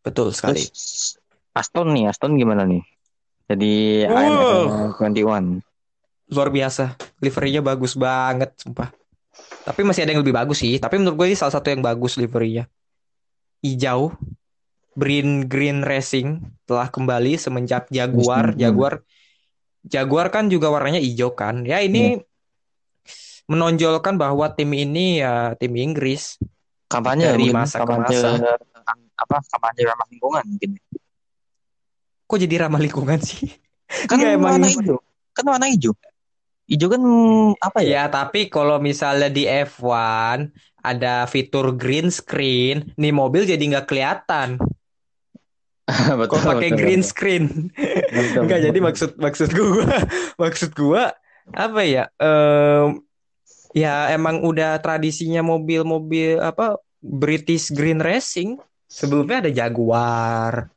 betul 0.01 0.27
sekali 0.31 0.61
Terus 0.63 1.17
Aston 1.51 1.89
nih, 1.91 2.05
Aston 2.07 2.37
gimana 2.37 2.63
nih? 2.63 2.85
Jadi 3.47 3.73
Wow. 4.05 4.13
AMR 4.13 4.45
21. 4.93 5.65
luar 6.27 6.51
biasa 6.51 6.93
liverynya 7.19 7.63
bagus 7.63 7.95
banget 7.95 8.51
sumpah 8.59 8.91
tapi 9.63 9.81
masih 9.81 10.03
ada 10.03 10.11
yang 10.11 10.27
lebih 10.27 10.35
bagus 10.35 10.59
sih 10.59 10.75
tapi 10.77 10.99
menurut 10.99 11.15
gue 11.15 11.27
ini 11.31 11.39
salah 11.39 11.55
satu 11.55 11.71
yang 11.71 11.81
bagus 11.81 12.19
liverynya 12.19 12.67
hijau 13.63 14.11
green 14.93 15.47
green 15.47 15.87
racing 15.87 16.43
telah 16.65 16.91
kembali 16.91 17.39
semenjak 17.39 17.87
Jaguar 17.89 18.51
Hmm. 18.51 18.59
Jaguar 18.59 18.95
Jaguar 19.87 20.29
kan 20.29 20.51
juga 20.51 20.69
warnanya 20.69 20.99
hijau 20.99 21.31
kan 21.33 21.63
ya 21.63 21.79
ini 21.79 22.19
menonjolkan 23.47 24.19
bahwa 24.19 24.51
tim 24.51 24.75
ini 24.75 25.23
ya 25.23 25.55
tim 25.55 25.71
Inggris 25.73 26.37
Kampanye 26.87 27.31
Dari 27.35 27.51
masa 27.51 27.83
ke 27.83 27.95
masa. 27.95 28.59
apa 29.17 29.41
kampanye 29.43 29.83
ramah 29.83 30.07
lingkungan 30.07 30.45
mungkin. 30.45 30.71
kok 32.27 32.39
jadi 32.39 32.55
ramah 32.67 32.79
lingkungan 32.79 33.19
sih 33.19 33.55
Kan 34.11 34.19
Nggak, 34.19 34.35
emang- 34.35 34.59
warna 34.59 34.69
hijau. 34.69 34.99
Kan 35.31 35.45
warna 35.47 35.67
hijau. 35.71 35.95
Hijau 36.67 36.89
kan 36.91 37.03
apa 37.63 37.79
ya? 37.87 37.87
Ya, 37.87 38.05
tapi 38.11 38.51
kalau 38.51 38.83
misalnya 38.83 39.31
di 39.31 39.47
F1 39.47 40.51
ada 40.83 41.23
fitur 41.31 41.71
green 41.71 42.11
screen, 42.11 42.91
nih 42.99 43.15
mobil 43.15 43.47
jadi 43.47 43.63
nggak 43.63 43.87
kelihatan. 43.87 44.59
betul. 46.19 46.35
Kok 46.35 46.43
pakai 46.43 46.71
green 46.75 47.03
betul. 47.03 47.11
screen? 47.11 47.45
Betul, 48.11 48.41
Enggak, 48.43 48.59
betul. 48.59 48.67
jadi 48.71 48.79
maksud 48.83 49.11
maksud 49.17 49.49
gua 49.55 49.97
maksud 50.43 50.71
gua 50.75 51.05
apa 51.55 51.81
ya? 51.87 52.05
Em, 52.19 53.07
ya 53.71 54.11
emang 54.11 54.43
udah 54.43 54.83
tradisinya 54.83 55.47
mobil-mobil 55.47 56.43
apa 56.43 56.79
British 56.99 57.71
Green 57.71 58.03
Racing. 58.03 58.59
Sebelumnya 58.91 59.47
ada 59.47 59.51
Jaguar. 59.55 60.71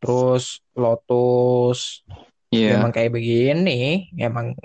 Terus 0.00 0.64
Lotus. 0.74 2.02
Iya, 2.50 2.82
Emang 2.82 2.90
kayak 2.90 3.14
begini, 3.14 4.10
emang 4.18 4.58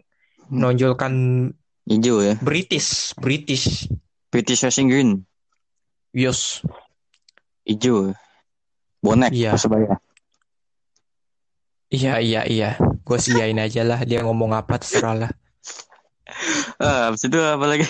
menonjolkan 0.49 1.14
hijau 1.86 2.18
ya. 2.26 2.34
British, 2.41 3.14
British. 3.14 3.86
British 4.34 4.66
Racing 4.66 4.89
Green, 4.89 5.22
Yus. 6.10 6.66
hijau. 7.70 8.18
Bonek 9.06 9.30
Iya. 9.30 9.53
Persebaya. 9.53 10.01
Iya, 11.93 12.18
iya, 12.18 12.41
iya. 12.49 12.70
Gue 13.06 13.22
siain 13.22 13.62
aja 13.62 13.86
lah. 13.86 14.01
Dia 14.01 14.26
ngomong 14.26 14.51
apa 14.51 14.82
terserah 14.82 15.16
lah. 15.16 15.32
Ah, 16.82 17.08
habis 17.08 17.24
itu 17.24 17.38
apa 17.38 17.64
lagi? 17.64 17.86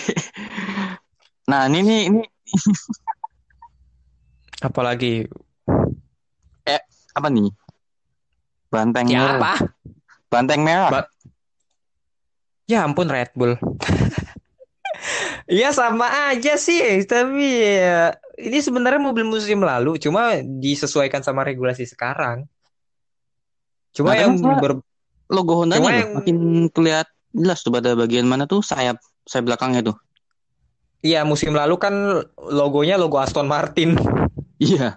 Nah, 1.47 1.65
ini 1.65 1.79
nih 1.81 2.01
ini 2.11 2.21
Apalagi 4.67 5.25
apa 7.15 7.31
nih? 7.31 7.47
Banteng 8.67 9.07
ya 9.07 9.23
merah. 9.23 9.39
apa? 9.39 9.53
Banteng 10.27 10.61
merah. 10.61 10.91
Ba- 10.91 11.11
Ya 12.67 12.83
ampun 12.83 13.07
Red 13.07 13.31
Bull. 13.39 13.55
Iya 15.47 15.71
sama 15.79 16.11
aja 16.29 16.59
sih, 16.59 17.01
tapi 17.07 17.79
ya, 17.79 18.11
ini 18.35 18.59
sebenarnya 18.59 18.99
mobil 18.99 19.23
musim 19.23 19.63
lalu, 19.63 19.95
cuma 19.95 20.35
disesuaikan 20.39 21.23
sama 21.23 21.43
regulasi 21.43 21.87
sekarang. 21.87 22.43
Cuma 23.91 24.11
Nah, 24.11 24.19
yang 24.27 24.35
ber- 24.59 24.83
Logo 25.25 25.65
Honda-nya 25.65 25.81
Cuma 25.81 25.89
yang- 25.89 26.13
makin 26.21 26.37
kelihatan 26.69 27.09
jelas 27.33 27.65
tuh 27.65 27.73
pada 27.73 27.97
bagian 27.97 28.29
mana 28.29 28.45
tuh 28.45 28.61
sayap 28.61 29.01
sayap 29.25 29.49
belakangnya 29.49 29.81
tuh. 29.81 29.97
Iya 31.01 31.25
musim 31.25 31.57
lalu 31.57 31.77
kan 31.77 31.93
logonya 32.37 32.95
logo 32.95 33.17
Aston 33.17 33.49
Martin. 33.49 33.95
Iya, 34.55 34.95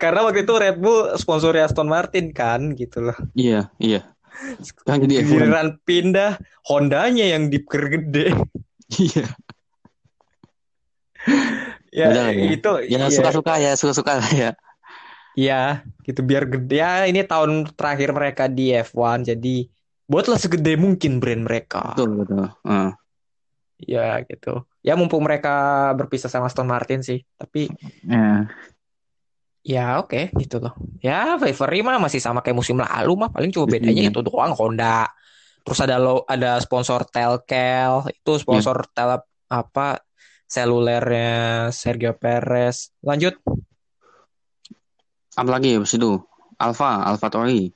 Karena 0.00 0.24
waktu 0.24 0.48
itu 0.48 0.54
Red 0.56 0.80
Bull 0.80 1.12
sponsori 1.18 1.60
Aston 1.60 1.84
Martin 1.84 2.32
kan 2.32 2.72
gitu 2.72 3.04
loh. 3.04 3.18
iya, 3.34 3.68
iya. 3.76 4.08
Sekarang 4.62 5.04
jadi 5.04 5.20
F1. 5.20 5.28
Giliran 5.28 5.68
pindah 5.84 6.40
Hondanya 6.64 7.28
yang 7.28 7.52
dipergede. 7.52 8.32
Iya. 8.88 9.28
Ya 11.88 12.06
Udah 12.12 12.26
ya. 12.32 12.44
itu 12.52 12.70
Ya 12.88 12.98
iya. 13.06 13.08
suka-suka 13.10 13.52
ya, 13.56 13.72
suka-suka 13.74 14.12
lah 14.20 14.30
ya. 14.32 14.50
Iya, 15.38 15.86
gitu 16.02 16.26
biar 16.26 16.50
gede. 16.50 16.82
Ya, 16.82 17.06
ini 17.06 17.22
tahun 17.22 17.70
terakhir 17.78 18.10
mereka 18.10 18.50
di 18.50 18.74
F1, 18.74 19.22
jadi 19.22 19.70
buatlah 20.10 20.34
segede 20.34 20.74
mungkin 20.74 21.22
brand 21.22 21.46
mereka. 21.46 21.94
Betul, 21.94 22.26
betul. 22.26 22.44
Heeh. 22.66 22.90
Ya, 23.86 24.18
gitu. 24.26 24.66
Ya, 24.82 24.98
mumpung 24.98 25.22
mereka 25.22 25.88
berpisah 25.94 26.26
sama 26.26 26.50
Aston 26.50 26.66
Martin 26.66 27.06
sih. 27.06 27.22
Tapi, 27.38 27.70
Ya. 28.02 28.50
ya 29.62 29.86
oke, 30.02 30.34
gitu 30.42 30.58
loh. 30.58 30.74
Ya, 30.98 31.38
Livery 31.38 31.86
mah 31.86 32.02
masih 32.02 32.18
sama 32.18 32.42
kayak 32.42 32.58
musim 32.58 32.74
lalu 32.74 33.14
mah. 33.14 33.30
Paling 33.30 33.54
cuma 33.54 33.70
bedanya 33.70 34.08
Iya. 34.08 34.10
itu 34.10 34.20
doang 34.26 34.50
Honda. 34.58 35.06
Terus 35.62 35.78
ada 35.84 36.02
lo, 36.02 36.26
ada 36.26 36.58
sponsor 36.58 37.06
Telkel, 37.06 38.10
itu 38.10 38.32
sponsor 38.42 38.82
Iya. 38.82 38.90
tel 38.90 39.10
apa 39.48 40.02
selulernya 40.48 41.68
Sergio 41.70 42.16
Perez. 42.16 42.90
Lanjut. 43.04 43.36
Apa 45.36 45.50
lagi 45.54 45.76
habis 45.76 45.94
itu? 45.94 46.18
Alfa, 46.58 47.06
Alfa 47.06 47.28
Tauri. 47.30 47.70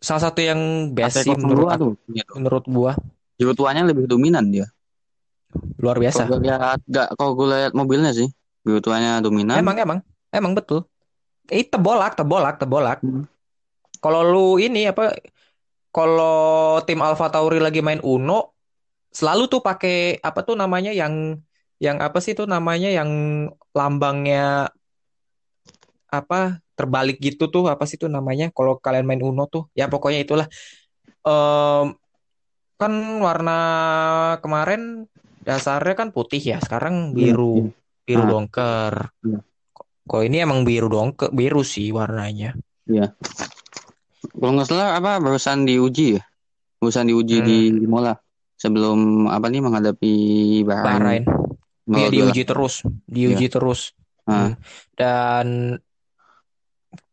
Salah 0.00 0.32
satu 0.32 0.40
yang 0.40 0.94
best 0.96 1.20
sih 1.20 1.28
AT02 1.28 1.44
menurut 1.44 1.68
tuh. 1.76 1.92
Gitu. 2.08 2.32
menurut 2.40 2.64
gua 2.64 2.92
Juru 3.36 3.52
tuanya 3.52 3.84
lebih 3.84 4.08
dominan 4.08 4.48
dia. 4.48 4.68
luar 5.82 5.98
biasa. 5.98 6.28
Kalau 6.28 6.38
gue 6.38 6.46
lihat, 6.46 6.78
nggak, 6.86 7.08
kalau 7.18 7.32
gue 7.34 7.46
lihat 7.50 7.72
mobilnya 7.74 8.14
sih, 8.14 8.28
juru 8.62 8.78
tuanya 8.78 9.18
dominan. 9.18 9.58
Emang 9.58 9.76
emang 9.82 9.98
emang 10.30 10.52
betul. 10.54 10.86
Eh 11.50 11.66
tebolak, 11.66 12.14
tebolak, 12.14 12.60
tebolak. 12.60 13.02
Hmm. 13.02 13.26
Kalau 13.98 14.20
lu 14.22 14.46
ini 14.62 14.86
apa? 14.86 15.16
Kalau 15.90 16.78
tim 16.86 17.02
Alpha 17.02 17.32
Tauri 17.34 17.58
lagi 17.58 17.82
main 17.82 17.98
Uno, 18.06 18.59
selalu 19.10 19.50
tuh 19.50 19.60
pakai 19.60 20.18
apa 20.22 20.40
tuh 20.42 20.54
namanya 20.54 20.94
yang 20.94 21.38
yang 21.80 21.98
apa 21.98 22.22
sih 22.22 22.32
tuh 22.32 22.46
namanya 22.46 22.92
yang 22.92 23.10
lambangnya 23.72 24.70
apa 26.10 26.58
terbalik 26.74 27.18
gitu 27.18 27.46
tuh 27.46 27.68
apa 27.68 27.84
sih 27.86 27.96
tuh 27.96 28.08
namanya 28.08 28.50
kalau 28.50 28.78
kalian 28.78 29.06
main 29.06 29.22
Uno 29.22 29.46
tuh. 29.46 29.68
Ya 29.72 29.86
pokoknya 29.86 30.20
itulah. 30.22 30.46
Em, 31.22 31.86
kan 32.80 32.92
warna 33.20 33.58
kemarin 34.40 35.04
dasarnya 35.44 35.94
kan 35.96 36.08
putih 36.10 36.40
ya 36.40 36.58
sekarang 36.60 37.12
biru 37.12 37.70
biru 38.04 38.22
Ah. 38.24 38.28
dongker. 38.28 38.94
Iya. 39.24 39.40
kalau 40.10 40.26
ini 40.26 40.42
emang 40.42 40.66
biru 40.66 40.90
dongker 40.90 41.30
biru 41.30 41.62
sih 41.62 41.94
warnanya. 41.94 42.58
Kalau 44.20 44.50
nggak 44.52 44.66
salah 44.66 44.98
apa 44.98 45.22
barusan 45.22 45.62
diuji 45.62 46.18
ya, 46.18 46.22
barusan 46.82 47.06
diuji 47.06 47.38
Hmm. 47.38 47.46
di 47.46 47.58
Imola 47.78 48.18
sebelum 48.60 49.24
apa 49.32 49.48
nih 49.48 49.64
menghadapi 49.64 50.12
Bahrain. 50.68 51.24
Bahrain 51.24 51.26
28. 51.88 52.12
diuji 52.12 52.42
terus, 52.44 52.74
diuji 53.08 53.46
terus. 53.48 53.96
Ah. 54.28 54.30
Hmm. 54.30 54.52
Dan 54.94 55.46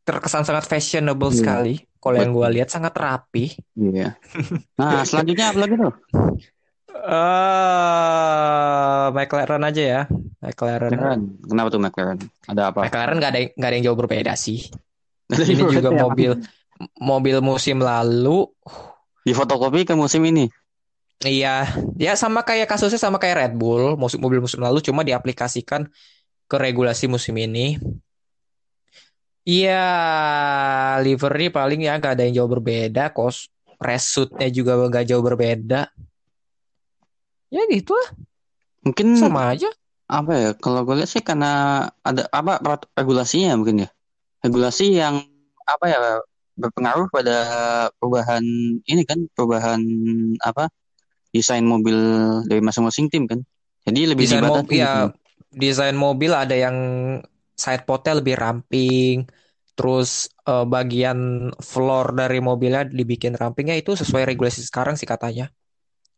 terkesan 0.03 0.43
sangat 0.43 0.67
fashionable 0.67 1.31
Iya. 1.31 1.39
sekali. 1.39 1.75
Kalau 1.97 2.17
yang 2.19 2.31
gue 2.31 2.47
lihat 2.59 2.69
sangat 2.69 2.93
rapi. 2.93 3.57
Iya. 3.73 4.19
Nah 4.77 5.01
selanjutnya 5.07 5.49
apa 5.49 5.59
lagi 5.65 5.75
tuh? 5.79 5.93
Eh, 6.97 9.05
McLaren 9.11 9.63
aja 9.65 9.83
ya. 9.83 10.01
McLaren. 10.39 10.91
McLaren. 10.93 11.21
Kenapa 11.47 11.67
tuh 11.71 11.81
McLaren? 11.81 12.19
Ada 12.47 12.61
apa? 12.71 12.79
McLaren 12.87 13.17
gak 13.19 13.31
ada 13.33 13.39
nggak 13.53 13.69
ada 13.69 13.75
yang 13.75 13.85
jauh 13.91 13.99
berbeda 13.99 14.33
sih. 14.35 14.59
Ini 15.31 15.63
juga 15.67 15.91
mobil 15.91 16.31
mobil 17.01 17.37
musim 17.41 17.81
lalu. 17.81 18.47
Di 19.27 19.35
fotokopi 19.35 19.83
ke 19.83 19.91
musim 19.91 20.23
ini. 20.23 20.47
Iya, 21.25 21.65
ya 21.97 22.13
sama 22.13 22.45
kayak 22.45 22.69
kasusnya 22.69 23.01
sama 23.01 23.17
kayak 23.17 23.37
Red 23.41 23.53
Bull, 23.57 23.97
musim 23.97 24.21
mobil 24.21 24.37
musim 24.37 24.61
lalu 24.61 24.85
cuma 24.85 25.01
diaplikasikan 25.01 25.89
ke 26.45 26.55
regulasi 26.61 27.09
musim 27.09 27.33
ini. 27.41 27.81
Iya, 29.47 29.81
livery 31.01 31.49
paling 31.49 31.87
ya 31.87 31.97
gak 31.97 32.19
ada 32.19 32.23
yang 32.27 32.43
jauh 32.43 32.51
berbeda, 32.51 33.15
kos 33.15 33.49
resutnya 33.81 34.45
juga 34.53 34.77
gak 34.93 35.07
jauh 35.09 35.23
berbeda. 35.25 35.89
Ya 37.49 37.63
gitu 37.71 37.95
lah, 37.95 38.09
Mungkin 38.85 39.07
sama 39.17 39.55
aja. 39.57 39.71
apa 40.05 40.31
ya? 40.37 40.49
Kalau 40.53 40.85
gue 40.85 41.01
lihat 41.01 41.09
sih 41.09 41.23
karena 41.25 41.83
ada 42.05 42.29
apa 42.29 42.61
regulasinya 42.93 43.57
mungkin 43.57 43.87
ya. 43.87 43.89
Regulasi 44.45 44.93
yang 44.93 45.25
apa 45.65 45.85
ya 45.89 45.99
berpengaruh 46.61 47.07
pada 47.09 47.35
perubahan 47.97 48.43
ini 48.85 49.01
kan 49.07 49.25
perubahan 49.33 49.81
apa 50.45 50.69
desain 51.29 51.63
mobil 51.63 51.97
dari 52.45 52.61
masing-masing 52.61 53.07
tim 53.07 53.25
kan. 53.25 53.39
Jadi 53.83 53.99
lebih 54.03 54.27
Desain 54.27 54.43
dibatasi 54.43 54.63
mobil, 54.63 54.79
ya, 54.79 54.91
desain 55.49 55.95
mobil 55.95 56.31
ada 56.35 56.55
yang 56.55 56.75
side 57.53 57.87
potnya 57.87 58.19
lebih 58.19 58.35
ramping, 58.35 59.23
terus 59.73 60.27
eh, 60.43 60.65
bagian 60.65 61.49
floor 61.57 62.11
dari 62.13 62.39
mobilnya 62.39 62.83
dibikin 62.83 63.33
ramping 63.33 63.71
ya 63.71 63.77
itu 63.77 63.95
sesuai 63.95 64.27
regulasi 64.27 64.61
sekarang 64.61 64.99
sih 64.99 65.07
katanya. 65.07 65.47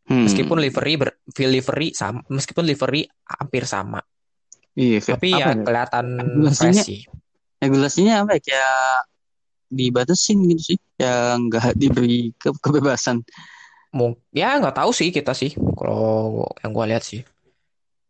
Hmm. 0.09 0.25
Meskipun 0.25 0.57
livery 0.57 0.97
ber, 0.97 1.21
feel 1.29 1.53
livery 1.53 1.93
sama, 1.93 2.25
meskipun 2.27 2.65
livery 2.65 3.05
hampir 3.29 3.69
sama, 3.69 4.01
Iya, 4.73 5.05
tapi 5.05 5.37
apa 5.37 5.53
ya 5.53 5.61
kelihatan 5.61 6.05
Regulasinya- 6.17 6.85
sih. 6.85 7.05
regulasinya 7.61 8.13
apa 8.25 8.31
ya 8.33 8.41
kayak 8.41 8.77
dibatasin 9.69 10.39
gitu 10.49 10.73
sih 10.73 10.77
yang 10.97 11.45
nggak 11.51 11.77
diberi 11.81 12.33
ke 12.33 12.49
kebebasan 12.57 13.21
Mung- 13.89 14.21
ya 14.29 14.61
nggak 14.61 14.75
tahu 14.85 14.91
sih 14.93 15.09
kita 15.09 15.33
sih, 15.33 15.51
kalau 15.57 16.45
yang 16.61 16.71
gua 16.75 16.85
lihat 16.85 17.01
sih. 17.01 17.25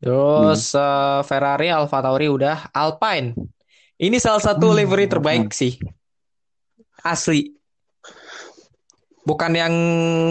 Terus 0.04 0.76
eh, 0.76 1.20
Ferrari, 1.24 1.68
Alfa 1.72 2.00
Tauri 2.04 2.28
udah, 2.28 2.72
Alpine. 2.76 3.36
Ini 4.00 4.16
salah 4.20 4.40
satu 4.40 4.72
Hmm, 4.72 4.80
livery 4.80 5.08
terbaik 5.12 5.52
sih, 5.52 5.76
asli. 7.04 7.56
Bukan 9.28 9.52
yang 9.54 9.74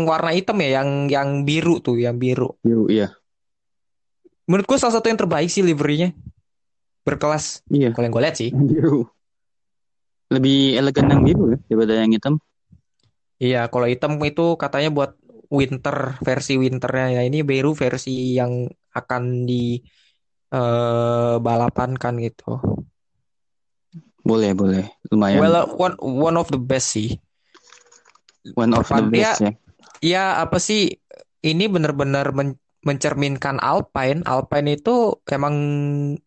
warna 0.08 0.32
hitam 0.32 0.58
ya, 0.64 0.80
yang 0.80 1.06
yang 1.12 1.28
biru 1.44 1.78
tuh, 1.84 2.00
yang 2.00 2.16
biru. 2.16 2.56
biru 2.64 2.84
iya 2.90 3.08
Menurut 4.48 4.64
gua 4.64 4.78
salah 4.80 4.96
satu 4.96 5.12
yang 5.12 5.20
terbaik 5.20 5.48
sih 5.52 5.60
liverynya, 5.60 6.16
berkelas. 7.04 7.60
iya 7.68 7.92
Kalau 7.92 8.04
yang 8.08 8.14
gue 8.16 8.24
lihat 8.24 8.36
sih. 8.40 8.50
biru 8.52 9.04
lebih 10.28 10.76
elegan 10.76 11.08
yang 11.08 11.22
biru 11.24 11.44
ya 11.52 11.58
daripada 11.68 11.92
yang 12.04 12.12
hitam 12.12 12.34
Iya, 13.38 13.70
kalau 13.70 13.86
hitam 13.86 14.18
itu 14.26 14.58
katanya 14.58 14.90
buat 14.90 15.10
winter 15.48 16.20
versi 16.20 16.60
winternya 16.60 17.20
ya 17.20 17.22
ini 17.24 17.40
biru 17.40 17.72
versi 17.72 18.36
yang 18.36 18.68
akan 18.92 19.48
di 19.48 19.80
eh, 20.52 21.34
balapankan 21.40 22.14
gitu. 22.20 22.56
boleh 24.24 24.52
boleh 24.52 24.84
lumayan 25.08 25.40
Well, 25.40 25.56
uh, 25.56 25.66
one 25.72 25.96
one 26.00 26.36
of 26.36 26.52
the 26.52 26.60
best 26.60 26.92
sih. 26.92 27.16
one 28.56 28.72
of 28.76 28.88
the 28.88 29.00
Pan- 29.00 29.12
best 29.12 29.40
ya 29.44 29.52
Ya 29.98 30.38
apa 30.38 30.62
sih? 30.62 30.94
Ini 31.42 31.66
benar-benar 31.66 32.30
men- 32.30 32.58
mencerminkan 32.86 33.58
Alpine. 33.58 34.22
Alpine 34.22 34.78
itu 34.78 35.18
emang 35.26 35.54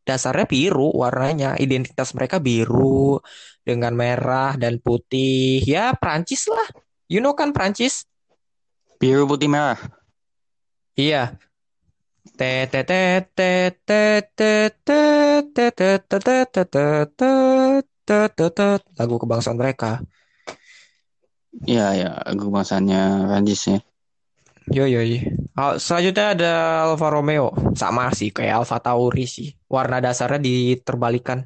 dasarnya 0.04 0.44
biru 0.44 0.92
warnanya, 0.92 1.56
identitas 1.56 2.12
mereka 2.12 2.44
biru 2.44 3.20
dengan 3.64 3.96
merah 3.96 4.60
dan 4.60 4.84
putih. 4.84 5.64
Ya 5.64 5.96
Prancis 5.96 6.52
lah. 6.52 6.68
You 7.08 7.24
know 7.24 7.32
kan 7.32 7.56
Prancis? 7.56 8.04
Biru 9.02 9.26
putih 9.26 9.50
merah. 9.50 9.82
Iya. 10.94 11.42
Lagu 19.02 19.16
kebangsaan 19.18 19.58
mereka. 19.58 20.06
Iya 21.66 21.88
iya 21.98 22.10
lagu 22.30 22.48
kebangsaannya 22.48 23.02
Prancis 23.28 23.62
ya. 23.68 23.78
Yo 24.70 24.86
yo. 24.86 25.02
Selanjutnya 25.82 26.38
ada 26.38 26.54
Alfa 26.86 27.10
Romeo. 27.10 27.52
Sama 27.74 28.14
sih 28.14 28.30
kayak 28.30 28.62
Alfa 28.62 28.78
Tauri 28.78 29.26
sih. 29.26 29.50
Warna 29.66 29.98
dasarnya 29.98 30.38
diterbalikan. 30.38 31.42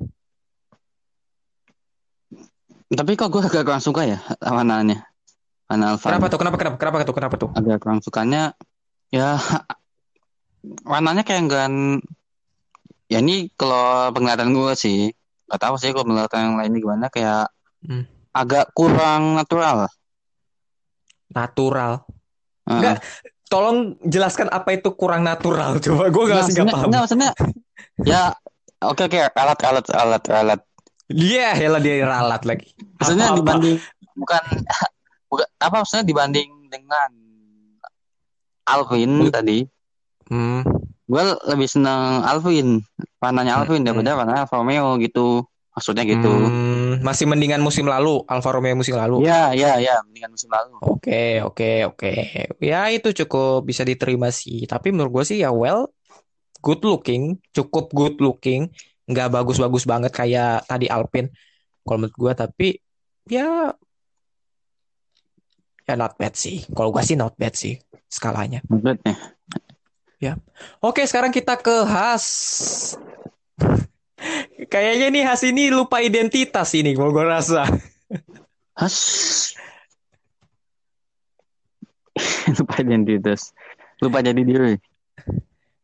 Tapi 2.85 3.11
kok 3.17 3.31
gue 3.33 3.41
agak 3.41 3.63
kurang 3.63 3.81
suka 3.81 4.03
ya 4.05 4.19
warnanya. 4.43 5.14
Alfa. 5.67 6.07
Kenapa 6.09 6.25
tuh? 6.27 6.37
Kenapa 6.37 6.57
kenapa 6.57 6.77
kenapa 6.77 6.97
tuh? 7.01 7.15
Kenapa 7.15 7.35
tuh? 7.35 7.49
Agak 7.51 7.77
kurang 7.79 7.99
sukanya 7.99 8.53
ya 9.09 9.37
warnanya 10.83 11.21
kayak 11.21 11.41
enggak 11.41 11.67
ya 13.05 13.19
ini 13.19 13.49
kalau 13.51 14.09
penglihatan 14.11 14.49
gue 14.49 14.71
sih 14.73 14.99
nggak 15.45 15.61
tahu 15.61 15.75
sih 15.77 15.89
kalau 15.89 16.05
penglihatan 16.05 16.41
yang 16.43 16.55
lainnya 16.55 16.79
gimana 16.79 17.05
kayak 17.07 17.49
Hmm. 17.81 18.01
agak 18.31 18.73
kurang 18.73 19.37
natural. 19.37 19.85
Natural. 21.27 22.01
Heeh. 22.65 22.73
Enggak, 22.73 22.95
tolong 23.45 23.77
jelaskan 24.01 24.49
apa 24.49 24.73
itu 24.73 24.89
kurang 24.91 25.21
natural. 25.21 25.77
Coba 25.85 26.09
gue 26.09 26.23
gak 26.23 26.29
Nah, 26.31 26.41
masih 26.41 26.53
nggak 26.55 26.67
paham. 26.71 26.87
nggak, 26.89 27.01
maksudnya 27.01 27.29
ya 28.01 28.21
oke 28.81 29.01
oke 29.05 29.19
alat 29.21 29.59
alat 29.61 29.85
alat 29.87 30.23
alat 30.27 30.61
Dia 31.05 31.53
ya 31.53 31.69
dia 31.77 32.01
ralat 32.01 32.41
lagi. 32.41 32.73
maksudnya 32.97 33.29
Apa-apa. 33.29 33.39
dibanding 33.39 33.77
bukan 34.15 34.43
bukan 35.25 35.47
apa 35.57 35.75
maksudnya 35.81 36.05
dibanding 36.05 36.49
dengan 36.67 37.09
Alvin 38.65 39.29
tadi 39.29 39.59
Hmm. 40.25 40.65
gue 41.05 41.21
lebih 41.45 41.69
seneng 41.69 42.25
Alvin 42.25 42.81
warnanya 43.21 43.61
Alvin 43.61 43.85
Hmm. 43.85 43.93
daripada 43.93 44.17
warna 44.17 44.41
Alfa 44.41 44.57
Romeo 44.57 44.97
gitu 44.97 45.45
maksudnya 45.69 46.01
gitu 46.01 46.49
Hmm, 46.49 47.03
masih 47.05 47.29
mendingan 47.29 47.61
musim 47.61 47.85
lalu, 47.85 48.25
Alfa 48.25 48.49
Romeo 48.49 48.73
musim 48.73 48.97
lalu. 48.97 49.21
ya 49.21 49.53
ya 49.53 49.77
ya 49.77 50.01
mendingan 50.01 50.33
musim 50.33 50.49
lalu 50.49 50.73
Oke, 50.81 51.45
oke, 51.45 51.71
oke. 51.85 52.13
Ya 52.57 52.89
itu 52.89 53.13
cukup 53.13 53.61
bisa 53.61 53.85
diterima 53.85 54.33
sih. 54.33 54.65
Tapi 54.65 54.89
menurut 54.89 55.21
gue 55.21 55.25
sih 55.29 55.45
ya 55.45 55.53
well, 55.53 55.93
good 56.65 56.81
looking, 56.81 57.37
cukup 57.53 57.93
good 57.93 58.17
looking. 58.17 58.73
Nggak 59.05 59.29
bagus-bagus 59.29 59.85
banget 59.85 60.09
kayak 60.09 60.65
tadi 60.65 60.89
Alpine. 60.89 61.29
Kalau 61.85 62.01
menurut 62.01 62.17
gue, 62.17 62.31
tapi 62.33 62.67
ya 63.29 63.69
ya 65.85 65.93
not 65.97 66.17
bad 66.17 66.33
sih. 66.33 66.65
Kalau 66.73 66.89
gue 66.89 67.03
sih 67.05 67.17
not 67.17 67.37
bad 67.37 67.53
sih 67.53 67.77
skalanya. 68.09 68.61
Maksudnya, 68.65 69.13
Oke, 70.81 71.05
sekarang 71.05 71.29
kita 71.29 71.57
ke 71.61 71.85
Has. 71.85 72.25
Kayaknya 74.73 75.07
nih 75.13 75.23
Has 75.25 75.41
ini 75.45 75.69
lupa 75.69 76.01
identitas 76.01 76.73
ini, 76.73 76.97
kalau 76.97 77.13
gue 77.13 77.25
rasa. 77.25 77.69
has 78.75 78.97
lupa 82.59 82.75
identitas 82.83 83.55
lupa 84.03 84.19
jadi 84.19 84.41
diri 84.43 84.75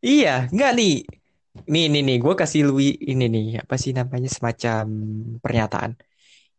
Iya, 0.01 0.49
enggak 0.49 0.71
nih. 0.81 0.95
Nih, 1.69 1.85
nih, 1.93 2.01
nih, 2.01 2.17
gue 2.17 2.33
kasih 2.33 2.65
Lui 2.65 2.97
ini 3.05 3.29
nih, 3.29 3.61
apa 3.61 3.77
sih 3.77 3.93
namanya 3.93 4.25
semacam 4.25 4.85
pernyataan. 5.37 5.93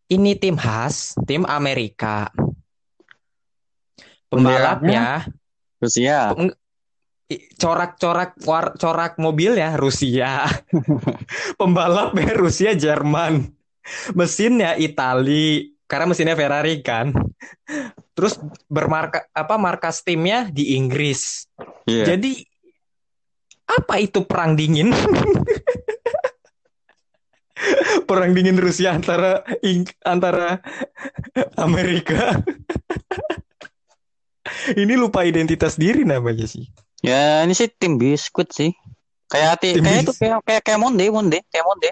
Ini 0.06 0.38
tim 0.38 0.54
khas, 0.54 1.18
tim 1.26 1.42
Amerika. 1.42 2.30
Pembalapnya, 4.32 5.28
Rusia 5.76 6.32
i- 7.28 7.44
corak-corak 7.56 8.36
war- 8.44 8.76
corak 8.76 9.16
mobil 9.20 9.56
ya 9.62 9.76
Rusia. 9.76 10.48
Pembalapnya 11.56 12.32
Rusia 12.36 12.72
Jerman. 12.72 13.52
Mesinnya 14.14 14.78
Itali, 14.78 15.74
karena 15.90 16.06
mesinnya 16.06 16.38
Ferrari 16.38 16.80
kan. 16.80 17.10
Terus 18.14 18.38
bermarka 18.70 19.26
apa 19.34 19.58
markas 19.58 20.06
timnya 20.06 20.46
di 20.48 20.78
Inggris. 20.78 21.50
Iya. 21.90 22.14
Jadi 22.14 22.46
apa 23.66 23.98
itu 23.98 24.22
perang 24.22 24.54
dingin? 24.54 24.94
perang 28.08 28.30
dingin 28.34 28.58
Rusia 28.58 28.94
antara 28.94 29.42
Ing- 29.66 29.90
antara 30.06 30.62
Amerika. 31.58 32.38
Ini 34.72 34.94
lupa 34.96 35.24
identitas 35.26 35.74
diri 35.76 36.02
namanya 36.06 36.46
sih. 36.46 36.68
Ya 37.02 37.42
ini 37.42 37.52
sih 37.52 37.66
tim 37.66 37.98
biskuit 37.98 38.48
sih. 38.54 38.70
Kayak 39.26 39.64
ti 39.64 39.74
Tim 39.74 39.82
kayak 39.84 40.04
itu 40.04 40.12
kayak 40.16 40.38
kayak 40.44 40.62
kayak 40.62 40.78
Monde 40.78 41.04
Monde 41.08 41.38
kayak 41.48 41.64
Monde. 41.66 41.90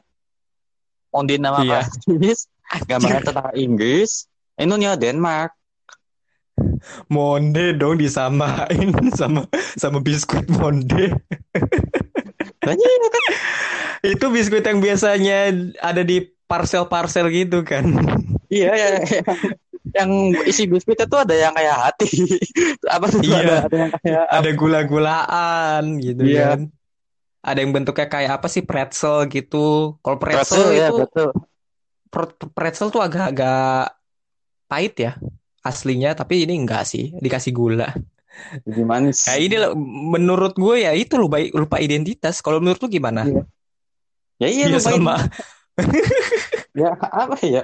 Monde 1.11 1.35
nama 1.41 1.59
Iya. 1.65 1.81
Prancis, 2.07 2.47
gambarnya 2.87 3.21
tentang 3.27 3.51
Inggris. 3.57 4.29
Ininya 4.61 4.95
Denmark. 4.95 5.57
Monde 7.09 7.73
dong 7.75 7.97
disamain 7.97 8.93
sama 9.19 9.49
sama 9.75 9.99
biskuit 9.99 10.47
Monde. 10.47 11.17
Banyak 12.61 12.89
kan? 13.11 13.25
Itu 14.05 14.29
biskuit 14.29 14.63
yang 14.63 14.85
biasanya 14.85 15.51
ada 15.81 16.05
di 16.05 16.29
parcel-parcel 16.45 17.33
gitu 17.33 17.65
kan. 17.65 17.89
Iya 18.53 18.71
ya. 18.77 18.89
Yang 19.91 20.11
isi 20.47 20.63
biskuit 20.65 20.97
itu 20.97 21.17
ada 21.17 21.33
yang 21.33 21.53
kayak 21.53 21.77
hati. 21.77 22.09
Apa 22.95 23.07
tuh 23.07 23.21
Iya. 23.21 23.39
ada, 23.39 23.55
ada 23.67 23.77
yang 23.77 23.91
kayak 23.97 24.25
Ada 24.29 24.51
gula-gulaan 24.55 25.83
gitu 25.99 26.23
Iya. 26.23 26.47
kan. 26.47 26.61
Ada 27.41 27.59
yang 27.59 27.73
bentuknya 27.73 28.05
kayak 28.05 28.31
apa 28.37 28.47
sih 28.47 28.61
pretzel 28.61 29.25
gitu. 29.27 29.97
Kalau 30.01 30.17
pretzel, 30.17 30.45
pretzel 30.45 30.69
ya 30.77 30.87
itu 30.89 31.01
betul. 31.01 31.29
Pre- 32.11 32.51
pretzel 32.53 32.91
tuh 32.91 33.01
agak-agak 33.01 33.97
pahit 34.67 34.95
ya 34.99 35.13
aslinya 35.61 36.13
tapi 36.13 36.43
ini 36.43 36.57
enggak 36.57 36.83
sih 36.85 37.13
dikasih 37.15 37.51
gula 37.51 37.91
Jadi 38.63 38.83
manis. 38.83 39.27
kayak 39.27 39.41
ini 39.41 39.57
menurut 40.11 40.55
gue 40.55 40.83
ya 40.83 40.93
itu 40.93 41.15
lupa 41.15 41.37
lupa 41.51 41.77
identitas 41.79 42.39
kalau 42.39 42.59
menurut 42.59 42.81
lu 42.81 42.89
gimana 42.89 43.27
Iya. 43.27 43.43
Ya 44.39 44.49
iya 44.49 44.65
Iya, 44.67 44.79
lupain. 44.79 44.95
sama 44.97 45.17
Ya 46.81 46.91
apa 46.97 47.37
ya? 47.43 47.63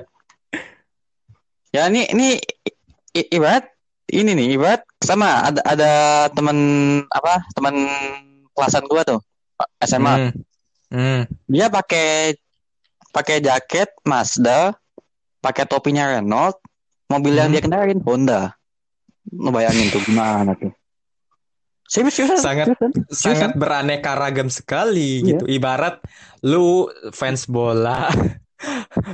Ya 1.77 1.85
ini 1.87 2.09
ini 2.09 2.29
ibarat 3.29 3.69
ini 4.09 4.33
nih 4.33 4.57
ibarat 4.57 4.81
sama 4.99 5.45
ada 5.45 5.61
ada 5.63 5.93
teman 6.33 6.57
apa 7.07 7.45
teman 7.53 7.75
kelasan 8.53 8.89
gua 8.89 9.05
tuh 9.05 9.21
SMA 9.83 10.15
Hmm. 10.17 10.33
Hmm. 10.89 11.23
dia 11.45 11.69
pakai 11.69 12.39
pakai 13.11 13.41
jaket 13.41 13.93
Mazda 14.03 14.73
pakai 15.39 15.65
topinya 15.65 16.09
Renault 16.09 16.57
mobil 17.07 17.35
yang 17.35 17.51
Hmm. 17.51 17.55
dia 17.55 17.63
kendarin 17.63 18.01
Honda 18.01 18.57
lu 19.29 19.51
bayangin 19.51 19.91
tuh 19.91 20.01
gimana 20.01 20.55
tuh 20.55 20.71
serius 21.85 22.15
seriusan 22.15 22.39
Sangat- 22.39 22.69
seriusan. 22.73 23.03
sangat 23.11 23.53
beraneka 23.55 24.15
ragam 24.15 24.49
sekali 24.49 25.21
Iya. 25.21 25.27
gitu 25.35 25.45
ibarat 25.47 25.99
lu 26.41 26.87
fans 27.11 27.45
bola 27.45 28.07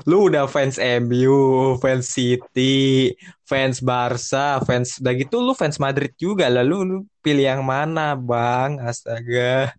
lu 0.09 0.31
udah 0.31 0.45
fans 0.47 0.77
MU 0.79 1.75
fans 1.83 2.07
City 2.15 3.11
fans 3.51 3.79
Barca 3.83 4.63
fans 4.67 4.99
udah 5.03 5.13
gitu 5.19 5.37
lu 5.43 5.53
fans 5.59 5.77
Madrid 5.83 6.13
juga 6.19 6.47
lalu 6.47 6.75
lu 6.89 6.97
pilih 7.25 7.45
yang 7.51 7.63
mana 7.67 8.15
bang 8.15 8.79
astaga 8.83 9.75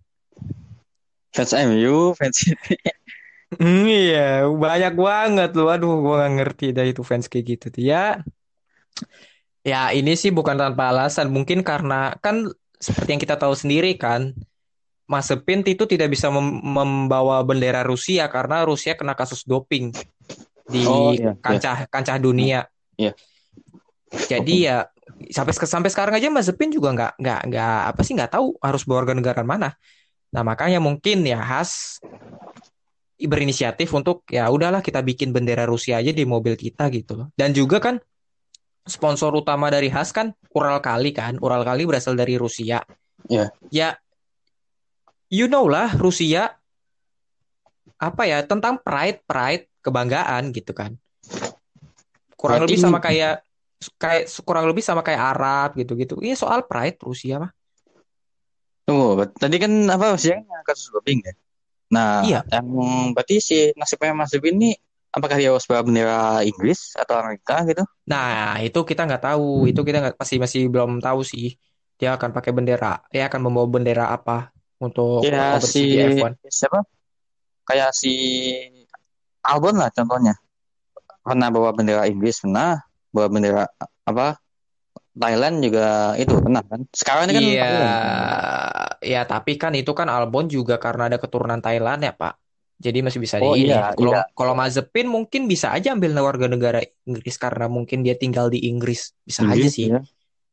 fans 1.35 1.51
MU 1.53 2.13
fans 2.19 2.37
City 2.43 2.75
Hmm, 3.61 3.85
iya, 3.85 4.17
banyak 4.63 4.93
banget 5.07 5.49
loh. 5.57 5.67
Aduh, 5.73 5.91
gua 6.03 6.13
nggak 6.25 6.33
ngerti 6.37 6.65
dah 6.75 6.85
itu 6.91 7.01
fans 7.09 7.25
kayak 7.31 7.45
gitu 7.51 7.65
tuh. 7.75 7.81
Ya, 7.91 7.97
ya 9.63 9.77
ini 9.97 10.11
sih 10.21 10.31
bukan 10.37 10.55
tanpa 10.61 10.91
alasan. 10.91 11.27
Mungkin 11.35 11.59
karena 11.69 12.15
kan 12.23 12.35
seperti 12.85 13.09
yang 13.15 13.21
kita 13.23 13.35
tahu 13.39 13.53
sendiri 13.55 13.95
kan, 14.03 14.35
Mazepin 15.13 15.61
itu 15.61 15.85
tidak 15.85 16.09
bisa 16.09 16.33
mem- 16.33 16.65
membawa 16.65 17.45
bendera 17.45 17.85
Rusia 17.85 18.25
karena 18.33 18.65
Rusia 18.65 18.97
kena 18.97 19.13
kasus 19.13 19.45
doping 19.45 19.93
di 20.65 20.81
Oh, 20.89 21.13
iya, 21.13 21.29
iya. 21.29 21.31
kancah 21.37 21.85
kancah 21.85 22.17
dunia. 22.17 22.65
Iya. 22.97 23.13
Jadi 24.09 24.65
ya 24.65 24.89
sampai 25.29 25.53
sampai 25.53 25.89
sekarang 25.93 26.17
aja 26.17 26.33
Mazepin 26.33 26.73
juga 26.73 26.89
nggak 26.97 27.13
nggak 27.21 27.39
nggak 27.53 27.79
apa 27.93 28.01
sih 28.01 28.13
nggak 28.17 28.31
tahu 28.33 28.57
harus 28.57 28.81
bawa 28.89 29.05
warga 29.05 29.13
negara 29.13 29.41
mana. 29.45 29.69
Nah 30.33 30.41
makanya 30.41 30.81
mungkin 30.81 31.21
ya 31.21 31.37
Has 31.37 32.01
berinisiatif 33.23 33.87
untuk 33.93 34.25
ya 34.27 34.49
udahlah 34.49 34.83
kita 34.83 34.99
bikin 34.99 35.31
bendera 35.31 35.63
Rusia 35.63 36.01
aja 36.01 36.09
di 36.09 36.25
mobil 36.25 36.57
kita 36.57 36.89
gitu 36.89 37.15
loh. 37.15 37.27
Dan 37.37 37.53
juga 37.53 37.77
kan 37.79 38.01
sponsor 38.83 39.31
utama 39.37 39.69
dari 39.71 39.87
Has 39.93 40.11
kan 40.11 40.33
Ural 40.57 40.81
Kali 40.81 41.13
kan. 41.13 41.37
Ural 41.39 41.61
Kali 41.63 41.85
berasal 41.85 42.17
dari 42.17 42.35
Rusia. 42.35 42.83
Iya. 43.29 43.47
Ya 43.71 43.95
you 45.33 45.49
know 45.49 45.65
lah 45.65 45.89
Rusia 45.97 46.53
apa 47.97 48.23
ya 48.29 48.45
tentang 48.45 48.77
pride 48.77 49.25
pride 49.25 49.65
kebanggaan 49.81 50.53
gitu 50.53 50.71
kan. 50.77 50.93
Kurang 52.37 52.61
Berarti 52.61 52.69
lebih 52.69 52.77
ini- 52.77 52.85
sama 52.85 52.99
kayak 53.01 53.33
kayak 53.97 54.23
kurang 54.45 54.65
lebih 54.69 54.83
sama 54.85 55.01
kayak 55.01 55.21
Arab 55.33 55.69
gitu-gitu. 55.75 56.21
Iya 56.21 56.37
soal 56.37 56.69
pride 56.69 57.01
Rusia 57.01 57.41
mah. 57.41 57.51
Tunggu, 58.83 59.15
Oh, 59.15 59.27
tadi 59.39 59.57
kan 59.63 59.71
apa 59.89 60.19
siang 60.19 60.43
kasus 60.67 60.91
doping 60.91 61.23
ya? 61.23 61.33
Nah, 61.95 62.19
Iya. 62.27 62.39
yang 62.51 62.67
berarti 63.15 63.39
si 63.39 63.57
nasibnya 63.79 64.11
Mas 64.11 64.35
Zubin 64.35 64.59
ini 64.59 64.71
apakah 65.13 65.39
dia 65.39 65.55
bawa 65.55 65.81
bendera 65.87 66.43
Inggris 66.43 66.91
atau 66.99 67.15
Amerika 67.15 67.63
gitu? 67.63 67.83
Nah, 68.11 68.59
itu 68.59 68.79
kita 68.83 69.07
nggak 69.07 69.23
tahu. 69.23 69.71
Itu 69.71 69.87
kita 69.87 69.97
nggak 70.03 70.15
masih 70.19 70.37
masih 70.43 70.61
belum 70.67 70.99
tahu 70.99 71.23
sih. 71.23 71.55
Dia 71.95 72.19
akan 72.19 72.35
pakai 72.35 72.51
bendera. 72.51 72.99
Dia 73.07 73.31
akan 73.31 73.39
membawa 73.47 73.67
bendera 73.71 74.05
apa 74.11 74.52
untuk 74.83 75.23
Ya 75.23 75.55
si 75.63 75.95
di 75.95 76.19
F1. 76.19 76.35
siapa? 76.51 76.83
Kayak 77.63 77.91
si 77.95 78.13
Albon 79.43 79.79
lah 79.79 79.87
contohnya. 79.91 80.35
Pernah 81.23 81.47
bawa 81.47 81.71
bendera 81.71 82.03
Inggris, 82.03 82.43
pernah 82.43 82.83
bawa 83.15 83.27
bendera 83.31 83.63
apa? 84.03 84.35
Thailand 85.13 85.61
juga 85.61 86.17
itu 86.17 86.33
pernah 86.41 86.65
kan? 86.65 86.81
Sekarang 86.89 87.29
ini 87.29 87.33
kan 87.37 87.43
Iya, 87.45 87.69
ya 89.05 89.21
tapi 89.29 89.61
kan 89.61 89.71
itu 89.77 89.93
kan 89.93 90.09
Albon 90.09 90.49
juga 90.49 90.81
karena 90.81 91.05
ada 91.07 91.21
keturunan 91.21 91.61
Thailand 91.61 92.01
ya 92.01 92.11
Pak. 92.17 92.33
Jadi 92.81 92.99
masih 93.05 93.19
bisa 93.21 93.37
Oh 93.39 93.53
di 93.55 93.69
iya, 93.69 93.93
Kalau 93.93 94.11
iya. 94.11 94.25
kalau 94.33 94.53
Mazepin 94.57 95.07
mungkin 95.07 95.45
bisa 95.47 95.71
aja 95.71 95.93
ambil 95.95 96.17
warga 96.19 96.49
negara 96.49 96.81
Inggris 97.05 97.37
karena 97.39 97.69
mungkin 97.69 98.01
dia 98.03 98.17
tinggal 98.17 98.49
di 98.49 98.65
Inggris. 98.67 99.13
Bisa 99.23 99.45
aja 99.45 99.53
Inggris, 99.55 99.71
sih. 99.71 99.87
ya. 99.93 100.01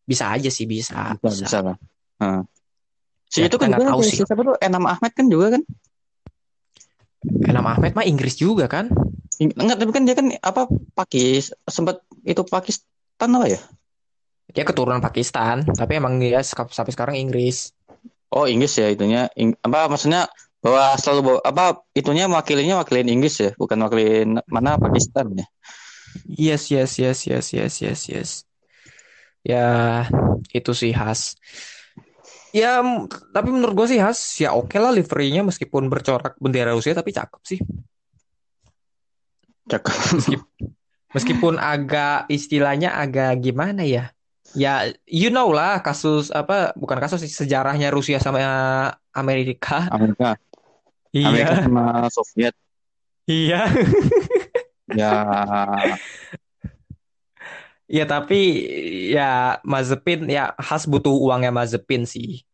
Bisa 0.05 0.25
aja 0.31 0.51
sih 0.53 0.69
bisa. 0.69 1.17
Bisa, 1.19 1.49
bisa 1.49 1.59
lah. 1.65 1.77
Heeh. 2.21 2.43
Si 3.31 3.39
Ya, 3.41 3.47
itu 3.47 3.57
kan 3.63 3.71
juga 3.71 3.87
tahu 3.95 4.01
si 4.03 4.19
sih. 4.19 4.27
siapa 4.27 4.43
tuh 4.43 4.59
Enam 4.59 4.85
Ahmed 4.91 5.13
kan 5.15 5.27
juga 5.31 5.47
kan? 5.55 5.63
Enam 7.47 7.65
Ahmed 7.71 7.93
mah 7.95 8.03
Inggris 8.03 8.35
juga 8.35 8.67
kan? 8.67 8.91
Enggak, 9.41 9.79
tapi 9.81 9.91
kan 9.95 10.03
dia 10.05 10.19
kan 10.19 10.27
apa 10.43 10.67
Pakis 10.93 11.55
sempat 11.65 12.03
itu 12.27 12.43
Pakistan 12.45 13.31
apa 13.39 13.47
ya? 13.47 13.61
Dia 14.51 14.67
keturunan 14.67 14.99
Pakistan, 14.99 15.63
tapi 15.63 16.03
emang 16.03 16.19
dia 16.19 16.43
sampai 16.43 16.91
sekarang 16.93 17.17
Inggris. 17.17 17.71
Oh 18.35 18.51
Inggris 18.51 18.75
ya 18.79 18.91
itunya 18.91 19.31
Ing- 19.39 19.59
apa 19.63 19.87
maksudnya 19.87 20.27
bahwa 20.61 20.95
selalu 21.01 21.21
bawa, 21.25 21.41
apa 21.41 21.65
itunya 21.97 22.29
wakilinya 22.29 22.83
wakilin 22.83 23.09
Inggris 23.09 23.41
ya 23.41 23.51
bukan 23.57 23.81
wakilin 23.81 24.39
mana 24.47 24.77
Pakistan 24.77 25.33
ya 25.35 25.47
Yes, 26.27 26.71
yes, 26.71 26.99
yes, 26.99 27.27
yes, 27.27 27.47
yes, 27.55 27.75
yes, 27.83 28.01
yes. 28.11 28.31
Ya, 29.47 30.05
itu 30.51 30.75
sih 30.75 30.91
khas. 30.91 31.39
Ya, 32.51 32.83
tapi 33.31 33.49
menurut 33.55 33.75
gue 33.75 33.87
sih 33.95 33.99
khas. 34.03 34.19
Ya 34.43 34.55
oke 34.55 34.75
lah 34.77 34.91
liverynya 34.91 35.47
meskipun 35.47 35.87
bercorak 35.87 36.35
bendera 36.43 36.75
Rusia 36.75 36.95
tapi 36.97 37.15
cakep 37.15 37.43
sih. 37.47 37.61
cakep 39.71 39.95
Meskipun 41.15 41.59
agak 41.59 42.27
istilahnya 42.31 42.95
agak 42.95 43.39
gimana 43.43 43.83
ya? 43.83 44.11
Ya, 44.51 44.91
you 45.07 45.31
know 45.31 45.55
lah 45.55 45.79
kasus 45.79 46.35
apa? 46.35 46.75
Bukan 46.75 46.99
kasus 46.99 47.23
sih 47.23 47.31
sejarahnya 47.31 47.95
Rusia 47.95 48.19
sama 48.19 48.43
Amerika. 49.15 49.87
Amerika 49.95 50.35
Amerika 51.11 51.59
Iya, 51.59 51.67
sama 51.67 51.85
Soviet 52.15 52.55
iya. 53.27 53.67
ya 54.95 55.15
Ya 57.91 58.07
tapi 58.07 58.39
ya 59.11 59.59
Mazepin 59.67 60.31
ya 60.31 60.55
khas 60.55 60.87
butuh 60.87 61.11
uangnya 61.11 61.51
Mazepin 61.51 62.07
sih. 62.07 62.47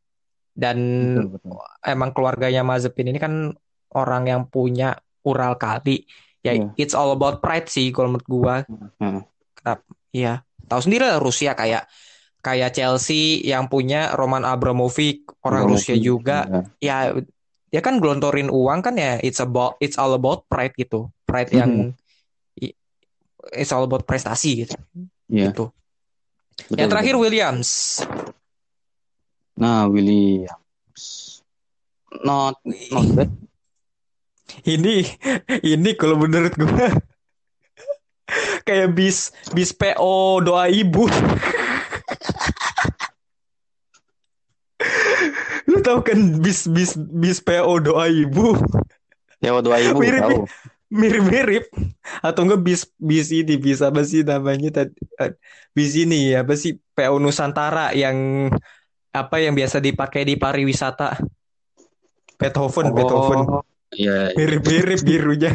Dan 0.56 0.78
betul 1.20 1.36
betul 1.36 1.60
emang 1.84 2.10
keluarganya 2.16 2.64
Mazepin 2.64 3.12
ini 3.12 3.20
kan 3.20 3.52
orang 3.92 4.24
yang 4.24 4.42
punya 4.48 4.96
Ural 5.22 5.60
Kali. 5.60 6.08
Ya 6.40 6.56
Iya. 6.56 6.72
it's 6.80 6.96
all 6.96 7.12
about 7.12 7.44
pride 7.44 7.68
sih 7.68 7.92
kalau 7.92 8.16
menurut 8.16 8.24
gua. 8.24 8.54
Hmm. 8.96 9.28
Kenapa? 9.52 9.84
Iya. 10.10 10.40
Tahu 10.66 10.80
sendiri 10.80 11.04
lah 11.04 11.20
Rusia 11.20 11.52
kayak 11.52 11.84
kayak 12.40 12.72
Chelsea 12.72 13.42
yang 13.42 13.68
punya 13.68 14.14
Roman 14.16 14.46
Abramovich 14.46 15.26
orang 15.44 15.68
Abramovich, 15.68 15.92
Rusia 15.92 15.96
juga. 16.00 16.38
ya. 16.80 17.12
Ya 17.12 17.18
dia 17.66 17.82
kan 17.82 18.00
gelontorin 18.00 18.48
uang 18.48 18.80
kan 18.80 18.94
ya 18.96 19.20
it's 19.20 19.42
about 19.42 19.76
it's 19.82 20.00
all 20.00 20.16
about 20.16 20.48
pride 20.48 20.72
gitu. 20.78 21.12
Pride 21.28 21.52
Hmm. 21.52 21.60
yang 21.60 21.72
it's 23.52 23.70
all 23.70 23.84
about 23.84 24.06
prestasi 24.06 24.64
gitu. 24.64 24.74
Gitu. 25.26 25.68
betul, 25.68 26.76
Yang 26.78 26.88
terakhir 26.90 27.14
betul. 27.18 27.22
Williams. 27.26 27.70
nah 29.56 29.88
Williams 29.88 31.40
not 32.22 32.60
not 32.92 33.06
bad 33.16 33.30
Ini 34.62 35.02
ini 35.62 35.90
kalau 35.98 36.16
menurut 36.16 36.54
gua 36.54 36.88
kayak 38.66 38.94
bis 38.94 39.30
bis 39.54 39.70
PO 39.74 40.42
doa 40.42 40.66
ibu. 40.70 41.06
Lu 45.66 45.82
tahu 45.82 45.98
kan 46.02 46.18
bis 46.42 46.66
bis 46.70 46.94
bis 46.94 47.38
PO 47.42 47.82
doa 47.82 48.06
ibu 48.06 48.54
ya 49.42 49.52
dua 49.60 49.76
ibu 49.82 49.98
Mirip, 50.00 50.22
tahu 50.22 50.38
mirip-mirip. 50.90 51.66
Atau 52.22 52.46
enggak 52.46 52.62
bis 52.62 52.82
bis 52.96 53.28
ini 53.34 53.58
bis 53.58 53.82
apa 53.82 54.02
sih 54.06 54.22
namanya 54.22 54.82
tadi? 54.82 54.94
Eh, 55.18 55.34
bis 55.74 55.92
ini 55.98 56.34
apa 56.34 56.54
sih? 56.54 56.78
PO 56.96 57.18
Nusantara 57.18 57.92
yang 57.92 58.48
apa 59.10 59.36
yang 59.40 59.56
biasa 59.56 59.82
dipakai 59.82 60.22
di 60.24 60.34
pariwisata. 60.38 61.18
Beethoven 62.36 62.92
Beethoven. 62.92 63.40
Oh 63.48 63.64
iya 63.94 64.28
iya. 64.30 64.36
mirip-mirip 64.36 65.00
birunya. 65.02 65.52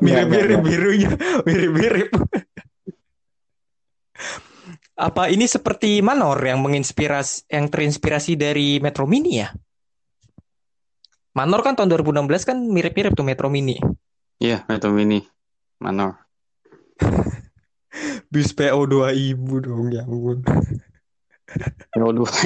Mirip-mirip 0.00 0.60
birunya. 0.64 1.10
Mirip-mirip. 1.44 2.08
Apa 4.96 5.32
ini 5.32 5.48
seperti 5.50 5.98
Manor 6.04 6.38
yang 6.44 6.62
menginspirasi 6.62 7.50
yang 7.50 7.66
terinspirasi 7.68 8.38
dari 8.38 8.78
Metro 8.78 9.08
Mini 9.08 9.42
ya? 9.42 9.50
Manor 11.32 11.64
kan 11.64 11.74
tahun 11.74 11.88
2016 11.96 12.44
kan 12.44 12.56
mirip-mirip 12.60 13.16
tuh 13.16 13.24
Metro 13.24 13.48
Mini 13.48 13.80
iya 14.42 14.66
Metro 14.66 14.90
Mini 14.90 15.22
Manor 15.78 16.18
bis 18.32 18.50
PO 18.50 18.80
2000 18.90 19.38
dong 19.62 19.94
ya 19.94 20.02
ampun 20.02 20.42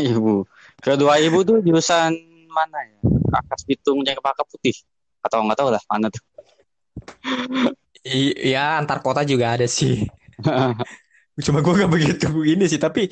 ibu. 0.02 0.42
Kilo 0.82 0.96
dua 0.98 1.22
ibu 1.22 1.38
tuh 1.46 1.62
jurusan 1.62 2.10
mana 2.50 2.78
ya? 2.82 2.98
Akas 3.38 3.62
Bitung 3.62 4.02
Cempaka 4.02 4.42
Putih. 4.42 4.74
Atau 5.22 5.46
nggak 5.46 5.58
tahu 5.62 5.70
lah 5.70 5.82
mana 5.86 6.10
tuh. 6.10 6.18
I- 8.06 8.54
ya 8.54 8.78
antar 8.78 9.02
kota 9.02 9.26
juga 9.26 9.58
ada 9.58 9.66
sih 9.66 10.06
cuma 11.36 11.60
gue 11.60 11.74
gak 11.74 11.92
begitu 11.92 12.28
ini 12.46 12.64
sih 12.70 12.80
tapi 12.80 13.10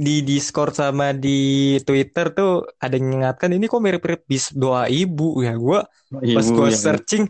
di 0.00 0.24
Discord 0.24 0.72
sama 0.76 1.12
di 1.12 1.76
Twitter 1.82 2.32
tuh 2.32 2.68
ada 2.80 2.94
yang 2.96 3.10
mengingatkan 3.10 3.50
ini 3.52 3.64
kok 3.68 3.82
mirip-mirip 3.82 4.22
bis 4.28 4.52
doa 4.52 4.86
ibu 4.88 5.40
ya 5.40 5.56
gue 5.56 5.80
pas 6.36 6.46
gue 6.46 6.68
ya. 6.68 6.76
searching 6.76 7.24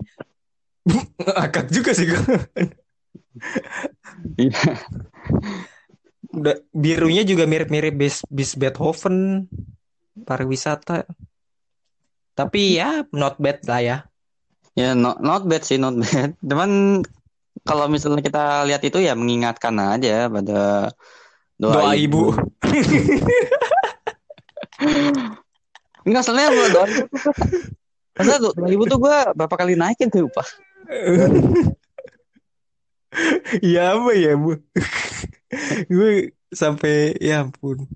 akak 1.45 1.68
juga 1.70 1.91
sih 1.93 2.09
gue 2.09 2.20
Iya. 4.37 4.61
udah 6.31 6.57
birunya 6.70 7.22
juga 7.26 7.47
mirip-mirip 7.47 7.95
bis 7.95 8.22
bis 8.28 8.55
Beethoven 8.59 9.47
pariwisata 10.26 11.07
tapi 12.35 12.78
ya 12.78 13.07
not 13.11 13.39
bad 13.39 13.61
lah 13.66 13.81
ya 13.83 13.99
Ya 14.78 14.95
not, 14.95 15.18
not 15.18 15.43
bad 15.51 15.66
sih 15.66 15.83
not 15.83 15.99
bad. 15.99 16.39
Cuman 16.47 17.03
kalau 17.66 17.91
misalnya 17.91 18.22
kita 18.22 18.62
lihat 18.70 18.87
itu 18.87 19.03
ya 19.03 19.18
mengingatkan 19.18 19.74
aja 19.76 20.31
pada 20.31 20.95
doa, 21.59 21.74
doa 21.74 21.93
ibu 21.99 22.31
Enggak 26.07 26.22
soalnya 26.24 26.49
gua 26.55 26.66
doa 26.70 26.87
ibu 26.87 27.05
tuh 27.18 27.35
Masa 28.14 28.39
doa 28.39 28.68
ibu 28.70 28.85
tuh 28.87 28.99
gue 29.03 29.16
berapa 29.37 29.55
kali 29.59 29.74
naikin 29.74 30.07
tuh 30.12 30.31
lupa. 30.31 30.47
Ya 33.74 33.95
apa 33.95 34.11
ya 34.14 34.32
bu? 34.34 34.59
Gue 35.91 36.34
sampai 36.51 37.14
ya 37.18 37.47
ampun. 37.47 37.86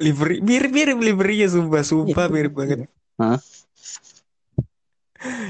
Livery 0.00 0.42
mirip-mirip 0.42 0.98
liverynya 0.98 1.48
sumpah 1.52 1.84
sumpah 1.86 2.26
mirip 2.32 2.52
banget. 2.56 2.88
Hah? 3.20 3.38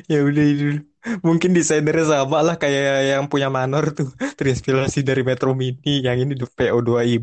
ya 0.07 0.23
udah 0.23 0.45
itu. 0.45 0.85
Mungkin 1.21 1.53
desainernya 1.53 2.09
sama 2.09 2.41
lah 2.41 2.57
kayak 2.57 3.17
yang 3.17 3.25
punya 3.29 3.53
Manor 3.53 3.93
tuh. 3.93 4.09
Terinspirasi 4.39 5.05
dari 5.05 5.21
Metro 5.27 5.53
Mini 5.53 6.01
yang 6.01 6.17
ini 6.17 6.33
PO 6.37 6.79
2000 6.81 7.21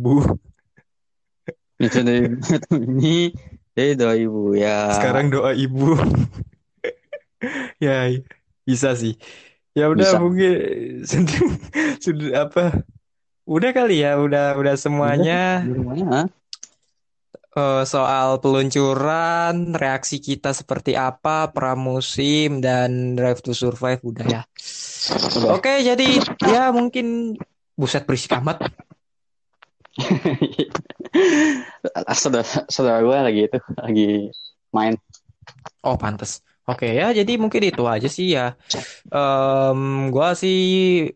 Itu 1.81 1.97
dari 2.05 2.29
ini 2.77 3.33
jadi 3.71 3.95
doa 3.95 4.13
ibu 4.13 4.53
ya. 4.53 4.91
sekarang 4.93 5.31
doa 5.31 5.55
ibu. 5.55 5.95
Ya 7.81 8.05
bisa 8.67 8.93
sih 8.93 9.17
ya 9.71 9.87
udah 9.87 10.07
Bisa. 10.15 10.19
mungkin 10.19 10.53
sudah, 11.07 11.39
sudah 12.03 12.29
apa 12.47 12.65
udah 13.47 13.71
kali 13.73 14.03
ya 14.03 14.19
udah 14.19 14.55
udah 14.59 14.75
semuanya 14.77 15.65
rumahnya, 15.65 16.29
eh, 17.57 17.83
soal 17.87 18.37
peluncuran 18.43 19.73
reaksi 19.73 20.21
kita 20.21 20.53
seperti 20.53 20.93
apa 20.93 21.49
pramusim 21.51 22.59
dan 22.59 23.15
Drive 23.17 23.41
to 23.43 23.55
Survive 23.55 24.03
udah 24.03 24.27
ya 24.27 24.41
Udah. 25.41 25.57
oke 25.57 25.73
jadi 25.81 26.07
ya 26.45 26.69
mungkin 26.69 27.35
buset 27.73 28.05
berisik 28.05 28.37
amat 28.37 28.69
saudara 32.15 32.47
saudara 32.71 33.03
gue 33.03 33.17
lagi 33.19 33.41
itu 33.51 33.59
lagi 33.75 34.09
main. 34.71 34.95
Oh, 35.83 35.99
pantes. 35.99 36.39
Oke 36.69 36.93
ya, 36.93 37.09
jadi 37.09 37.41
mungkin 37.41 37.61
itu 37.65 37.83
aja 37.89 38.05
sih 38.05 38.37
ya. 38.37 38.53
Em, 39.09 40.09
gua 40.13 40.37
sih 40.37 41.09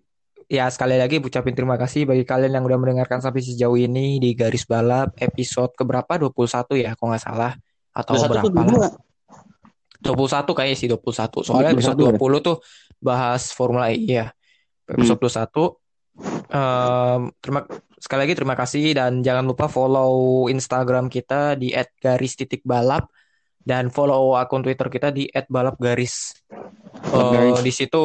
ya 0.49 0.69
sekali 0.69 0.97
lagi 0.97 1.21
ucapin 1.21 1.53
terima 1.53 1.77
kasih 1.77 2.05
bagi 2.05 2.25
kalian 2.25 2.57
yang 2.57 2.65
udah 2.65 2.77
mendengarkan 2.77 3.21
sampai 3.21 3.41
sejauh 3.41 3.77
ini 3.77 4.17
di 4.17 4.33
Garis 4.33 4.65
Balap 4.65 5.13
episode 5.21 5.73
keberapa? 5.77 6.17
21 6.17 6.81
ya, 6.81 6.97
kalau 6.97 7.13
nggak 7.13 7.23
salah. 7.23 7.53
Atau 7.93 8.17
21 8.17 8.25
tuh 8.25 8.51
berapa 8.53 8.73
lah. 8.81 8.93
22. 10.05 10.13
21 10.17 10.57
kayaknya 10.57 10.77
sih 10.77 10.89
21. 10.89 11.45
Soalnya 11.45 11.71
21 11.73 11.77
episode 11.77 11.97
ya? 11.97 12.11
20 12.17 12.47
tuh 12.47 12.57
bahas 13.01 13.43
Formula 13.53 13.89
E 13.93 14.01
ya. 14.01 14.27
Episode 14.85 15.17
21 15.21 15.85
em, 16.51 17.21
terima 17.41 17.61
sekali 17.99 18.19
lagi 18.27 18.33
terima 18.37 18.55
kasih 18.55 18.85
dan 18.93 19.25
jangan 19.25 19.45
lupa 19.49 19.65
follow 19.65 20.45
Instagram 20.47 21.09
kita 21.09 21.57
di 21.57 21.73
@garis_balap 21.73 23.09
dan 23.65 23.89
follow 23.89 24.37
akun 24.37 24.61
Twitter 24.61 24.87
kita 24.87 25.09
di 25.09 25.25
@balapgaris. 25.49 26.45
Balap 27.03 27.33
garis. 27.33 27.59
di 27.59 27.73
situ 27.73 28.03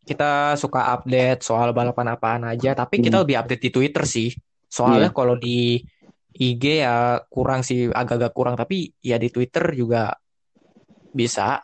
kita 0.00 0.54
suka 0.54 0.94
update 0.94 1.42
soal 1.42 1.70
balapan 1.70 2.14
apaan 2.14 2.42
aja, 2.46 2.72
tapi 2.72 2.98
kita 2.98 3.18
Hmm. 3.18 3.24
lebih 3.26 3.36
update 3.36 3.62
di 3.66 3.70
Twitter 3.70 4.06
sih. 4.06 4.30
Soalnya 4.66 5.10
kalau 5.10 5.34
di 5.34 5.82
IG 6.30 6.64
ya 6.80 7.20
kurang 7.26 7.60
sih, 7.60 7.90
agak-agak 7.90 8.32
kurang, 8.32 8.54
tapi 8.54 8.94
ya 9.02 9.18
di 9.18 9.28
Twitter 9.28 9.74
juga 9.74 10.14
bisa 11.10 11.62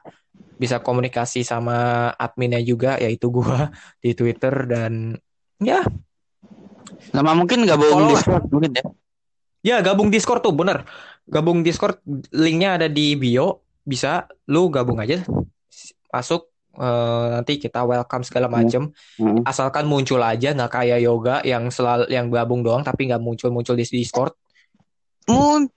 bisa 0.57 0.81
komunikasi 0.81 1.45
sama 1.45 2.11
adminnya 2.13 2.59
juga 2.61 2.97
yaitu 2.99 3.31
gua 3.31 3.71
di 4.05 4.13
Twitter 4.13 4.67
dan 4.67 5.15
ya 5.59 5.81
Sama 7.13 7.35
mungkin 7.35 7.63
gabung 7.63 7.93
Follow. 7.93 8.11
Discord 8.15 8.45
mungkin 8.49 8.71
ya. 8.73 8.85
ya 9.63 9.77
gabung 9.83 10.09
Discord 10.09 10.41
tuh 10.41 10.55
bener 10.55 10.83
gabung 11.27 11.67
Discord 11.67 11.99
linknya 12.31 12.79
ada 12.81 12.89
di 12.91 13.19
bio. 13.19 13.67
Bisa 13.87 14.27
lu 14.51 14.67
gabung 14.71 14.99
aja. 14.99 15.23
Masuk 16.11 16.51
eh, 16.75 17.27
nanti 17.35 17.59
kita 17.59 17.87
welcome 17.87 18.27
segala 18.27 18.51
macem. 18.51 18.91
Heeh. 19.19 19.43
asalkan 19.47 19.87
muncul 19.87 20.23
aja 20.23 20.55
nggak 20.55 20.73
kayak 20.73 21.03
yoga 21.03 21.43
yang 21.47 21.71
selalu 21.71 22.11
yang 22.11 22.31
gabung 22.31 22.67
doang 22.67 22.83
tapi 22.83 23.11
nggak 23.11 23.23
muncul 23.23 23.51
muncul 23.55 23.79
di 23.79 23.87
Discord. 23.87 24.35
Mun 25.31 25.71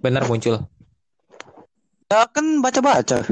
bener 0.00 0.24
muncul. 0.28 0.60
Ya 2.06 2.22
kan 2.30 2.62
baca-baca. 2.62 3.26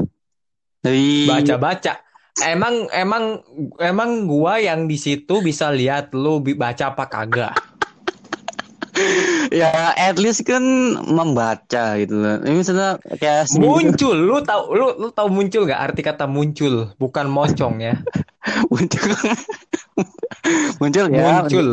Dari 0.83 1.25
baca-baca. 1.25 2.03
Emang 2.43 2.91
emang 2.91 3.39
emang 3.79 4.27
gua 4.27 4.59
yang 4.59 4.91
di 4.91 4.99
situ 4.99 5.39
bisa 5.39 5.71
lihat 5.71 6.11
lu 6.11 6.43
baca 6.43 6.91
apa 6.91 7.07
kagak 7.07 7.74
ya 9.63 9.93
at 9.95 10.17
least 10.19 10.43
kan 10.43 10.63
membaca 11.05 11.95
gitu 11.99 12.15
loh. 12.15 12.41
Ini 12.43 12.55
misalnya 12.55 12.99
kayak 13.19 13.51
muncul. 13.55 14.15
Lu 14.17 14.41
tahu 14.41 14.63
lu 14.75 14.87
lu 14.99 15.07
tahu 15.11 15.27
muncul 15.31 15.65
nggak 15.67 15.81
arti 15.91 16.01
kata 16.03 16.25
muncul? 16.27 16.91
Bukan 16.99 17.27
moncong 17.29 17.75
ya. 17.81 17.95
Muncul. 18.71 19.09
Muncul 20.81 21.05
ya. 21.09 21.23
Muncul. 21.23 21.67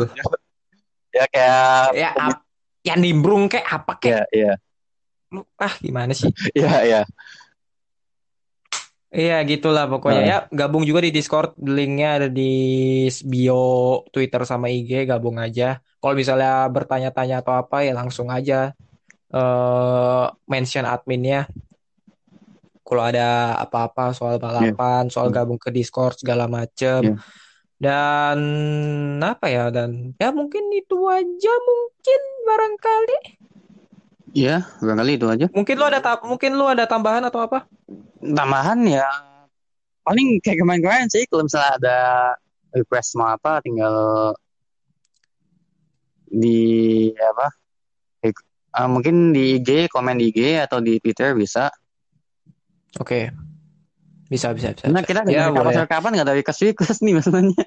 Ya 1.13 1.25
kayak 1.29 1.85
ya 1.93 2.09
ap- 2.17 2.45
ya 2.81 2.93
nimbrung 2.97 3.45
kayak 3.45 3.67
apa 3.69 3.93
kayak 4.01 4.25
ya 4.33 4.53
ya. 4.53 4.53
Lu 5.33 5.45
ah 5.61 5.73
gimana 5.81 6.13
sih? 6.13 6.29
Ya 6.53 6.81
ya 6.85 7.01
Iya 9.13 9.45
gitulah 9.45 9.85
pokoknya. 9.85 10.21
Nah. 10.25 10.27
ya 10.27 10.37
gabung 10.49 10.81
juga 10.89 11.05
di 11.05 11.13
Discord. 11.13 11.53
Linknya 11.61 12.09
ada 12.17 12.27
di 12.33 13.05
bio 13.29 14.01
Twitter 14.09 14.41
sama 14.49 14.73
IG 14.73 15.05
gabung 15.05 15.37
aja. 15.37 15.77
Kalau 16.01 16.17
misalnya 16.17 16.65
bertanya-tanya 16.73 17.45
atau 17.45 17.53
apa 17.53 17.85
ya 17.85 17.93
langsung 17.93 18.33
aja 18.33 18.73
eh 19.29 20.25
mention 20.49 20.89
adminnya. 20.89 21.45
Kalau 22.83 23.03
ada 23.05 23.53
apa-apa 23.61 24.17
soal 24.17 24.41
balapan 24.41 25.07
soal 25.13 25.29
gabung 25.29 25.61
ke 25.61 25.69
Discord 25.69 26.17
segala 26.17 26.49
macem. 26.49 27.13
Iya. 27.13 27.17
dan 27.83 28.39
apa 29.19 29.51
ya 29.51 29.67
dan 29.67 30.15
ya 30.15 30.31
mungkin 30.31 30.71
itu 30.71 31.03
aja 31.03 31.53
mungkin 31.67 32.21
barangkali 32.47 33.42
ya 34.33 34.65
barangkali 34.81 35.13
itu 35.15 35.27
aja 35.29 35.45
mungkin 35.53 35.75
lu 35.77 35.85
ada 35.85 35.99
mungkin 36.25 36.51
lu 36.57 36.65
ada 36.65 36.89
tambahan 36.89 37.21
atau 37.29 37.45
apa 37.45 37.69
tambahan 38.17 38.81
ya 38.89 39.05
paling 40.01 40.41
kayak 40.41 40.57
kemarin-kemarin 40.59 41.07
sih 41.07 41.23
kalau 41.29 41.45
misalnya 41.45 41.71
ada 41.77 41.97
request 42.73 43.13
mau 43.15 43.29
apa 43.29 43.61
tinggal 43.61 43.93
di 46.33 47.13
apa 47.13 47.53
eh, 48.25 48.89
mungkin 48.89 49.37
di 49.37 49.61
IG 49.61 49.87
komen 49.93 50.17
di 50.17 50.33
IG 50.33 50.65
atau 50.65 50.81
di 50.81 50.97
Twitter 50.97 51.37
bisa 51.37 51.69
oke 52.97 53.29
bisa 54.33 54.49
bisa 54.57 54.73
bisa, 54.73 54.89
bisa. 54.89 55.05
kita 55.05 55.21
ya 55.29 55.53
nggak 55.53 55.61
tahu 55.61 55.69
boleh 55.69 55.85
kapan 55.85 56.11
nggak 56.17 56.25
ada 56.25 56.35
request 56.35 56.73
request 56.73 57.05
nih 57.05 57.21
masalahnya 57.21 57.63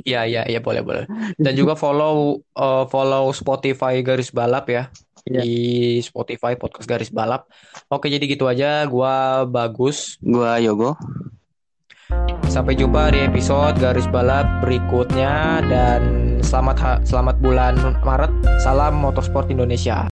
Iya 0.00 0.24
iya 0.24 0.42
iya 0.48 0.60
boleh 0.64 0.80
boleh. 0.80 1.04
Dan 1.36 1.52
juga 1.52 1.76
follow 1.76 2.40
eh, 2.56 2.84
follow 2.88 3.28
Spotify 3.36 4.00
Garis 4.00 4.32
Balap 4.32 4.70
ya. 4.72 4.88
Iya. 5.26 5.42
Di 5.42 5.58
Spotify 6.04 6.54
podcast 6.54 6.86
Garis 6.86 7.10
Balap. 7.10 7.50
Oke, 7.90 8.06
jadi 8.06 8.24
gitu 8.28 8.46
aja. 8.46 8.86
Gua 8.86 9.42
bagus. 9.48 10.20
gua 10.22 10.60
Yogo 10.62 10.94
Sampai 12.50 12.74
jumpa 12.74 13.14
di 13.14 13.22
episode 13.22 13.78
Garis 13.78 14.10
Balap 14.10 14.62
berikutnya 14.62 15.62
dan 15.70 16.02
selamat 16.42 17.06
selamat 17.06 17.36
bulan 17.38 17.74
Maret. 18.02 18.32
Salam 18.62 18.98
motorsport 18.98 19.50
Indonesia. 19.50 19.98